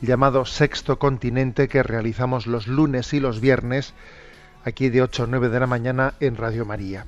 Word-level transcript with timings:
llamado 0.00 0.44
Sexto 0.44 0.98
Continente 0.98 1.68
que 1.68 1.82
realizamos 1.82 2.46
los 2.46 2.66
lunes 2.66 3.12
y 3.12 3.20
los 3.20 3.40
viernes, 3.40 3.94
aquí 4.64 4.88
de 4.88 5.02
8 5.02 5.24
a 5.24 5.26
9 5.26 5.48
de 5.48 5.60
la 5.60 5.66
mañana 5.66 6.14
en 6.20 6.36
Radio 6.36 6.64
María. 6.64 7.06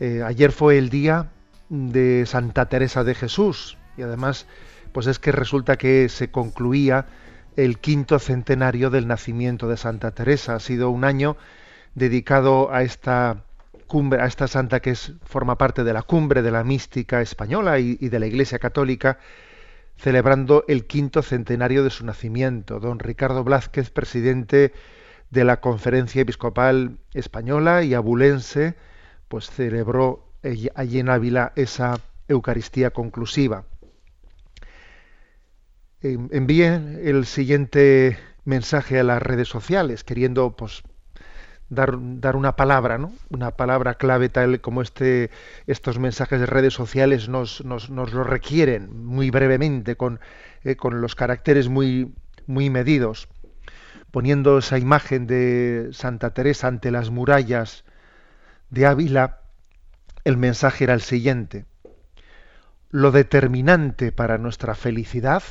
Eh, 0.00 0.22
ayer 0.24 0.52
fue 0.52 0.78
el 0.78 0.90
día 0.90 1.30
de 1.68 2.24
Santa 2.26 2.66
Teresa 2.68 3.04
de 3.04 3.14
Jesús 3.14 3.78
y 3.96 4.02
además, 4.02 4.46
pues 4.92 5.06
es 5.06 5.18
que 5.18 5.32
resulta 5.32 5.76
que 5.76 6.08
se 6.08 6.30
concluía 6.30 7.06
el 7.56 7.78
quinto 7.78 8.18
centenario 8.18 8.90
del 8.90 9.06
nacimiento 9.06 9.68
de 9.68 9.76
Santa 9.76 10.10
Teresa. 10.10 10.56
Ha 10.56 10.60
sido 10.60 10.90
un 10.90 11.04
año 11.04 11.36
dedicado 11.94 12.72
a 12.72 12.82
esta 12.82 13.44
cumbre, 13.86 14.20
a 14.20 14.26
esta 14.26 14.48
santa 14.48 14.80
que 14.80 14.90
es, 14.90 15.12
forma 15.24 15.56
parte 15.56 15.84
de 15.84 15.92
la 15.92 16.02
cumbre 16.02 16.42
de 16.42 16.50
la 16.50 16.64
mística 16.64 17.22
española 17.22 17.78
y, 17.78 17.96
y 18.00 18.08
de 18.08 18.18
la 18.18 18.26
Iglesia 18.26 18.58
Católica, 18.58 19.18
celebrando 19.96 20.64
el 20.68 20.86
quinto 20.86 21.22
centenario 21.22 21.82
de 21.84 21.90
su 21.90 22.04
nacimiento. 22.04 22.80
Don 22.80 22.98
Ricardo 22.98 23.44
Blázquez, 23.44 23.90
presidente 23.90 24.72
de 25.30 25.44
la 25.44 25.60
Conferencia 25.60 26.22
Episcopal 26.22 26.98
Española 27.14 27.82
y 27.82 27.94
abulense, 27.94 28.74
pues 29.28 29.50
celebró 29.50 30.32
allí 30.74 30.98
en 30.98 31.08
Ávila 31.08 31.52
esa 31.56 32.00
Eucaristía 32.28 32.90
conclusiva. 32.90 33.64
Eh, 36.02 36.18
envíe 36.30 36.64
el 36.64 37.26
siguiente 37.26 38.18
mensaje 38.44 39.00
a 39.00 39.04
las 39.04 39.22
redes 39.22 39.48
sociales, 39.48 40.04
queriendo 40.04 40.54
pues, 40.56 40.82
dar, 41.68 41.96
dar 42.00 42.36
una 42.36 42.56
palabra, 42.56 42.98
¿no? 42.98 43.12
Una 43.30 43.52
palabra 43.52 43.94
clave 43.94 44.28
tal 44.28 44.60
como 44.60 44.82
este, 44.82 45.30
estos 45.66 45.98
mensajes 45.98 46.40
de 46.40 46.46
redes 46.46 46.74
sociales 46.74 47.28
nos, 47.28 47.64
nos, 47.64 47.90
nos 47.90 48.12
lo 48.12 48.24
requieren 48.24 49.04
muy 49.04 49.30
brevemente, 49.30 49.96
con, 49.96 50.20
eh, 50.64 50.76
con 50.76 51.00
los 51.00 51.14
caracteres 51.14 51.68
muy, 51.68 52.14
muy 52.46 52.70
medidos, 52.70 53.28
poniendo 54.10 54.58
esa 54.58 54.78
imagen 54.78 55.26
de 55.26 55.90
Santa 55.92 56.30
Teresa 56.30 56.68
ante 56.68 56.90
las 56.90 57.10
murallas 57.10 57.84
de 58.70 58.86
Ávila, 58.86 59.40
el 60.24 60.36
mensaje 60.36 60.84
era 60.84 60.94
el 60.94 61.02
siguiente. 61.02 61.66
Lo 62.90 63.10
determinante 63.10 64.12
para 64.12 64.38
nuestra 64.38 64.74
felicidad 64.74 65.42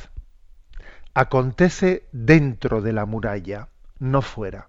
acontece 1.14 2.08
dentro 2.12 2.82
de 2.82 2.92
la 2.92 3.06
muralla, 3.06 3.68
no 3.98 4.20
fuera. 4.20 4.68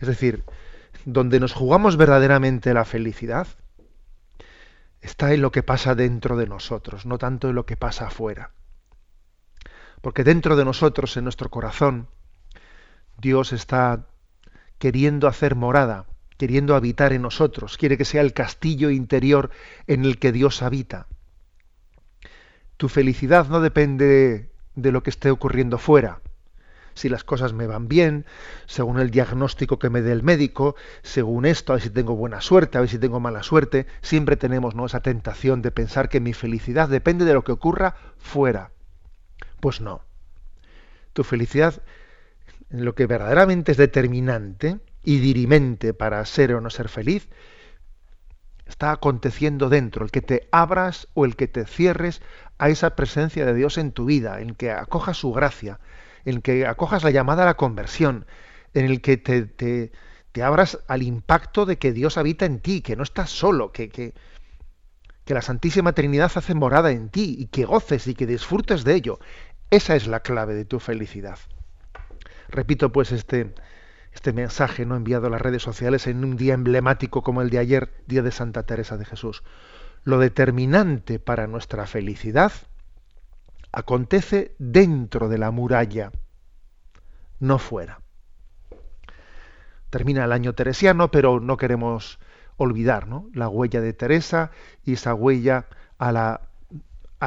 Es 0.00 0.08
decir, 0.08 0.44
donde 1.04 1.40
nos 1.40 1.52
jugamos 1.52 1.96
verdaderamente 1.96 2.74
la 2.74 2.84
felicidad 2.84 3.46
está 5.00 5.32
en 5.32 5.42
lo 5.42 5.50
que 5.50 5.62
pasa 5.62 5.94
dentro 5.94 6.36
de 6.36 6.46
nosotros, 6.46 7.06
no 7.06 7.18
tanto 7.18 7.48
en 7.48 7.54
lo 7.54 7.66
que 7.66 7.76
pasa 7.76 8.08
afuera. 8.08 8.52
Porque 10.00 10.24
dentro 10.24 10.56
de 10.56 10.64
nosotros, 10.64 11.16
en 11.16 11.24
nuestro 11.24 11.50
corazón, 11.50 12.08
Dios 13.18 13.52
está 13.52 14.06
queriendo 14.78 15.28
hacer 15.28 15.54
morada, 15.54 16.06
queriendo 16.38 16.74
habitar 16.74 17.12
en 17.12 17.22
nosotros, 17.22 17.76
quiere 17.76 17.98
que 17.98 18.06
sea 18.06 18.22
el 18.22 18.32
castillo 18.32 18.90
interior 18.90 19.50
en 19.86 20.04
el 20.04 20.18
que 20.18 20.32
Dios 20.32 20.62
habita. 20.62 21.06
Tu 22.78 22.88
felicidad 22.88 23.48
no 23.48 23.60
depende 23.60 24.50
de 24.74 24.92
lo 24.92 25.02
que 25.02 25.10
esté 25.10 25.30
ocurriendo 25.30 25.76
fuera. 25.76 26.22
Si 27.00 27.08
las 27.08 27.24
cosas 27.24 27.54
me 27.54 27.66
van 27.66 27.88
bien, 27.88 28.26
según 28.66 29.00
el 29.00 29.10
diagnóstico 29.10 29.78
que 29.78 29.88
me 29.88 30.02
dé 30.02 30.12
el 30.12 30.22
médico, 30.22 30.76
según 31.00 31.46
esto, 31.46 31.72
a 31.72 31.76
ver 31.76 31.82
si 31.82 31.88
tengo 31.88 32.14
buena 32.14 32.42
suerte, 32.42 32.76
a 32.76 32.82
ver 32.82 32.90
si 32.90 32.98
tengo 32.98 33.20
mala 33.20 33.42
suerte, 33.42 33.86
siempre 34.02 34.36
tenemos 34.36 34.74
¿no? 34.74 34.84
esa 34.84 35.00
tentación 35.00 35.62
de 35.62 35.70
pensar 35.70 36.10
que 36.10 36.20
mi 36.20 36.34
felicidad 36.34 36.90
depende 36.90 37.24
de 37.24 37.32
lo 37.32 37.42
que 37.42 37.52
ocurra 37.52 37.94
fuera. 38.18 38.72
Pues 39.60 39.80
no. 39.80 40.02
Tu 41.14 41.24
felicidad, 41.24 41.80
en 42.68 42.84
lo 42.84 42.94
que 42.94 43.06
verdaderamente 43.06 43.72
es 43.72 43.78
determinante 43.78 44.78
y 45.02 45.20
dirimente 45.20 45.94
para 45.94 46.22
ser 46.26 46.52
o 46.52 46.60
no 46.60 46.68
ser 46.68 46.90
feliz, 46.90 47.30
está 48.66 48.92
aconteciendo 48.92 49.70
dentro, 49.70 50.04
el 50.04 50.10
que 50.10 50.20
te 50.20 50.48
abras 50.52 51.08
o 51.14 51.24
el 51.24 51.34
que 51.34 51.48
te 51.48 51.64
cierres 51.64 52.20
a 52.58 52.68
esa 52.68 52.94
presencia 52.94 53.46
de 53.46 53.54
Dios 53.54 53.78
en 53.78 53.92
tu 53.92 54.04
vida, 54.04 54.42
en 54.42 54.54
que 54.54 54.70
acojas 54.70 55.16
su 55.16 55.32
gracia, 55.32 55.80
en 56.24 56.42
que 56.42 56.66
acojas 56.66 57.04
la 57.04 57.10
llamada 57.10 57.42
a 57.42 57.46
la 57.46 57.56
conversión, 57.56 58.26
en 58.74 58.84
el 58.84 59.00
que 59.00 59.16
te, 59.16 59.42
te, 59.42 59.92
te 60.32 60.42
abras 60.42 60.78
al 60.88 61.02
impacto 61.02 61.66
de 61.66 61.78
que 61.78 61.92
Dios 61.92 62.18
habita 62.18 62.44
en 62.44 62.60
ti, 62.60 62.82
que 62.82 62.96
no 62.96 63.02
estás 63.02 63.30
solo, 63.30 63.72
que, 63.72 63.88
que, 63.88 64.14
que 65.24 65.34
la 65.34 65.42
Santísima 65.42 65.92
Trinidad 65.92 66.32
hace 66.34 66.54
morada 66.54 66.90
en 66.90 67.08
ti 67.08 67.36
y 67.38 67.46
que 67.46 67.64
goces 67.64 68.06
y 68.06 68.14
que 68.14 68.26
disfrutes 68.26 68.84
de 68.84 68.94
ello. 68.94 69.18
Esa 69.70 69.96
es 69.96 70.06
la 70.06 70.20
clave 70.20 70.54
de 70.54 70.64
tu 70.64 70.80
felicidad. 70.80 71.38
Repito 72.48 72.90
pues 72.90 73.12
este, 73.12 73.54
este 74.12 74.32
mensaje 74.32 74.84
no 74.84 74.96
enviado 74.96 75.28
a 75.28 75.30
las 75.30 75.40
redes 75.40 75.62
sociales 75.62 76.06
en 76.06 76.24
un 76.24 76.36
día 76.36 76.54
emblemático 76.54 77.22
como 77.22 77.42
el 77.42 77.50
de 77.50 77.58
ayer, 77.58 77.92
día 78.06 78.22
de 78.22 78.32
Santa 78.32 78.64
Teresa 78.64 78.96
de 78.96 79.04
Jesús. 79.04 79.42
Lo 80.02 80.18
determinante 80.18 81.18
para 81.18 81.46
nuestra 81.46 81.86
felicidad 81.86 82.52
acontece 83.72 84.54
dentro 84.58 85.28
de 85.28 85.38
la 85.38 85.50
muralla, 85.50 86.10
no 87.38 87.58
fuera. 87.58 88.00
Termina 89.90 90.24
el 90.24 90.32
año 90.32 90.54
teresiano, 90.54 91.10
pero 91.10 91.40
no 91.40 91.56
queremos 91.56 92.18
olvidar 92.56 93.08
¿no? 93.08 93.28
la 93.32 93.48
huella 93.48 93.80
de 93.80 93.92
Teresa 93.92 94.50
y 94.84 94.92
esa 94.92 95.14
huella 95.14 95.66
a, 95.98 96.12
la, 96.12 96.40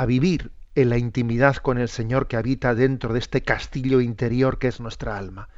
vivir 0.07 0.51
en 0.75 0.89
la 0.89 0.97
intimidad 0.97 1.57
con 1.57 1.77
el 1.77 1.89
Señor 1.89 2.27
que 2.27 2.37
habita 2.37 2.75
dentro 2.75 3.13
de 3.13 3.19
este 3.19 3.41
castillo 3.41 3.99
interior 3.99 4.59
que 4.59 4.67
es 4.67 4.79
nuestra 4.79 5.17
alma. 5.17 5.49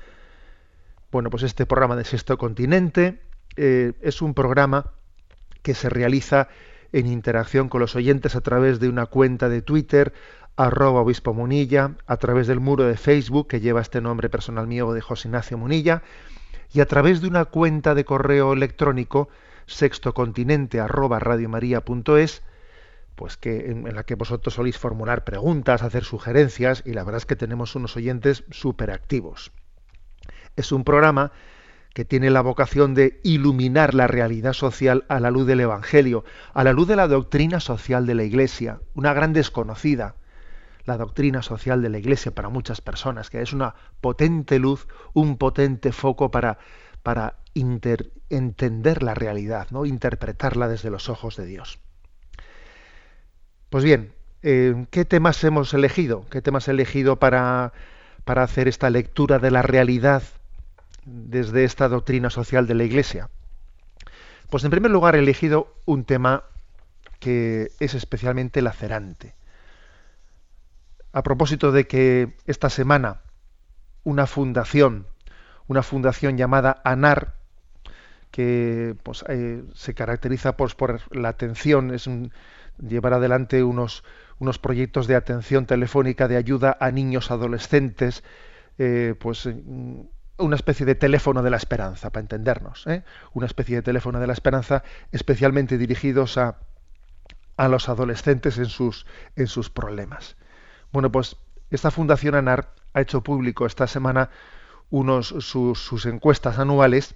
Bueno, 1.11 1.29
pues 1.29 1.43
este 1.43 1.65
programa 1.65 1.95
de 1.95 2.05
Sexto 2.05 2.37
Continente 2.37 3.21
eh, 3.55 3.93
es 4.01 4.21
un 4.21 4.33
programa 4.33 4.91
que 5.61 5.73
se 5.73 5.89
realiza 5.89 6.47
en 6.91 7.07
interacción 7.07 7.67
con 7.67 7.81
los 7.81 7.95
oyentes 7.95 8.35
a 8.35 8.41
través 8.41 8.79
de 8.79 8.87
una 8.87 9.05
cuenta 9.05 9.49
de 9.49 9.61
Twitter, 9.61 10.13
arroba 10.57 11.01
obispo 11.01 11.33
Munilla, 11.33 11.95
a 12.07 12.17
través 12.17 12.47
del 12.47 12.59
muro 12.59 12.85
de 12.85 12.97
Facebook 12.97 13.47
que 13.47 13.59
lleva 13.59 13.81
este 13.81 14.01
nombre 14.01 14.29
personal 14.29 14.67
mío 14.67 14.93
de 14.93 15.01
José 15.01 15.27
Ignacio 15.27 15.57
Munilla, 15.57 16.03
y 16.73 16.79
a 16.79 16.85
través 16.85 17.21
de 17.21 17.27
una 17.27 17.45
cuenta 17.45 17.95
de 17.95 18.05
correo 18.05 18.53
electrónico 18.53 19.29
sextocontinente 19.65 20.79
arroba 20.79 21.19
radiomaria.es, 21.19 22.43
pues 23.15 23.37
que 23.37 23.71
en, 23.71 23.87
en, 23.87 23.95
la 23.95 24.03
que 24.03 24.15
vosotros 24.15 24.53
soléis 24.55 24.77
formular 24.77 25.23
preguntas, 25.23 25.83
hacer 25.83 26.03
sugerencias, 26.03 26.83
y 26.85 26.93
la 26.93 27.03
verdad 27.03 27.17
es 27.17 27.25
que 27.25 27.35
tenemos 27.35 27.75
unos 27.75 27.95
oyentes 27.95 28.43
súper 28.51 28.91
activos. 28.91 29.51
Es 30.55 30.71
un 30.71 30.83
programa 30.83 31.31
que 31.93 32.03
tiene 32.03 32.29
la 32.29 32.41
vocación 32.41 32.93
de 32.93 33.21
iluminar 33.23 33.93
la 33.93 34.07
realidad 34.07 34.51
social 34.51 35.05
a 35.07 35.21
la 35.21 35.31
luz 35.31 35.47
del 35.47 35.61
Evangelio, 35.61 36.25
a 36.53 36.65
la 36.65 36.73
luz 36.73 36.89
de 36.89 36.97
la 36.97 37.07
doctrina 37.07 37.61
social 37.61 38.05
de 38.05 38.15
la 38.15 38.23
Iglesia, 38.23 38.81
una 38.95 39.13
gran 39.13 39.31
desconocida, 39.31 40.15
la 40.85 40.97
doctrina 40.97 41.41
social 41.41 41.81
de 41.81 41.89
la 41.89 41.97
Iglesia 41.97 42.33
para 42.33 42.49
muchas 42.49 42.81
personas, 42.81 43.29
que 43.29 43.41
es 43.41 43.53
una 43.53 43.75
potente 44.01 44.59
luz, 44.59 44.87
un 45.13 45.37
potente 45.37 45.91
foco 45.91 46.31
para, 46.31 46.59
para 47.03 47.35
entender 47.55 49.03
la 49.03 49.13
realidad, 49.13 49.67
¿no? 49.71 49.85
interpretarla 49.85 50.67
desde 50.67 50.89
los 50.89 51.09
ojos 51.09 51.35
de 51.35 51.45
Dios. 51.45 51.79
Pues 53.69 53.83
bien, 53.83 54.13
eh, 54.43 54.85
¿qué 54.91 55.05
temas 55.05 55.43
hemos 55.43 55.73
elegido? 55.73 56.25
¿Qué 56.29 56.41
temas 56.41 56.67
he 56.67 56.71
elegido 56.71 57.17
para, 57.17 57.73
para 58.23 58.43
hacer 58.43 58.67
esta 58.67 58.89
lectura 58.89 59.39
de 59.39 59.51
la 59.51 59.63
realidad 59.63 60.23
desde 61.05 61.63
esta 61.63 61.89
doctrina 61.89 62.29
social 62.29 62.67
de 62.67 62.75
la 62.75 62.83
Iglesia? 62.83 63.29
Pues 64.49 64.63
en 64.63 64.71
primer 64.71 64.91
lugar 64.91 65.15
he 65.15 65.19
elegido 65.19 65.73
un 65.85 66.05
tema 66.05 66.43
que 67.19 67.71
es 67.79 67.95
especialmente 67.95 68.61
lacerante. 68.61 69.33
A 71.15 71.23
propósito 71.23 71.71
de 71.71 71.87
que 71.87 72.35
esta 72.45 72.69
semana 72.69 73.21
una 74.03 74.27
fundación, 74.27 75.07
una 75.65 75.81
fundación 75.81 76.35
llamada 76.35 76.81
ANAR, 76.83 77.35
que 78.31 78.97
pues, 79.01 79.23
eh, 79.29 79.63
se 79.73 79.93
caracteriza 79.93 80.57
pues, 80.57 80.75
por 80.75 80.99
la 81.15 81.29
atención, 81.29 81.93
es 81.93 82.09
llevar 82.85 83.13
adelante 83.13 83.63
unos, 83.63 84.03
unos 84.39 84.59
proyectos 84.59 85.07
de 85.07 85.15
atención 85.15 85.65
telefónica 85.65 86.27
de 86.27 86.35
ayuda 86.35 86.75
a 86.81 86.91
niños 86.91 87.31
adolescentes, 87.31 88.21
eh, 88.77 89.15
pues 89.17 89.47
una 90.37 90.55
especie 90.57 90.85
de 90.85 90.95
teléfono 90.95 91.43
de 91.43 91.49
la 91.49 91.55
esperanza, 91.55 92.09
para 92.09 92.23
entendernos, 92.23 92.85
¿eh? 92.87 93.05
una 93.31 93.45
especie 93.45 93.77
de 93.77 93.83
teléfono 93.83 94.19
de 94.19 94.27
la 94.27 94.33
esperanza 94.33 94.83
especialmente 95.13 95.77
dirigidos 95.77 96.37
a, 96.37 96.57
a 97.55 97.69
los 97.69 97.87
adolescentes 97.87 98.57
en 98.57 98.65
sus, 98.65 99.05
en 99.37 99.47
sus 99.47 99.69
problemas. 99.69 100.35
Bueno, 100.95 101.11
pues 101.11 101.35
esta 101.71 101.91
Fundación 101.91 102.35
ANAR 102.35 102.73
ha 102.93 103.01
hecho 103.01 103.21
público 103.21 103.65
esta 103.65 103.85
semana 103.85 104.29
unos, 104.89 105.27
sus, 105.39 106.05
encuestas 106.05 106.57
anuales 106.57 107.15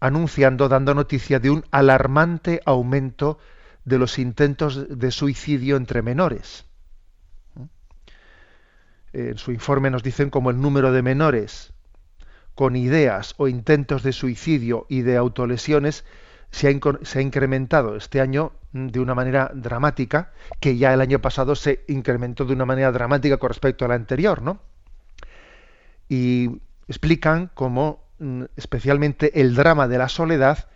anunciando, 0.00 0.68
dando 0.68 0.92
noticia 0.92 1.38
de 1.38 1.50
un 1.50 1.64
alarmante 1.70 2.60
aumento 2.64 3.38
de 3.84 3.98
los 4.00 4.18
intentos 4.18 4.98
de 4.98 5.12
suicidio 5.12 5.76
entre 5.76 6.02
menores. 6.02 6.66
En 9.12 9.38
su 9.38 9.52
informe 9.52 9.90
nos 9.90 10.02
dicen 10.02 10.28
como 10.28 10.50
el 10.50 10.60
número 10.60 10.90
de 10.90 11.02
menores 11.02 11.72
con 12.56 12.74
ideas 12.74 13.36
o 13.36 13.46
intentos 13.46 14.02
de 14.02 14.12
suicidio 14.12 14.84
y 14.88 15.02
de 15.02 15.16
autolesiones 15.16 16.04
se 16.50 16.66
ha, 16.66 17.20
incrementado 17.20 17.94
este 17.94 18.20
año 18.20 18.50
de 18.72 19.00
una 19.00 19.14
manera 19.14 19.50
dramática, 19.54 20.32
que 20.60 20.76
ya 20.76 20.92
el 20.92 21.00
año 21.00 21.20
pasado 21.20 21.54
se 21.54 21.84
incrementó 21.88 22.44
de 22.44 22.52
una 22.52 22.66
manera 22.66 22.92
dramática 22.92 23.38
con 23.38 23.48
respecto 23.48 23.84
al 23.84 23.92
anterior, 23.92 24.42
¿no? 24.42 24.60
Y 26.08 26.60
explican 26.86 27.50
cómo 27.54 28.04
mm, 28.18 28.44
especialmente 28.56 29.40
el 29.40 29.54
drama 29.54 29.88
de 29.88 29.98
la 29.98 30.08
soledad 30.08 30.68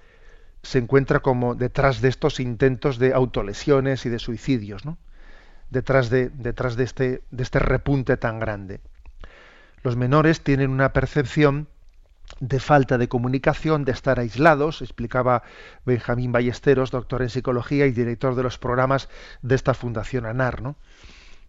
se 0.62 0.78
encuentra 0.78 1.20
como 1.20 1.54
detrás 1.54 2.00
de 2.00 2.08
estos 2.08 2.40
intentos 2.40 2.98
de 2.98 3.12
autolesiones 3.12 4.06
y 4.06 4.08
de 4.08 4.18
suicidios, 4.18 4.84
¿no? 4.84 4.98
Detrás 5.70 6.10
de, 6.10 6.28
detrás 6.30 6.76
de 6.76 6.84
este, 6.84 7.22
de 7.30 7.42
este 7.42 7.58
repunte 7.58 8.16
tan 8.16 8.38
grande. 8.38 8.80
Los 9.82 9.96
menores 9.96 10.42
tienen 10.42 10.70
una 10.70 10.92
percepción 10.92 11.66
de 12.40 12.60
falta 12.60 12.98
de 12.98 13.08
comunicación, 13.08 13.84
de 13.84 13.92
estar 13.92 14.18
aislados, 14.18 14.82
explicaba 14.82 15.42
Benjamín 15.84 16.32
Ballesteros, 16.32 16.90
doctor 16.90 17.22
en 17.22 17.30
psicología 17.30 17.86
y 17.86 17.92
director 17.92 18.34
de 18.34 18.42
los 18.42 18.58
programas 18.58 19.08
de 19.42 19.54
esta 19.54 19.74
Fundación 19.74 20.26
ANAR. 20.26 20.74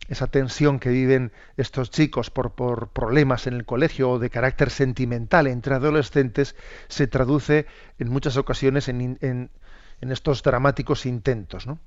Esa 0.09 0.27
tensión 0.27 0.79
que 0.79 0.89
viven 0.89 1.31
estos 1.55 1.89
chicos 1.89 2.29
por, 2.29 2.53
problemas 2.89 3.47
en 3.47 3.53
el 3.53 3.65
colegio 3.65 4.11
o 4.11 4.19
de 4.19 4.29
carácter 4.29 4.69
sentimental 4.69 5.47
entre 5.47 5.75
adolescentes 5.75 6.55
se 6.89 7.07
traduce 7.07 7.65
en 7.99 8.09
muchas 8.09 8.35
ocasiones 8.35 8.89
en, 8.89 9.17
en, 9.21 9.49
estos 10.01 10.43
dramáticos 10.43 11.05
intentos. 11.05 11.65
¿no? 11.65 11.79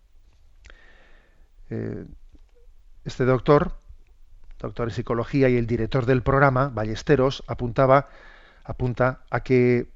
Eh, 1.69 2.07
este 3.05 3.25
doctor, 3.27 3.79
doctor 4.59 4.89
en 4.89 4.95
psicología 4.95 5.51
y 5.51 5.57
el 5.57 5.67
director 5.67 6.07
del 6.07 6.23
programa, 6.23 6.69
Ballesteros, 6.69 7.45
apuntaba 7.47 8.09
apunta 8.67 9.21
a 9.31 9.41
que 9.41 9.89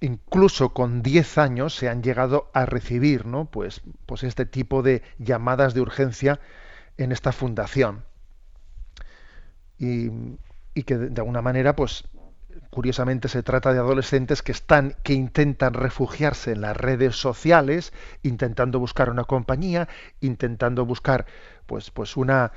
incluso 0.00 0.70
con 0.70 1.02
10 1.02 1.38
años 1.38 1.74
se 1.74 1.88
han 1.88 2.02
llegado 2.02 2.50
a 2.52 2.66
recibir 2.66 3.24
¿no? 3.24 3.44
pues, 3.44 3.82
pues 4.06 4.24
este 4.24 4.46
tipo 4.46 4.82
de 4.82 5.02
llamadas 5.18 5.74
de 5.74 5.80
urgencia 5.80 6.40
en 6.98 7.12
esta 7.12 7.32
fundación. 7.32 8.04
Y, 9.78 10.10
y, 10.74 10.82
que 10.82 10.96
de 10.96 11.20
alguna 11.20 11.42
manera, 11.42 11.74
pues 11.74 12.04
curiosamente 12.70 13.28
se 13.28 13.42
trata 13.42 13.72
de 13.72 13.78
adolescentes 13.78 14.42
que 14.42 14.52
están, 14.52 14.96
que 15.02 15.12
intentan 15.12 15.74
refugiarse 15.74 16.52
en 16.52 16.60
las 16.60 16.76
redes 16.76 17.16
sociales, 17.16 17.92
intentando 18.22 18.78
buscar 18.78 19.10
una 19.10 19.24
compañía, 19.24 19.88
intentando 20.20 20.84
buscar 20.86 21.26
pues, 21.66 21.90
pues 21.90 22.16
una, 22.16 22.52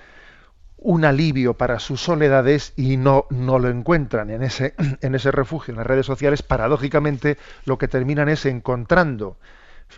un 0.78 1.06
alivio 1.06 1.56
para 1.56 1.80
sus 1.80 2.02
soledades 2.02 2.74
y 2.76 2.98
no, 2.98 3.26
no 3.30 3.60
lo 3.60 3.70
encuentran 3.70 4.30
en 4.30 4.44
ese, 4.44 4.76
en 5.02 5.16
ese 5.16 5.32
refugio 5.32 5.72
en 5.72 5.78
las 5.78 5.88
redes 5.88 6.06
sociales, 6.06 6.44
paradójicamente 6.44 7.38
lo 7.66 7.78
que 7.78 7.88
terminan 7.88 8.30
es 8.30 8.46
encontrando, 8.46 9.38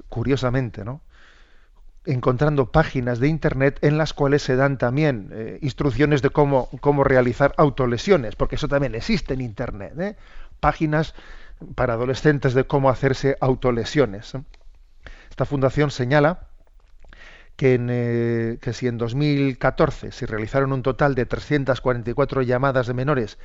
curiosamente, 0.09 0.85
¿no? 0.85 1.01
encontrando 2.05 2.71
páginas 2.71 3.19
de 3.19 3.27
internet 3.27 3.79
en 3.81 3.97
las 3.97 4.13
cuales 4.13 4.41
se 4.41 4.55
dan 4.55 4.77
también 4.77 5.29
eh, 5.33 5.59
instrucciones 5.61 6.21
de 6.21 6.29
cómo, 6.29 6.69
cómo 6.79 7.03
realizar 7.03 7.53
autolesiones, 7.57 8.35
porque 8.35 8.55
eso 8.55 8.69
también 8.69 8.95
existe 8.95 9.33
en 9.33 9.41
internet, 9.41 9.93
¿eh? 9.99 10.15
páginas 10.59 11.13
para 11.75 11.93
adolescentes 11.93 12.53
de 12.53 12.65
cómo 12.65 12.89
hacerse 12.89 13.35
autolesiones. 13.41 14.33
Esta 15.29 15.45
fundación 15.45 15.91
señala 15.91 16.47
que, 17.57 17.77
eh, 17.89 18.57
que 18.61 18.71
si 18.71 18.87
en 18.87 18.97
2014 18.97 20.11
se 20.11 20.25
realizaron 20.25 20.71
un 20.71 20.83
total 20.83 21.15
de 21.15 21.25
344 21.25 22.43
llamadas 22.43 22.87
de 22.87 22.93
menores 22.93 23.37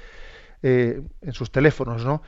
eh, 0.63 1.03
en 1.23 1.33
sus 1.33 1.51
teléfonos, 1.51 2.05
¿no? 2.05 2.23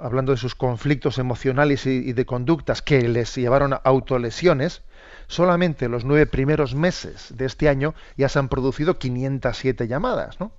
hablando 0.00 0.32
de 0.32 0.38
sus 0.38 0.54
conflictos 0.54 1.18
emocionales 1.18 1.86
y, 1.86 2.12
de 2.12 2.26
conductas 2.26 2.82
que 2.82 3.08
les 3.08 3.34
llevaron 3.34 3.72
a 3.72 3.76
autolesiones, 3.76 4.82
solamente 5.26 5.88
los 5.88 6.04
nueve 6.04 6.26
primeros 6.26 6.74
meses 6.74 7.32
de 7.36 7.46
este 7.46 7.68
año 7.68 7.94
ya 8.16 8.28
se 8.28 8.38
han 8.38 8.48
producido 8.48 8.98
507 8.98 9.88
llamadas. 9.88 10.40
¿no? 10.40 10.52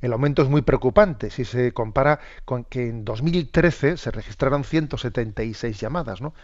El 0.00 0.12
aumento 0.12 0.42
es 0.42 0.48
muy 0.48 0.62
preocupante 0.62 1.30
si 1.30 1.44
se 1.44 1.72
compara 1.72 2.20
con 2.44 2.64
que 2.64 2.88
en 2.88 3.04
2013 3.04 3.96
se 3.96 4.10
registraron 4.10 4.64
176 4.64 5.78
llamadas. 5.78 6.20
¿no? 6.20 6.34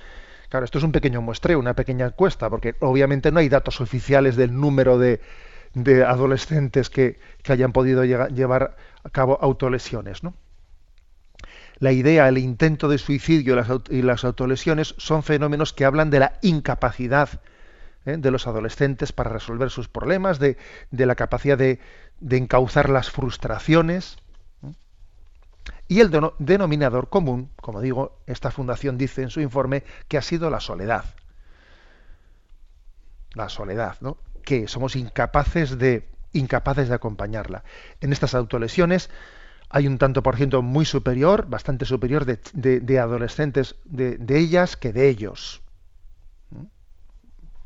Claro, 0.52 0.66
esto 0.66 0.76
es 0.76 0.84
un 0.84 0.92
pequeño 0.92 1.22
muestreo, 1.22 1.58
una 1.58 1.72
pequeña 1.72 2.04
encuesta, 2.04 2.50
porque 2.50 2.74
obviamente 2.80 3.32
no 3.32 3.38
hay 3.38 3.48
datos 3.48 3.80
oficiales 3.80 4.36
del 4.36 4.54
número 4.54 4.98
de, 4.98 5.18
adolescentes 6.06 6.90
que, 6.90 7.18
hayan 7.48 7.72
podido 7.72 8.04
llevar 8.04 8.76
a 9.02 9.08
cabo 9.08 9.38
autolesiones. 9.40 10.20
La 11.78 11.92
idea, 11.92 12.28
el 12.28 12.36
intento 12.36 12.88
de 12.88 12.98
suicidio 12.98 13.64
y 13.88 14.02
las, 14.02 14.24
autolesiones 14.26 14.94
son 14.98 15.22
fenómenos 15.22 15.72
que 15.72 15.86
hablan 15.86 16.10
de 16.10 16.18
la 16.18 16.38
incapacidad 16.42 17.40
¿eh? 18.04 18.18
de 18.18 18.30
los 18.30 18.46
adolescentes 18.46 19.10
para 19.10 19.30
resolver 19.30 19.70
sus 19.70 19.88
problemas, 19.88 20.38
de, 20.38 20.58
la 20.90 21.14
capacidad 21.14 21.56
de 21.56 21.78
encauzar 22.30 22.90
las 22.90 23.10
frustraciones. 23.10 24.21
Y 25.92 26.00
el 26.00 26.10
denominador 26.38 27.10
común, 27.10 27.50
como 27.56 27.82
digo, 27.82 28.16
esta 28.26 28.50
fundación 28.50 28.96
dice 28.96 29.20
en 29.20 29.28
su 29.28 29.42
informe 29.42 29.84
que 30.08 30.16
ha 30.16 30.22
sido 30.22 30.48
la 30.48 30.58
soledad. 30.58 31.04
La 33.34 33.50
soledad, 33.50 33.98
¿no? 34.00 34.16
Que 34.42 34.68
somos 34.68 34.96
incapaces 34.96 35.76
de 35.76 36.08
incapaces 36.32 36.88
de 36.88 36.94
acompañarla. 36.94 37.62
En 38.00 38.10
estas 38.10 38.34
autolesiones 38.34 39.10
hay 39.68 39.86
un 39.86 39.98
tanto 39.98 40.22
por 40.22 40.36
ciento 40.36 40.62
muy 40.62 40.86
superior, 40.86 41.46
bastante 41.46 41.84
superior 41.84 42.24
de, 42.24 42.98
adolescentes 42.98 43.76
de, 43.84 44.38
ellas 44.38 44.78
que 44.78 44.94
de 44.94 45.10
ellos. 45.10 45.60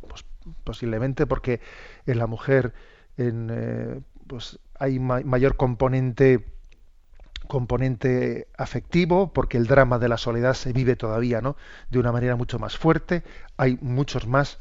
Pues, 0.09 0.25
posiblemente 0.65 1.27
porque 1.27 1.61
en 2.07 2.19
la 2.19 2.27
mujer 2.27 2.75
en, 3.19 3.51
eh, 3.53 4.01
pues 4.27 4.59
hay 4.81 4.99
mayor 4.99 5.57
componente 5.57 6.56
componente 7.47 8.49
afectivo, 8.57 9.33
porque 9.33 9.57
el 9.57 9.67
drama 9.67 9.99
de 9.99 10.09
la 10.09 10.19
soledad 10.19 10.55
se 10.55 10.73
vive 10.73 10.97
todavía 10.97 11.41
¿no? 11.41 11.57
de 11.91 11.99
una 11.99 12.13
manera 12.13 12.37
mucho 12.37 12.59
más 12.59 12.77
fuerte. 12.77 13.23
Hay 13.57 13.79
muchos 13.81 14.27
más 14.27 14.59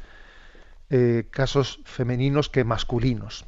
eh, 0.90 1.28
casos 1.32 1.82
femeninos 1.84 2.50
que 2.50 2.64
masculinos. 2.64 3.46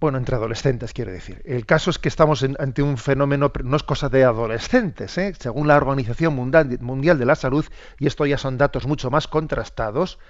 Bueno, 0.00 0.18
entre 0.18 0.36
adolescentes, 0.36 0.92
quiero 0.92 1.10
decir. 1.10 1.42
El 1.44 1.66
caso 1.66 1.90
es 1.90 1.98
que 1.98 2.08
estamos 2.08 2.44
ante 2.44 2.82
un 2.82 2.98
fenómeno, 2.98 3.50
no 3.64 3.76
es 3.76 3.82
cosa 3.82 4.08
de 4.08 4.22
adolescentes, 4.22 5.18
¿eh? 5.18 5.34
según 5.36 5.66
la 5.66 5.76
Organización 5.76 6.36
Mundial, 6.36 6.78
Mundial 6.80 7.18
de 7.18 7.26
la 7.26 7.34
Salud, 7.34 7.66
y 7.98 8.06
esto 8.06 8.24
ya 8.24 8.38
son 8.38 8.58
datos 8.58 8.86
mucho 8.86 9.10
más 9.10 9.26
contrastados, 9.26 10.20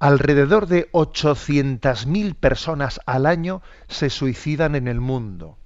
alrededor 0.00 0.66
de 0.66 0.90
800.000 0.90 2.34
personas 2.34 3.00
al 3.06 3.26
año 3.26 3.62
se 3.86 4.10
suicidan 4.10 4.74
en 4.74 4.88
el 4.88 5.00
mundo. 5.00 5.58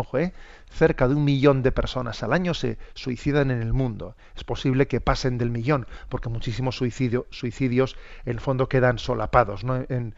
Ojo, 0.00 0.16
¿eh? 0.16 0.32
cerca 0.70 1.08
de 1.08 1.14
un 1.14 1.24
millón 1.24 1.62
de 1.62 1.72
personas 1.72 2.22
al 2.22 2.32
año 2.32 2.54
se 2.54 2.78
suicidan 2.94 3.50
en 3.50 3.60
el 3.60 3.74
mundo. 3.74 4.16
Es 4.34 4.44
posible 4.44 4.88
que 4.88 5.02
pasen 5.02 5.36
del 5.36 5.50
millón, 5.50 5.86
porque 6.08 6.30
muchísimos 6.30 6.76
suicidios 6.76 7.96
en 8.24 8.32
el 8.32 8.40
fondo 8.40 8.66
quedan 8.66 8.98
solapados, 8.98 9.62
¿no? 9.62 9.84
en, 9.90 10.14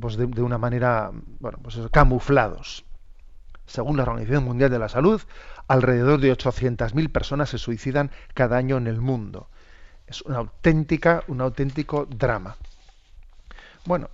pues 0.00 0.16
de, 0.16 0.26
una 0.42 0.58
manera, 0.58 1.10
bueno, 1.40 1.58
pues 1.60 1.76
camuflados. 1.90 2.84
Según 3.66 3.96
la 3.96 4.04
Organización 4.04 4.44
Mundial 4.44 4.70
de 4.70 4.78
la 4.78 4.88
Salud, 4.88 5.20
alrededor 5.66 6.20
de 6.20 6.32
800.000 6.32 7.10
personas 7.10 7.50
se 7.50 7.58
suicidan 7.58 8.12
cada 8.32 8.58
año 8.58 8.76
en 8.76 8.86
el 8.86 9.00
mundo. 9.00 9.48
Es 10.06 10.22
una 10.22 10.38
auténtica, 10.38 11.24
un 11.26 11.40
auténtico 11.40 12.06
drama. 12.06 12.56
Bueno, 13.86 14.08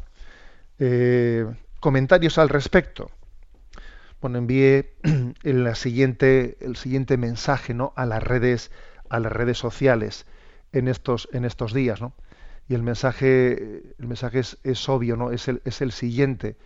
eh, 0.78 1.44
comentarios 1.80 2.38
al 2.38 2.48
respecto. 2.48 3.10
Bueno, 4.20 4.38
envié 4.38 4.94
el 5.42 5.74
siguiente, 5.76 6.56
el 6.60 6.76
siguiente 6.76 7.16
mensaje 7.16 7.74
¿no? 7.74 7.92
a 7.96 8.06
las 8.06 8.22
redes, 8.22 8.70
a 9.08 9.20
las 9.20 9.32
redes 9.32 9.58
sociales 9.58 10.26
en 10.72 10.88
estos, 10.88 11.28
en 11.32 11.44
estos 11.44 11.72
días, 11.72 12.00
¿no? 12.00 12.14
Y 12.68 12.74
el 12.74 12.82
mensaje, 12.82 13.94
el 13.98 14.08
mensaje 14.08 14.40
es, 14.40 14.58
es 14.64 14.88
obvio, 14.88 15.16
¿no? 15.16 15.30
Es 15.30 15.46
el, 15.46 15.62
es 15.64 15.80
el 15.80 15.92
siguiente. 15.92 16.56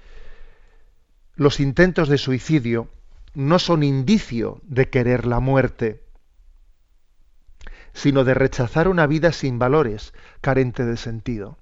Los 1.36 1.60
intentos 1.60 2.08
de 2.08 2.16
suicidio 2.16 2.88
no 3.34 3.58
son 3.58 3.82
indicio 3.82 4.60
de 4.64 4.88
querer 4.88 5.26
la 5.26 5.40
muerte, 5.40 6.02
sino 7.92 8.24
de 8.24 8.34
rechazar 8.34 8.88
una 8.88 9.06
vida 9.06 9.32
sin 9.32 9.58
valores, 9.58 10.14
carente 10.40 10.84
de 10.84 10.96
sentido. 10.96 11.58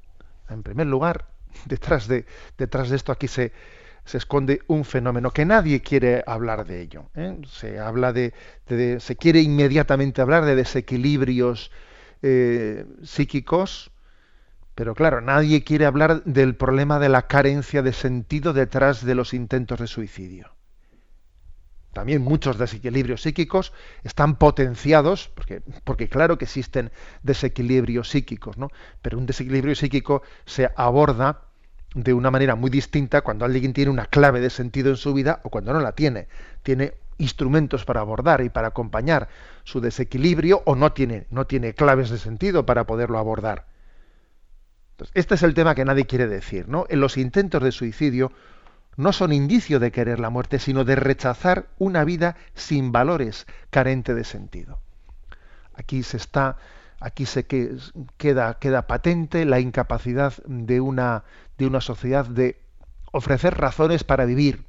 En 0.48 0.62
primer 0.62 0.86
lugar, 0.86 1.28
detrás 1.64 2.06
de, 2.06 2.26
detrás 2.56 2.90
de 2.90 2.96
esto 2.96 3.12
aquí 3.12 3.26
se, 3.26 3.52
se 4.08 4.16
esconde 4.16 4.62
un 4.68 4.86
fenómeno 4.86 5.32
que 5.32 5.44
nadie 5.44 5.82
quiere 5.82 6.24
hablar 6.26 6.66
de 6.66 6.80
ello. 6.80 7.10
¿eh? 7.14 7.36
Se 7.46 7.78
habla 7.78 8.14
de, 8.14 8.32
se 9.00 9.16
quiere 9.16 9.42
inmediatamente 9.42 10.22
hablar 10.22 10.46
de 10.46 10.56
desequilibrios 10.56 11.70
eh, 12.22 12.86
psíquicos, 13.02 13.90
pero 14.74 14.94
claro, 14.94 15.20
nadie 15.20 15.62
quiere 15.62 15.84
hablar 15.84 16.24
del 16.24 16.56
problema 16.56 16.98
de 16.98 17.10
la 17.10 17.26
carencia 17.26 17.82
de 17.82 17.92
sentido 17.92 18.54
detrás 18.54 19.04
de 19.04 19.14
los 19.14 19.34
intentos 19.34 19.78
de 19.78 19.86
suicidio. 19.86 20.54
También 21.92 22.22
muchos 22.22 22.56
desequilibrios 22.56 23.20
psíquicos 23.20 23.74
están 24.04 24.36
potenciados, 24.36 25.28
porque, 25.34 25.60
porque 25.84 26.08
claro 26.08 26.38
que 26.38 26.46
existen 26.46 26.92
desequilibrios 27.22 28.08
psíquicos, 28.08 28.56
¿no? 28.56 28.70
Pero 29.02 29.18
un 29.18 29.26
desequilibrio 29.26 29.74
psíquico 29.74 30.22
se 30.46 30.70
aborda 30.76 31.47
de 31.94 32.12
una 32.12 32.30
manera 32.30 32.54
muy 32.54 32.70
distinta 32.70 33.22
cuando 33.22 33.44
alguien 33.44 33.72
tiene 33.72 33.90
una 33.90 34.06
clave 34.06 34.40
de 34.40 34.50
sentido 34.50 34.90
en 34.90 34.96
su 34.96 35.14
vida 35.14 35.40
o 35.42 35.50
cuando 35.50 35.72
no 35.72 35.80
la 35.80 35.92
tiene. 35.92 36.28
Tiene 36.62 36.94
instrumentos 37.18 37.84
para 37.84 38.00
abordar 38.00 38.42
y 38.42 38.48
para 38.48 38.68
acompañar 38.68 39.28
su 39.64 39.80
desequilibrio 39.80 40.62
o 40.64 40.76
no 40.76 40.92
tiene, 40.92 41.26
no 41.30 41.46
tiene 41.46 41.74
claves 41.74 42.10
de 42.10 42.18
sentido 42.18 42.64
para 42.64 42.84
poderlo 42.84 43.18
abordar. 43.18 43.66
Entonces, 44.92 45.16
este 45.16 45.34
es 45.34 45.42
el 45.42 45.54
tema 45.54 45.74
que 45.74 45.84
nadie 45.84 46.06
quiere 46.06 46.26
decir. 46.26 46.68
¿no? 46.68 46.86
En 46.88 47.00
los 47.00 47.16
intentos 47.16 47.62
de 47.62 47.72
suicidio 47.72 48.32
no 48.96 49.12
son 49.12 49.32
indicio 49.32 49.78
de 49.78 49.92
querer 49.92 50.18
la 50.18 50.30
muerte, 50.30 50.58
sino 50.58 50.84
de 50.84 50.96
rechazar 50.96 51.68
una 51.78 52.04
vida 52.04 52.36
sin 52.54 52.90
valores, 52.90 53.46
carente 53.70 54.12
de 54.12 54.24
sentido. 54.24 54.80
Aquí 55.74 56.02
se 56.02 56.16
está, 56.16 56.56
aquí 57.00 57.26
se 57.26 57.46
queda, 57.46 58.58
queda 58.58 58.86
patente 58.86 59.44
la 59.44 59.60
incapacidad 59.60 60.34
de 60.46 60.80
una, 60.80 61.24
de 61.56 61.66
una 61.66 61.80
sociedad 61.80 62.26
de 62.26 62.60
ofrecer 63.12 63.56
razones 63.56 64.04
para 64.04 64.24
vivir. 64.24 64.64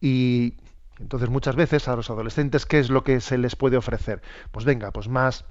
Y 0.00 0.54
entonces 0.98 1.30
muchas 1.30 1.56
veces 1.56 1.88
a 1.88 1.96
los 1.96 2.10
adolescentes, 2.10 2.66
¿qué 2.66 2.78
es 2.78 2.90
lo 2.90 3.04
que 3.04 3.20
se 3.20 3.38
les 3.38 3.56
puede 3.56 3.76
ofrecer? 3.76 4.22
Pues 4.50 4.64
venga, 4.64 4.90
pues 4.90 5.08
más, 5.08 5.44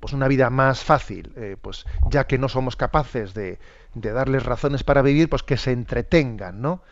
pues 0.00 0.12
una 0.12 0.28
vida 0.28 0.50
más 0.50 0.82
fácil, 0.84 1.32
eh, 1.36 1.56
pues 1.60 1.86
ya 2.10 2.26
que 2.26 2.38
no 2.38 2.48
somos 2.48 2.76
capaces 2.76 3.34
de, 3.34 3.58
de, 3.94 4.12
darles 4.12 4.44
razones 4.44 4.84
para 4.84 5.02
vivir, 5.02 5.28
pues 5.28 5.42
que 5.42 5.56
se 5.56 5.72
entretengan, 5.72 6.60
¿no? 6.60 6.82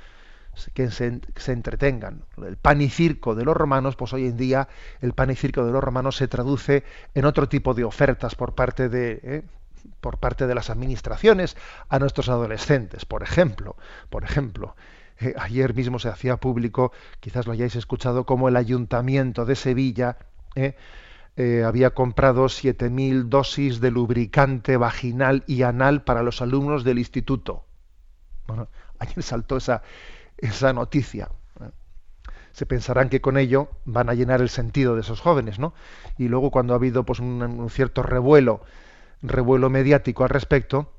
Que 0.75 0.90
se, 0.90 1.21
se, 1.37 1.52
entretengan. 1.52 2.25
El 2.37 2.57
pan 2.57 2.80
y 2.83 2.90
circo 2.90 3.35
de 3.35 3.45
los 3.45 3.57
romanos, 3.57 3.97
pues 3.97 4.12
hoy 4.12 4.26
en 4.26 4.37
día 4.37 4.69
el 5.00 5.12
pan 5.12 5.30
y 5.30 5.37
circo 5.37 5.64
de 5.64 5.73
los 5.73 5.83
romanos 5.83 6.16
se 6.16 6.28
traduce 6.28 6.85
en 7.14 7.25
otro 7.25 7.49
tipo 7.49 7.73
de 7.73 7.85
ofertas 7.85 8.35
por 8.35 8.54
parte 8.54 8.88
de, 8.88 9.21
eh, 9.23 9.42
por 10.00 10.19
parte 10.19 10.47
de 10.47 10.54
las 10.54 10.69
administraciones 10.69 11.57
a 11.88 11.99
nuestros 11.99 12.28
adolescentes. 12.28 13.04
Por 13.04 13.23
ejemplo, 13.23 13.76
por 14.11 14.25
ejemplo, 14.25 14.76
eh, 15.21 15.35
ayer 15.38 15.75
mismo 15.75 15.99
se 15.99 16.09
hacía 16.09 16.37
público, 16.37 16.92
quizás 17.21 17.47
lo 17.47 17.52
hayáis 17.52 17.76
escuchado, 17.76 18.26
como 18.26 18.49
el 18.49 18.57
ayuntamiento 18.57 19.45
de 19.45 19.57
Sevilla 19.57 20.19
eh, 20.57 20.75
había 21.64 21.90
comprado 21.90 22.47
7.000 22.47 23.28
dosis 23.28 23.80
de 23.80 23.90
lubricante 23.90 24.76
vaginal 24.76 25.45
y 25.47 25.62
anal 25.62 26.02
para 26.02 26.23
los 26.23 26.42
alumnos 26.42 26.85
del 26.85 26.99
instituto. 26.99 27.64
Bueno, 28.47 28.69
ayer 28.99 29.23
saltó 29.23 29.57
esa, 29.57 29.83
esa 30.40 30.73
noticia. 30.73 31.28
Se 32.52 32.66
pensarán 32.66 33.09
que 33.09 33.20
con 33.20 33.38
ello 33.38 33.68
van 33.85 34.09
a 34.09 34.14
llenar 34.14 34.40
el 34.40 34.49
sentido 34.49 34.94
de 34.94 35.02
esos 35.02 35.20
jóvenes, 35.20 35.59
¿no? 35.59 35.73
Y 36.18 36.28
luego 36.28 36.50
cuando 36.50 36.73
ha 36.73 36.76
habido 36.76 37.04
pues, 37.04 37.20
un 37.20 37.68
cierto 37.70 38.02
revuelo 38.02 38.62
revuelo 39.23 39.70
mediático 39.70 40.25
al 40.25 40.30
respecto, 40.30 40.92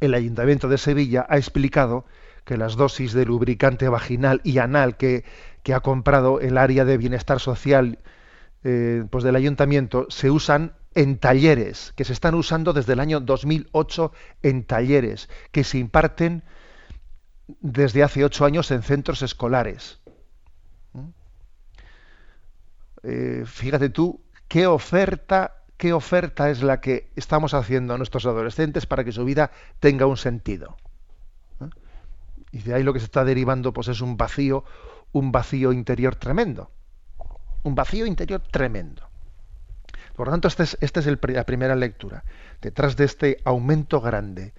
el 0.00 0.14
Ayuntamiento 0.14 0.68
de 0.68 0.78
Sevilla 0.78 1.26
ha 1.28 1.36
explicado 1.36 2.04
que 2.44 2.56
las 2.56 2.76
dosis 2.76 3.12
de 3.12 3.24
lubricante 3.24 3.88
vaginal 3.88 4.40
y 4.44 4.58
anal 4.58 4.96
que, 4.96 5.24
que 5.62 5.74
ha 5.74 5.80
comprado 5.80 6.40
el 6.40 6.56
área 6.56 6.84
de 6.84 6.96
bienestar 6.96 7.40
social 7.40 7.98
eh, 8.64 9.04
pues 9.10 9.22
del 9.22 9.36
ayuntamiento 9.36 10.06
se 10.08 10.30
usan 10.30 10.72
en 10.94 11.18
talleres, 11.18 11.92
que 11.94 12.04
se 12.04 12.12
están 12.12 12.34
usando 12.34 12.72
desde 12.72 12.94
el 12.94 13.00
año 13.00 13.20
2008 13.20 14.12
en 14.42 14.64
talleres, 14.64 15.28
que 15.52 15.62
se 15.62 15.78
imparten 15.78 16.42
desde 17.60 18.02
hace 18.02 18.24
ocho 18.24 18.44
años 18.44 18.70
en 18.70 18.82
centros 18.82 19.22
escolares. 19.22 20.00
¿Mm? 20.92 21.08
Eh, 23.02 23.42
fíjate 23.46 23.88
tú 23.90 24.20
qué 24.48 24.66
oferta 24.66 25.58
qué 25.78 25.92
oferta 25.92 26.50
es 26.50 26.62
la 26.62 26.80
que 26.80 27.10
estamos 27.16 27.54
haciendo 27.54 27.94
a 27.94 27.96
nuestros 27.96 28.26
adolescentes 28.26 28.84
para 28.84 29.04
que 29.04 29.12
su 29.12 29.24
vida 29.24 29.52
tenga 29.80 30.04
un 30.04 30.16
sentido. 30.18 30.76
¿Eh? 31.60 31.70
Y 32.50 32.58
de 32.62 32.74
ahí 32.74 32.82
lo 32.82 32.92
que 32.92 32.98
se 32.98 33.06
está 33.06 33.24
derivando 33.24 33.72
pues 33.72 33.88
es 33.88 34.00
un 34.00 34.16
vacío, 34.16 34.64
un 35.12 35.32
vacío 35.32 35.72
interior 35.72 36.16
tremendo. 36.16 36.70
Un 37.62 37.74
vacío 37.74 38.06
interior 38.06 38.42
tremendo. 38.50 39.08
Por 40.16 40.26
lo 40.26 40.32
tanto, 40.32 40.48
esta 40.48 40.64
es, 40.64 40.76
este 40.80 40.98
es 40.98 41.06
la 41.06 41.44
primera 41.44 41.76
lectura. 41.76 42.24
Detrás 42.60 42.96
de 42.96 43.04
este 43.04 43.36
aumento 43.44 44.00
grande 44.00 44.52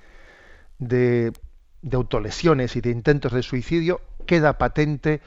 de, 0.77 1.33
de 1.81 1.97
autolesiones 1.97 2.75
y 2.75 2.81
de 2.81 2.91
intentos 2.91 3.31
de 3.31 3.43
suicidio, 3.43 4.01
queda 4.25 4.57
patente 4.57 5.21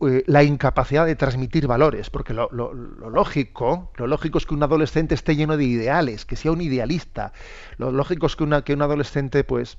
eh, 0.00 0.24
la 0.26 0.42
incapacidad 0.42 1.06
de 1.06 1.16
transmitir 1.16 1.66
valores, 1.66 2.10
porque 2.10 2.34
lo, 2.34 2.50
lógico, 2.52 3.90
lo 3.96 4.06
lógico 4.06 4.38
es 4.38 4.44
que 4.44 4.54
un 4.54 4.62
adolescente 4.62 5.14
esté 5.14 5.36
lleno 5.36 5.56
de 5.56 5.64
ideales, 5.64 6.26
que 6.26 6.36
sea 6.36 6.52
un 6.52 6.60
idealista. 6.60 7.32
Lo 7.78 7.90
lógico 7.90 8.26
es 8.26 8.36
que, 8.36 8.44
una, 8.44 8.62
que 8.62 8.74
un 8.74 8.82
adolescente, 8.82 9.42
pues, 9.42 9.78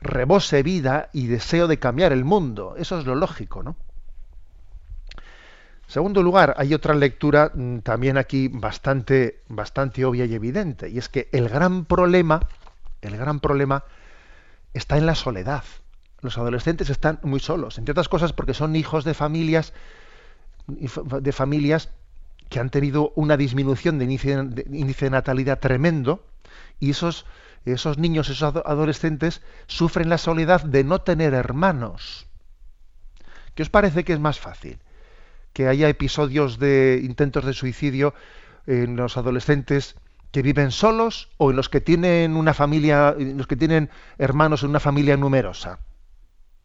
rebose 0.00 0.62
vida 0.62 1.10
y 1.12 1.26
deseo 1.26 1.68
de 1.68 1.78
cambiar 1.78 2.12
el 2.12 2.24
mundo. 2.24 2.74
Eso 2.78 2.98
es 2.98 3.04
lo 3.04 3.14
lógico, 3.14 3.62
¿no? 3.62 3.76
Segundo 5.86 6.22
lugar, 6.22 6.54
hay 6.56 6.72
otra 6.72 6.94
lectura 6.94 7.52
mm, 7.54 7.80
también 7.80 8.16
aquí 8.16 8.48
bastante, 8.48 9.42
bastante 9.48 10.04
obvia 10.06 10.24
y 10.24 10.34
evidente, 10.34 10.88
y 10.88 10.96
es 10.96 11.10
que 11.10 11.28
el 11.32 11.50
gran 11.50 11.84
problema, 11.84 12.40
el 13.02 13.16
gran 13.16 13.40
problema 13.40 13.84
está 14.74 14.98
en 14.98 15.06
la 15.06 15.14
soledad 15.14 15.64
los 16.24 16.38
adolescentes 16.38 16.88
están 16.88 17.20
muy 17.22 17.38
solos, 17.38 17.76
entre 17.76 17.92
otras 17.92 18.08
cosas 18.08 18.32
porque 18.32 18.54
son 18.54 18.74
hijos 18.76 19.04
de 19.04 19.12
familias 19.12 19.74
de 20.66 21.32
familias 21.32 21.90
que 22.48 22.58
han 22.58 22.70
tenido 22.70 23.12
una 23.14 23.36
disminución 23.36 23.98
de 23.98 24.04
índice 24.06 24.36
de, 24.40 25.10
natalidad 25.10 25.58
tremendo 25.58 26.24
y 26.80 26.90
esos 26.90 27.26
esos 27.66 27.98
niños, 27.98 28.30
esos 28.30 28.56
adolescentes 28.64 29.42
sufren 29.66 30.08
la 30.08 30.18
soledad 30.18 30.62
de 30.62 30.84
no 30.84 31.00
tener 31.00 31.32
hermanos. 31.32 32.26
¿Qué 33.54 33.62
os 33.62 33.70
parece 33.70 34.04
que 34.04 34.12
es 34.12 34.20
más 34.20 34.38
fácil? 34.38 34.78
Que 35.54 35.68
haya 35.68 35.88
episodios 35.88 36.58
de 36.58 37.00
intentos 37.02 37.44
de 37.44 37.54
suicidio 37.54 38.14
en 38.66 38.96
los 38.96 39.16
adolescentes 39.16 39.96
que 40.34 40.42
viven 40.42 40.72
solos 40.72 41.28
o 41.36 41.52
en 41.52 41.56
los 41.56 41.68
que 41.68 41.80
tienen 41.80 42.34
una 42.36 42.54
familia, 42.54 43.14
en 43.16 43.38
los 43.38 43.46
que 43.46 43.54
tienen 43.54 43.88
hermanos 44.18 44.64
en 44.64 44.70
una 44.70 44.80
familia 44.80 45.16
numerosa. 45.16 45.78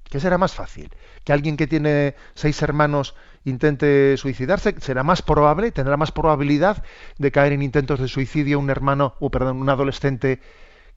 ¿Qué 0.06 0.20
será 0.20 0.40
más 0.40 0.56
fácil? 0.56 0.90
¿Que 1.24 1.34
alguien 1.34 1.56
que 1.56 1.68
tiene 1.68 2.16
seis 2.34 2.60
hermanos 2.64 3.14
intente 3.46 4.18
suicidarse? 4.18 4.74
¿Será 4.80 5.04
más 5.04 5.22
probable, 5.22 5.72
tendrá 5.72 5.98
más 5.98 6.12
probabilidad 6.12 6.84
de 7.20 7.32
caer 7.32 7.54
en 7.54 7.62
intentos 7.62 8.00
de 8.00 8.08
suicidio 8.08 8.58
un 8.58 8.72
hermano, 8.72 9.14
o 9.20 9.30
perdón, 9.30 9.58
un 9.62 9.70
adolescente 9.70 10.42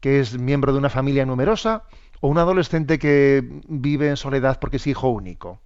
que 0.01 0.21
es 0.21 0.39
miembro 0.39 0.73
de 0.73 0.79
una 0.79 0.89
familia 0.89 1.27
numerosa? 1.27 1.85
¿O 2.23 2.29
un 2.29 2.39
adolescente 2.39 2.99
que 2.99 3.47
vive 3.69 4.09
en 4.09 4.17
soledad 4.17 4.59
porque 4.59 4.79
es 4.79 4.87
hijo 4.87 5.11
único? 5.11 5.61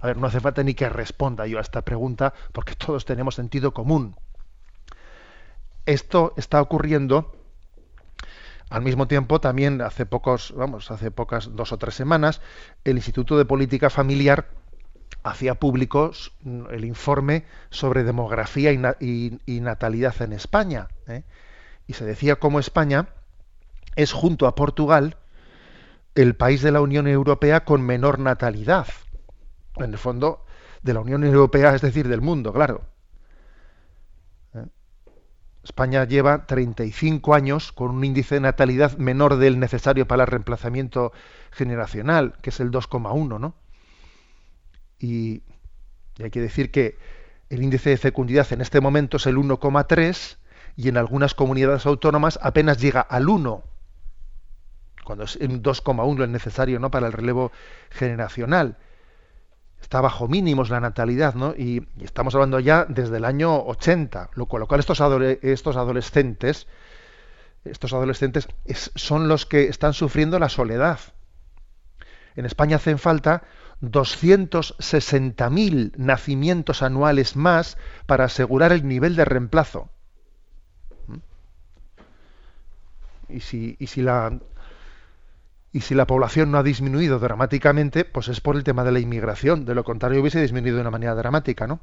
A 0.00 0.08
ver, 0.08 0.16
no 0.16 0.26
hace 0.26 0.40
falta 0.40 0.64
ni 0.64 0.74
que 0.74 0.88
responda 0.88 1.46
yo 1.46 1.58
a 1.58 1.60
esta 1.60 1.82
pregunta 1.82 2.34
porque 2.52 2.74
todos 2.74 3.04
tenemos 3.04 3.36
sentido 3.36 3.72
común. 3.72 4.16
Esto 5.88 6.34
está 6.36 6.60
ocurriendo 6.60 7.32
Al 8.68 8.82
mismo 8.82 9.08
tiempo, 9.08 9.40
también 9.40 9.80
hace 9.80 10.04
pocos, 10.04 10.52
vamos, 10.54 10.90
hace 10.90 11.10
pocas 11.10 11.56
dos 11.56 11.72
o 11.72 11.78
tres 11.78 11.94
semanas, 11.94 12.42
el 12.84 12.96
Instituto 12.96 13.38
de 13.38 13.46
Política 13.46 13.88
Familiar 13.88 14.50
hacía 15.22 15.54
públicos 15.54 16.34
mm, 16.42 16.66
el 16.72 16.84
informe 16.84 17.46
sobre 17.70 18.04
demografía 18.04 18.70
y, 18.70 19.60
natalidad 19.62 20.20
en 20.20 20.34
España. 20.34 20.88
¿eh? 21.06 21.22
Y 21.86 21.94
se 21.94 22.04
decía 22.04 22.36
cómo 22.36 22.60
España 22.60 23.08
es, 23.96 24.12
junto 24.12 24.46
a 24.46 24.54
Portugal, 24.54 25.16
el 26.14 26.36
país 26.36 26.60
de 26.60 26.70
la 26.70 26.82
Unión 26.82 27.06
Europea 27.06 27.64
con 27.64 27.80
menor 27.80 28.18
natalidad. 28.18 28.88
En 29.76 29.92
el 29.92 29.98
fondo, 29.98 30.44
de 30.82 30.92
la 30.92 31.00
Unión 31.00 31.24
Europea, 31.24 31.74
es 31.74 31.80
decir, 31.80 32.08
del 32.08 32.20
mundo, 32.20 32.52
claro. 32.52 32.97
España 35.68 36.04
lleva 36.04 36.46
35 36.46 37.34
años 37.34 37.72
con 37.72 37.90
un 37.90 38.02
índice 38.02 38.36
de 38.36 38.40
natalidad 38.40 38.96
menor 38.96 39.36
del 39.36 39.60
necesario 39.60 40.08
para 40.08 40.22
el 40.22 40.28
reemplazamiento 40.28 41.12
generacional, 41.50 42.36
que 42.40 42.48
es 42.48 42.60
el 42.60 42.70
2,1, 42.70 43.38
¿no? 43.38 43.54
Y, 44.98 45.42
hay 46.20 46.30
que 46.30 46.40
decir 46.40 46.70
que 46.70 46.96
el 47.50 47.62
índice 47.62 47.90
de 47.90 47.98
fecundidad 47.98 48.50
en 48.52 48.62
este 48.62 48.80
momento 48.80 49.18
es 49.18 49.26
el 49.26 49.36
1,3 49.36 50.38
y 50.74 50.88
en 50.88 50.96
algunas 50.96 51.34
comunidades 51.34 51.84
autónomas 51.84 52.38
apenas 52.42 52.80
llega 52.80 53.02
al 53.02 53.28
1, 53.28 53.62
cuando 55.04 55.24
es 55.24 55.38
2,1 55.38 56.24
el 56.24 56.32
necesario 56.32 56.80
¿no? 56.80 56.90
para 56.90 57.06
el 57.06 57.12
relevo 57.12 57.52
generacional. 57.90 58.78
Está 59.80 60.00
bajo 60.00 60.28
mínimos 60.28 60.70
la 60.70 60.80
natalidad, 60.80 61.34
¿no? 61.34 61.54
Y, 61.56 61.86
estamos 62.00 62.34
hablando 62.34 62.60
ya 62.60 62.84
desde 62.88 63.16
el 63.16 63.24
año 63.24 63.64
80, 63.64 64.30
lo, 64.34 64.46
con 64.46 64.60
lo 64.60 64.66
cual 64.66 64.80
estos, 64.80 65.00
estos 65.42 65.76
adolescentes, 65.76 66.66
estos 67.64 67.92
adolescentes 67.92 68.48
son 68.94 69.28
los 69.28 69.46
que 69.46 69.68
están 69.68 69.94
sufriendo 69.94 70.38
la 70.38 70.48
soledad. 70.48 71.00
En 72.36 72.44
España 72.44 72.76
hacen 72.76 72.98
falta 72.98 73.42
260.000 73.82 75.92
nacimientos 75.96 76.82
anuales 76.82 77.36
más 77.36 77.78
para 78.06 78.24
asegurar 78.24 78.72
el 78.72 78.86
nivel 78.86 79.16
de 79.16 79.24
reemplazo. 79.24 79.88
¿Mm? 81.06 81.16
Y 83.28 83.40
si, 83.40 83.76
y 83.78 83.86
si 83.86 84.02
la 84.02 84.38
y 85.72 85.82
si 85.82 85.94
la 85.94 86.06
población 86.06 86.50
no 86.50 86.58
ha 86.58 86.62
disminuido 86.62 87.18
dramáticamente, 87.18 88.04
pues 88.04 88.28
es 88.28 88.40
por 88.40 88.56
el 88.56 88.64
tema 88.64 88.84
de 88.84 88.92
la 88.92 89.00
inmigración. 89.00 89.64
De 89.64 89.74
lo 89.74 89.84
contrario, 89.84 90.20
hubiese 90.20 90.40
disminuido 90.40 90.76
de 90.76 90.82
una 90.82 90.90
manera 90.90 91.14
dramática, 91.14 91.66
¿no? 91.66 91.80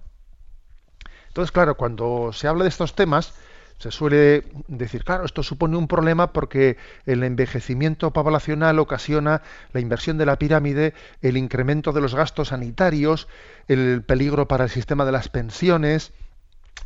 Entonces, 1.27 1.51
claro, 1.51 1.75
cuando 1.75 2.31
se 2.33 2.47
habla 2.47 2.63
de 2.63 2.69
estos 2.69 2.95
temas, 2.95 3.33
se 3.77 3.91
suele 3.91 4.45
decir, 4.67 5.03
claro, 5.03 5.25
esto 5.25 5.43
supone 5.43 5.77
un 5.77 5.87
problema 5.87 6.31
porque 6.31 6.77
el 7.05 7.23
envejecimiento 7.23 8.11
poblacional 8.11 8.79
ocasiona 8.79 9.41
la 9.73 9.81
inversión 9.81 10.17
de 10.17 10.25
la 10.25 10.37
pirámide, 10.37 10.93
el 11.21 11.35
incremento 11.35 11.91
de 11.91 12.01
los 12.01 12.15
gastos 12.15 12.49
sanitarios, 12.49 13.27
el 13.67 14.01
peligro 14.01 14.47
para 14.47 14.63
el 14.63 14.69
sistema 14.69 15.05
de 15.05 15.11
las 15.11 15.27
pensiones, 15.27 16.13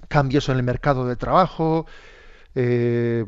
cambios 0.08 0.50
en 0.50 0.58
el 0.58 0.64
mercado 0.64 1.08
de 1.08 1.16
trabajo, 1.16 1.86
eh, 2.56 3.26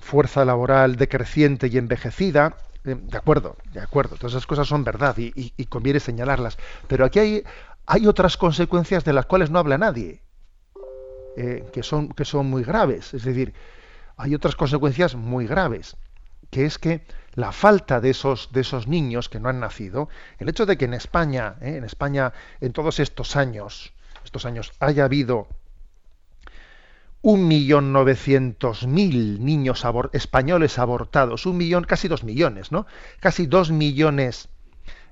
fuerza 0.00 0.44
laboral 0.44 0.96
decreciente 0.96 1.68
y 1.68 1.78
envejecida. 1.78 2.56
Eh, 2.84 2.96
de 2.98 3.16
acuerdo, 3.16 3.56
de 3.72 3.80
acuerdo, 3.80 4.16
todas 4.16 4.32
esas 4.32 4.46
cosas 4.46 4.68
son 4.68 4.84
verdad 4.84 5.16
y, 5.18 5.64
conviene 5.66 6.00
señalarlas. 6.00 6.56
Pero 6.88 7.04
aquí 7.04 7.18
hay, 7.18 7.44
hay 7.86 8.06
otras 8.06 8.36
consecuencias 8.36 9.04
de 9.04 9.12
las 9.12 9.26
cuales 9.26 9.50
no 9.50 9.58
habla 9.58 9.78
nadie 9.78 10.22
eh, 11.36 11.68
que, 11.72 11.82
son, 11.82 12.08
que 12.08 12.24
son 12.24 12.46
muy 12.46 12.62
graves. 12.62 13.12
Es 13.12 13.24
decir, 13.24 13.54
hay 14.16 14.34
otras 14.34 14.56
consecuencias 14.56 15.14
muy 15.14 15.46
graves, 15.46 15.96
que 16.50 16.64
es 16.64 16.78
que 16.78 17.04
la 17.34 17.52
falta 17.52 18.00
de 18.00 18.10
esos, 18.10 18.50
de 18.52 18.62
esos 18.62 18.86
niños 18.88 19.28
que 19.28 19.40
no 19.40 19.48
han 19.50 19.60
nacido, 19.60 20.08
el 20.38 20.48
hecho 20.48 20.64
de 20.64 20.78
que 20.78 20.86
en 20.86 20.94
España, 20.94 21.56
en 21.60 21.84
España, 21.84 22.32
en 22.60 22.72
todos 22.72 22.98
estos 22.98 23.36
años, 23.36 23.92
estos 24.24 24.46
años 24.46 24.72
haya 24.80 25.04
habido 25.04 25.48
un 27.26 27.48
millón 27.48 27.92
novecientos 27.92 28.86
mil 28.86 29.44
niños 29.44 29.84
españoles 30.12 30.78
abortados, 30.78 31.44
un 31.44 31.56
millón, 31.56 31.82
casi 31.82 32.06
dos 32.06 32.22
millones, 32.22 32.70
¿no? 32.70 32.86
Casi 33.18 33.48
dos 33.48 33.72
millones 33.72 34.48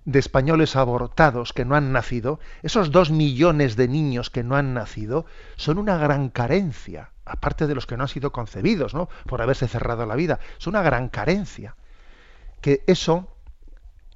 de 0.05 0.21
españoles 0.21 0.77
abortados 0.77 1.53
que 1.53 1.65
no 1.65 1.75
han 1.75 1.91
nacido, 1.91 2.39
esos 2.63 2.93
dos 2.93 3.11
millones 3.11 3.75
de 3.75 3.89
niños 3.89 4.31
que 4.31 4.45
no 4.45 4.55
han 4.55 4.75
nacido, 4.75 5.27
son 5.57 5.77
una 5.77 5.99
gran 5.99 6.29
carencia, 6.29 7.11
aparte 7.25 7.67
de 7.67 7.75
los 7.75 7.85
que 7.85 7.97
no 7.97 8.05
han 8.05 8.09
sido 8.09 8.31
concebidos, 8.31 8.95
¿no? 8.95 9.09
Por 9.27 9.43
haberse 9.43 9.67
cerrado 9.67 10.07
la 10.07 10.15
vida, 10.15 10.39
es 10.57 10.69
una 10.69 10.83
gran 10.83 11.09
carencia. 11.09 11.75
Que 12.61 12.85
eso, 12.87 13.27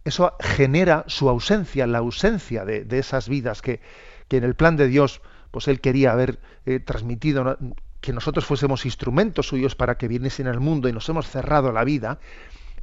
eso 0.05 0.37
genera 0.39 1.03
su 1.09 1.29
ausencia, 1.29 1.85
la 1.89 1.99
ausencia 1.99 2.65
de, 2.65 2.87
esas 2.97 3.29
vidas 3.29 3.61
que, 3.61 3.81
que, 4.29 4.37
en 4.37 4.45
el 4.45 4.55
plan 4.55 4.77
de 4.77 4.87
Dios, 4.87 5.21
pues 5.51 5.67
él 5.67 5.81
quería 5.81 6.13
haber 6.13 6.39
eh, 6.65 6.79
transmitido, 6.79 7.59
que 8.09 8.14
nosotros 8.14 8.47
fuésemos 8.47 8.87
instrumentos 8.87 9.49
suyos 9.49 9.75
para 9.75 9.99
que 9.99 10.09
viniesen 10.09 10.47
al 10.47 10.61
mundo 10.61 10.88
y 10.88 10.94
nos 10.94 11.07
hemos 11.11 11.29
cerrado 11.29 11.73
la 11.73 11.85
vida, 11.85 12.21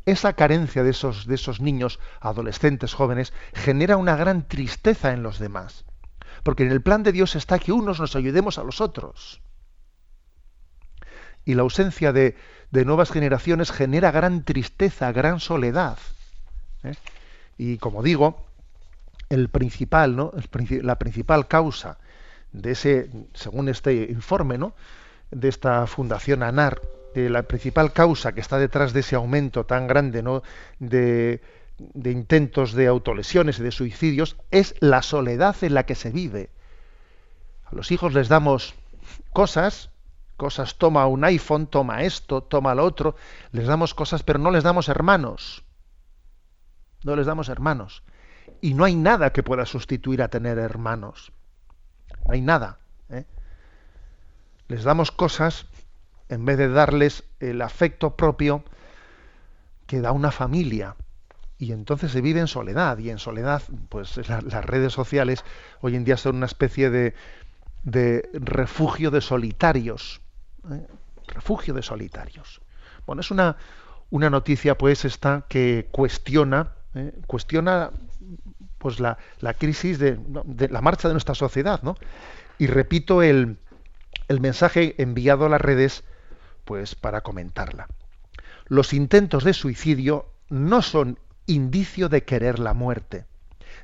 esa 0.05 0.33
carencia 0.33 0.83
de 0.83 0.91
esos, 0.91 1.25
de 1.25 1.33
esos 1.33 1.61
niños, 1.61 1.99
adolescentes, 2.19 2.93
jóvenes, 2.93 3.33
genera 3.55 3.97
una 3.97 4.15
gran 4.15 4.47
tristeza 4.47 5.13
en 5.13 5.23
los 5.23 5.39
demás. 5.39 5.83
Porque 6.43 6.61
en 6.61 6.71
el 6.71 6.83
plan 6.83 7.01
de 7.01 7.11
Dios 7.11 7.35
está 7.35 7.57
que 7.57 7.71
unos 7.71 7.99
nos 7.99 8.15
ayudemos 8.15 8.59
a 8.59 8.63
los 8.63 8.81
otros. 8.81 9.41
Y 11.43 11.55
la 11.55 11.63
ausencia 11.63 12.13
de, 12.13 12.35
nuevas 12.69 13.09
generaciones 13.09 13.71
genera 13.71 14.11
gran 14.11 14.43
tristeza, 14.43 15.11
gran 15.11 15.39
soledad. 15.39 15.97
¿eh? 16.83 16.93
Y 17.57 17.79
como 17.79 18.03
digo, 18.03 18.45
el 19.29 19.49
principal, 19.49 20.15
¿no? 20.15 20.33
la 20.83 20.99
principal 20.99 21.47
causa 21.47 21.97
de 22.51 22.73
ese, 22.73 23.09
según 23.33 23.69
este 23.69 24.03
informe, 24.11 24.59
¿no? 24.59 24.75
De 25.31 25.47
esta 25.49 25.85
fundación 25.87 26.43
ANAR, 26.43 26.81
la 27.15 27.43
principal 27.43 27.93
causa 27.93 28.33
que 28.33 28.41
está 28.41 28.59
detrás 28.59 28.93
de 28.93 28.99
ese 28.99 29.15
aumento 29.15 29.65
tan 29.65 29.87
grande 29.87 30.21
¿no? 30.21 30.43
de, 30.79 31.41
de 31.77 32.11
intentos 32.11 32.73
de 32.73 32.87
autolesiones 32.87 33.59
y 33.59 33.63
de 33.63 33.71
suicidios 33.71 34.35
es 34.51 34.75
la 34.79 35.01
soledad 35.01 35.55
en 35.61 35.73
la 35.73 35.85
que 35.85 35.95
se 35.95 36.11
vive. 36.11 36.49
A 37.65 37.75
los 37.75 37.91
hijos 37.91 38.13
les 38.13 38.27
damos 38.27 38.75
cosas, 39.31 39.89
cosas, 40.37 40.75
toma 40.77 41.07
un 41.07 41.23
iPhone, 41.23 41.67
toma 41.67 42.03
esto, 42.03 42.43
toma 42.43 42.75
lo 42.75 42.83
otro, 42.83 43.15
les 43.51 43.67
damos 43.67 43.93
cosas, 43.93 44.23
pero 44.23 44.39
no 44.39 44.51
les 44.51 44.63
damos 44.63 44.89
hermanos. 44.89 45.63
No 47.03 47.15
les 47.15 47.25
damos 47.25 47.49
hermanos. 47.49 48.03
Y 48.61 48.73
no 48.73 48.83
hay 48.83 48.95
nada 48.95 49.31
que 49.31 49.43
pueda 49.43 49.65
sustituir 49.65 50.21
a 50.21 50.27
tener 50.27 50.57
hermanos. 50.57 51.31
No 52.25 52.33
hay 52.33 52.41
nada. 52.41 52.79
Les 54.67 54.83
damos 54.83 55.11
cosas 55.11 55.67
en 56.29 56.45
vez 56.45 56.57
de 56.57 56.69
darles 56.69 57.23
el 57.39 57.61
afecto 57.61 58.15
propio 58.15 58.63
que 59.85 60.01
da 60.01 60.11
una 60.11 60.31
familia. 60.31 60.95
Y 61.57 61.71
entonces 61.71 62.11
se 62.11 62.21
vive 62.21 62.39
en 62.39 62.47
soledad, 62.47 62.97
y 62.97 63.09
en 63.09 63.19
soledad, 63.19 63.61
pues 63.89 64.17
las 64.27 64.65
redes 64.65 64.91
sociales 64.91 65.45
hoy 65.81 65.95
en 65.95 66.03
día 66.03 66.17
son 66.17 66.35
una 66.35 66.47
especie 66.47 66.89
de, 66.89 67.13
de 67.83 68.29
refugio 68.33 69.11
de 69.11 69.21
solitarios. 69.21 70.21
¿eh? 70.69 70.85
Refugio 71.27 71.73
de 71.73 71.81
solitarios. 71.81 72.61
Bueno, 73.05 73.21
es 73.21 73.31
una, 73.31 73.55
una 74.09 74.29
noticia, 74.29 74.77
pues, 74.77 75.05
esta 75.05 75.45
que 75.47 75.87
cuestiona, 75.91 76.71
¿eh? 76.93 77.13
cuestiona 77.27 77.91
pues 78.77 78.99
la, 78.99 79.17
la 79.39 79.53
crisis 79.53 79.97
de, 79.97 80.19
de, 80.45 80.69
la 80.69 80.81
marcha 80.81 81.07
de 81.07 81.13
nuestra 81.13 81.33
sociedad, 81.33 81.81
¿no? 81.81 81.95
Y 82.59 82.67
repito 82.67 83.23
el, 83.23 83.57
el 84.27 84.41
mensaje 84.41 84.95
enviado 85.01 85.45
a 85.45 85.49
las 85.49 85.61
redes 85.61 86.03
pues 86.63 86.95
para 86.95 87.21
comentarla. 87.21 87.87
Los 88.65 88.93
intentos 88.93 89.43
de 89.43 89.53
suicidio 89.53 90.33
no 90.49 90.81
son 90.81 91.19
indicio 91.45 92.09
de 92.09 92.23
querer 92.23 92.59
la 92.59 92.73
muerte, 92.73 93.25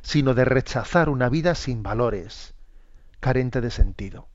sino 0.02 0.34
de 0.34 0.46
rechazar 0.46 1.10
una 1.10 1.30
vida 1.30 1.54
sin 1.54 1.84
valores, 1.84 2.56
carente 3.20 3.62
de 3.62 3.70
sentido. 3.70 4.28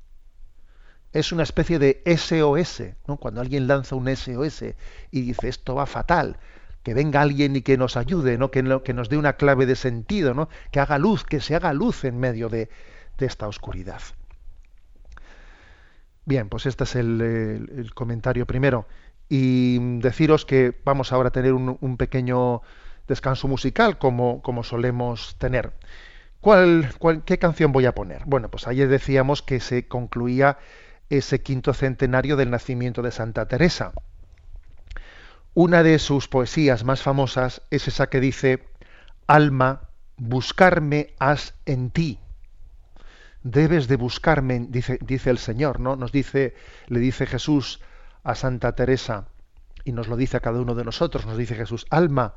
Es 1.12 1.33
una 1.33 1.42
especie 1.42 1.79
de 1.79 2.03
SOS, 2.05 2.83
¿no? 3.09 3.16
Cuando 3.16 3.40
alguien 3.40 3.66
lanza 3.66 3.97
un 3.97 4.14
SOS 4.14 4.62
y 5.11 5.21
dice 5.23 5.49
esto 5.49 5.75
va 5.75 5.87
fatal, 5.87 6.37
que 6.85 6.95
venga 6.95 7.23
alguien 7.23 7.57
y 7.57 7.62
que 7.62 7.77
nos 7.77 7.97
ayude, 7.97 8.38
¿no? 8.38 8.53
Que, 8.53 8.81
que 8.85 8.95
nos 8.95 9.09
dé 9.09 9.16
una 9.16 9.33
clave 9.33 9.66
de 9.66 9.75
sentido, 9.75 10.35
¿no? 10.35 10.49
Que 10.71 10.79
haga 10.79 10.99
luz, 10.99 11.25
que 11.25 11.40
se 11.40 11.57
haga 11.57 11.73
luz 11.73 12.05
en 12.05 12.19
medio 12.19 12.49
de 12.49 12.69
esta 13.19 13.49
oscuridad. 13.49 14.03
Bien, 16.27 16.49
pues 16.49 16.67
este 16.67 16.85
es 16.85 16.97
el, 16.97 17.91
comentario 17.95 18.47
primero. 18.47 18.87
Y 19.29 19.79
deciros 20.01 20.45
que 20.45 20.77
vamos 20.85 21.12
ahora 21.12 21.29
a 21.29 21.33
tener 21.33 21.53
un, 21.53 21.97
pequeño 21.97 22.62
descanso 23.07 23.47
musical 23.49 23.97
como, 23.99 24.43
como 24.43 24.65
solemos 24.65 25.37
tener. 25.39 25.73
¿Cuál, 26.41 26.91
qué 27.25 27.39
canción 27.39 27.71
voy 27.73 27.87
a 27.87 27.95
poner? 27.95 28.23
Bueno, 28.27 28.51
pues 28.51 28.67
ayer 28.67 28.89
decíamos 28.89 29.41
que 29.41 29.61
se 29.61 29.87
concluía 29.87 30.59
ese 31.11 31.43
quinto 31.43 31.73
centenario 31.73 32.37
del 32.37 32.51
nacimiento 32.51 33.03
de 33.03 33.12
Santa 33.12 33.47
Teresa. 33.47 33.93
Una 35.55 35.85
de 35.85 36.01
sus 36.01 36.27
poesías 36.27 36.83
más 36.83 37.03
famosas 37.03 37.62
es 37.71 37.87
esa 37.87 38.09
que 38.09 38.21
dice, 38.21 38.65
Alma, 39.29 39.83
buscarme 40.17 41.15
has 41.21 41.55
en 41.67 41.91
ti. 41.91 42.19
Debes 43.42 43.88
de 43.88 43.96
buscarme, 43.96 44.66
dice, 44.68 44.99
el 45.31 45.38
Señor, 45.38 45.81
¿no? 45.81 45.96
Nos 45.96 46.12
dice, 46.12 46.55
le 46.88 47.01
dice 47.01 47.27
Jesús 47.27 47.81
a 48.25 48.35
Santa 48.35 48.75
Teresa, 48.75 49.29
y 49.85 49.92
nos 49.92 50.09
lo 50.09 50.16
dice 50.16 50.37
a 50.37 50.40
cada 50.40 50.61
uno 50.61 50.75
de 50.75 50.85
nosotros, 50.85 51.27
nos 51.27 51.37
dice 51.37 51.55
Jesús, 51.55 51.87
Alma, 51.90 52.35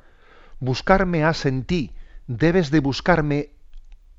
buscarme 0.59 1.23
has 1.23 1.45
en 1.45 1.63
ti, 1.63 1.93
debes 2.27 2.69
de 2.69 2.79
buscarme 2.79 3.53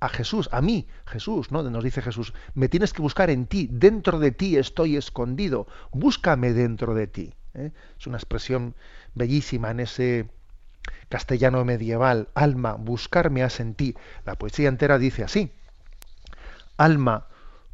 a 0.00 0.08
Jesús, 0.08 0.48
a 0.50 0.60
mí, 0.60 0.88
Jesús, 1.06 1.52
¿no? 1.52 1.62
Nos 1.62 1.84
dice 1.84 2.02
Jesús, 2.02 2.32
me 2.54 2.68
tienes 2.68 2.92
que 2.92 3.02
buscar 3.02 3.30
en 3.30 3.46
ti, 3.46 3.68
dentro 3.70 4.18
de 4.18 4.32
ti 4.32 4.56
estoy 4.56 4.96
escondido, 4.96 5.68
búscame 5.92 6.52
dentro 6.52 6.94
de 6.94 7.06
ti. 7.06 7.34
¿eh? 7.54 7.72
Es 7.98 8.06
una 8.06 8.16
expresión 8.16 8.74
bellísima 9.14 9.70
en 9.70 9.80
ese 9.80 10.30
castellano 11.08 11.64
medieval. 11.64 12.28
Alma, 12.34 12.74
buscarme 12.74 13.42
has 13.42 13.60
en 13.60 13.74
ti. 13.74 13.94
La 14.24 14.36
poesía 14.36 14.68
entera 14.68 14.98
dice 14.98 15.22
así. 15.24 15.52
Alma, 16.80 17.26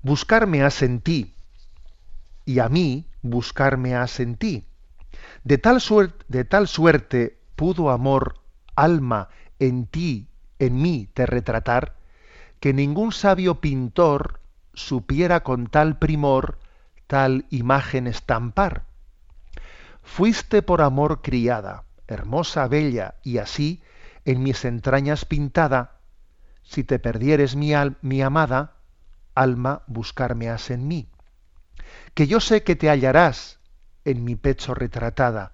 buscarme 0.02 0.64
has 0.64 0.82
en 0.82 1.00
ti. 1.00 1.36
Y 2.44 2.58
a 2.58 2.68
mí, 2.68 3.06
buscarme 3.22 3.94
has 3.94 4.18
en 4.18 4.34
ti. 4.34 4.64
De 5.44 5.58
tal, 5.58 5.80
suerte, 5.80 7.38
pudo 7.54 7.90
amor, 7.90 8.40
alma, 8.74 9.28
en 9.60 9.86
ti, 9.86 10.26
en 10.58 10.82
mí, 10.82 11.08
te 11.14 11.24
retratar, 11.24 11.94
que 12.58 12.72
ningún 12.72 13.12
sabio 13.12 13.60
pintor 13.60 14.40
supiera 14.74 15.44
con 15.44 15.68
tal 15.68 16.00
primor 16.00 16.58
tal 17.06 17.46
imagen 17.50 18.08
estampar. 18.08 18.86
Fuiste 20.02 20.62
por 20.62 20.82
amor 20.82 21.22
criada, 21.22 21.84
hermosa, 22.08 22.66
bella, 22.66 23.14
y 23.22 23.38
así 23.38 23.84
en 24.24 24.42
mis 24.42 24.64
entrañas 24.64 25.24
pintada, 25.24 26.00
si 26.64 26.82
te 26.82 26.98
perdieres 26.98 27.54
mi, 27.54 27.70
mi 28.02 28.20
amada, 28.20 28.75
alma, 29.36 29.82
buscarme 29.86 30.48
has 30.50 30.70
en 30.70 30.88
mí. 30.88 31.08
Que 32.14 32.26
yo 32.26 32.40
sé 32.40 32.64
que 32.64 32.74
te 32.74 32.88
hallarás 32.88 33.60
en 34.04 34.24
mi 34.24 34.34
pecho 34.34 34.74
retratada, 34.74 35.52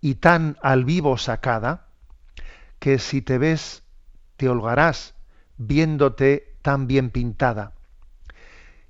y 0.00 0.16
tan 0.16 0.58
al 0.60 0.84
vivo 0.84 1.16
sacada, 1.16 1.88
que 2.78 2.98
si 2.98 3.22
te 3.22 3.38
ves, 3.38 3.82
te 4.36 4.50
holgarás, 4.50 5.14
viéndote 5.56 6.58
tan 6.60 6.86
bien 6.86 7.08
pintada. 7.08 7.72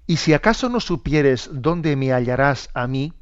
Y 0.06 0.16
si 0.16 0.32
acaso 0.34 0.68
no 0.68 0.80
supieres 0.80 1.48
dónde 1.52 1.94
me 1.94 2.12
hallarás 2.12 2.68
a 2.74 2.88
mí, 2.88 3.12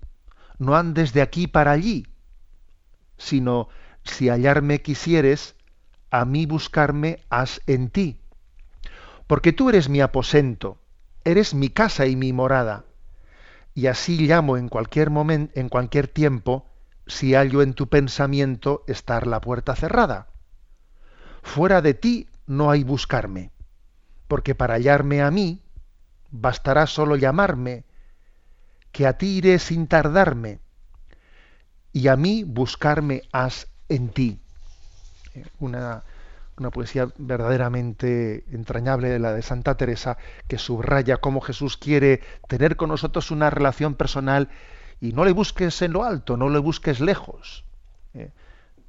no 0.58 0.74
andes 0.76 1.12
de 1.12 1.20
aquí 1.20 1.46
para 1.46 1.72
allí, 1.72 2.06
sino 3.18 3.68
si 4.04 4.28
hallarme 4.28 4.80
quisieres, 4.80 5.54
a 6.10 6.24
mí 6.24 6.46
buscarme 6.46 7.20
has 7.28 7.60
en 7.66 7.90
ti. 7.90 8.21
Porque 9.26 9.52
tú 9.52 9.68
eres 9.68 9.88
mi 9.88 10.00
aposento, 10.00 10.78
eres 11.24 11.54
mi 11.54 11.68
casa 11.68 12.06
y 12.06 12.16
mi 12.16 12.32
morada, 12.32 12.84
y 13.74 13.86
así 13.86 14.18
llamo 14.18 14.56
en 14.56 14.68
cualquier 14.68 15.10
momento, 15.10 15.58
en 15.58 15.68
cualquier 15.68 16.08
tiempo, 16.08 16.66
si 17.06 17.34
hallo 17.34 17.62
en 17.62 17.74
tu 17.74 17.88
pensamiento 17.88 18.84
estar 18.86 19.26
la 19.26 19.40
puerta 19.40 19.74
cerrada. 19.74 20.28
Fuera 21.42 21.82
de 21.82 21.94
ti 21.94 22.28
no 22.46 22.70
hay 22.70 22.84
buscarme, 22.84 23.50
porque 24.28 24.54
para 24.54 24.74
hallarme 24.74 25.22
a 25.22 25.30
mí 25.30 25.62
bastará 26.30 26.86
solo 26.86 27.16
llamarme, 27.16 27.84
que 28.90 29.06
a 29.06 29.16
ti 29.16 29.38
iré 29.38 29.58
sin 29.58 29.86
tardarme, 29.86 30.60
y 31.92 32.08
a 32.08 32.16
mí 32.16 32.44
buscarme 32.44 33.22
has 33.32 33.68
en 33.88 34.08
ti. 34.08 34.40
Eh, 35.34 35.44
una, 35.60 36.04
una 36.58 36.70
poesía 36.70 37.08
verdaderamente 37.16 38.44
entrañable 38.52 39.08
de 39.08 39.18
la 39.18 39.32
de 39.32 39.42
Santa 39.42 39.76
Teresa, 39.76 40.18
que 40.48 40.58
subraya 40.58 41.16
cómo 41.16 41.40
Jesús 41.40 41.76
quiere 41.76 42.20
tener 42.48 42.76
con 42.76 42.88
nosotros 42.88 43.30
una 43.30 43.50
relación 43.50 43.94
personal 43.94 44.48
y 45.00 45.12
no 45.12 45.24
le 45.24 45.32
busques 45.32 45.82
en 45.82 45.92
lo 45.92 46.04
alto, 46.04 46.36
no 46.36 46.48
le 46.48 46.58
busques 46.58 47.00
lejos. 47.00 47.64
Eh, 48.14 48.30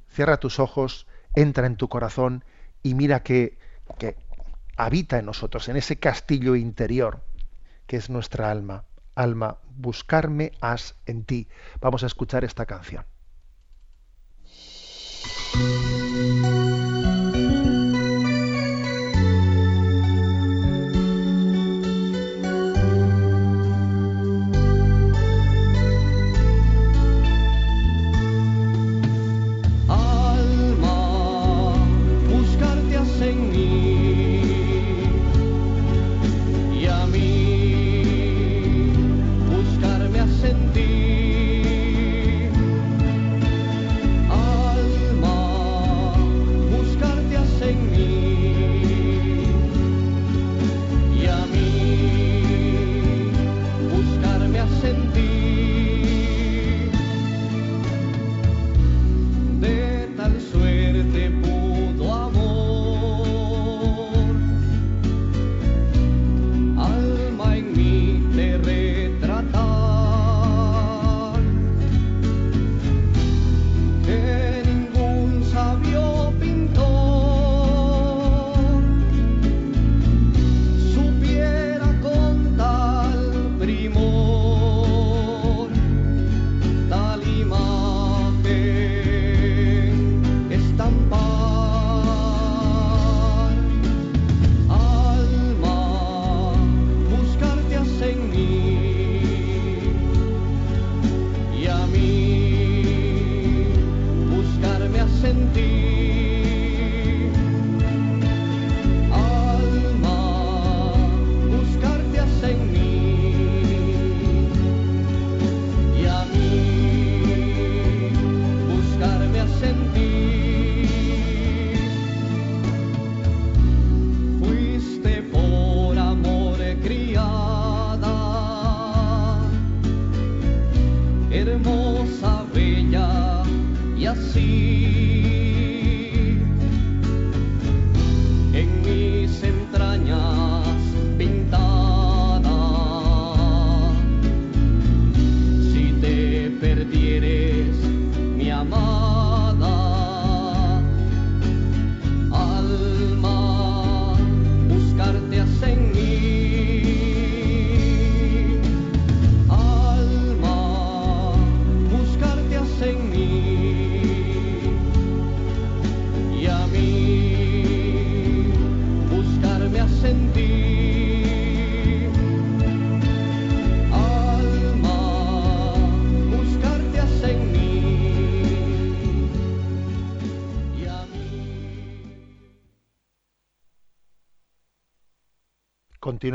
cierra 0.08 0.36
tus 0.36 0.60
ojos, 0.60 1.06
entra 1.34 1.66
en 1.66 1.76
tu 1.76 1.88
corazón 1.88 2.44
y 2.82 2.94
mira 2.94 3.22
que, 3.22 3.58
que 3.98 4.16
habita 4.76 5.18
en 5.18 5.26
nosotros, 5.26 5.68
en 5.68 5.76
ese 5.76 5.96
castillo 5.96 6.54
interior 6.54 7.22
que 7.86 7.96
es 7.96 8.10
nuestra 8.10 8.50
alma 8.50 8.84
alma, 9.14 9.58
buscarme 9.76 10.52
has 10.60 10.94
en 11.06 11.24
ti. 11.24 11.48
Vamos 11.80 12.02
a 12.02 12.06
escuchar 12.06 12.44
esta 12.44 12.66
canción. 12.66 13.04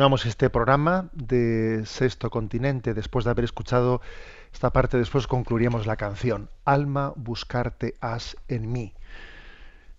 Este 0.10 0.50
programa 0.50 1.08
de 1.14 1.86
Sexto 1.86 2.32
Continente. 2.32 2.96
Después 2.96 3.26
de 3.26 3.32
haber 3.32 3.46
escuchado 3.46 4.02
esta 4.52 4.72
parte, 4.72 4.98
después 4.98 5.28
concluiríamos 5.28 5.86
la 5.86 5.98
canción 5.98 6.50
Alma, 6.66 7.14
buscarte 7.16 7.94
has 8.02 8.36
en 8.48 8.72
mí, 8.72 8.96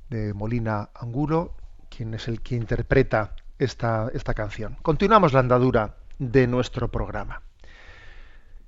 de 0.09 0.35
Molina 0.35 0.91
Angulo, 0.95 1.55
quien 1.89 2.13
es 2.15 2.27
el 2.27 2.41
que 2.41 2.57
interpreta 2.57 3.37
esta, 3.61 4.11
esta 4.13 4.35
canción. 4.35 4.77
Continuamos 4.83 5.33
la 5.33 5.41
andadura 5.41 5.95
de 6.19 6.49
nuestro 6.49 6.89
programa. 6.89 7.43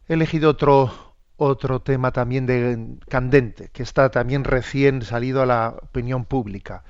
He 0.06 0.14
elegido 0.14 0.50
otro, 0.50 0.92
otro 1.38 1.82
tema 1.82 2.12
también 2.12 2.46
de 2.46 2.98
candente, 3.08 3.68
que 3.72 3.82
está 3.82 4.12
también 4.12 4.44
recién 4.44 5.02
salido 5.02 5.42
a 5.42 5.46
la 5.46 5.74
opinión 5.82 6.24
pública. 6.24 6.84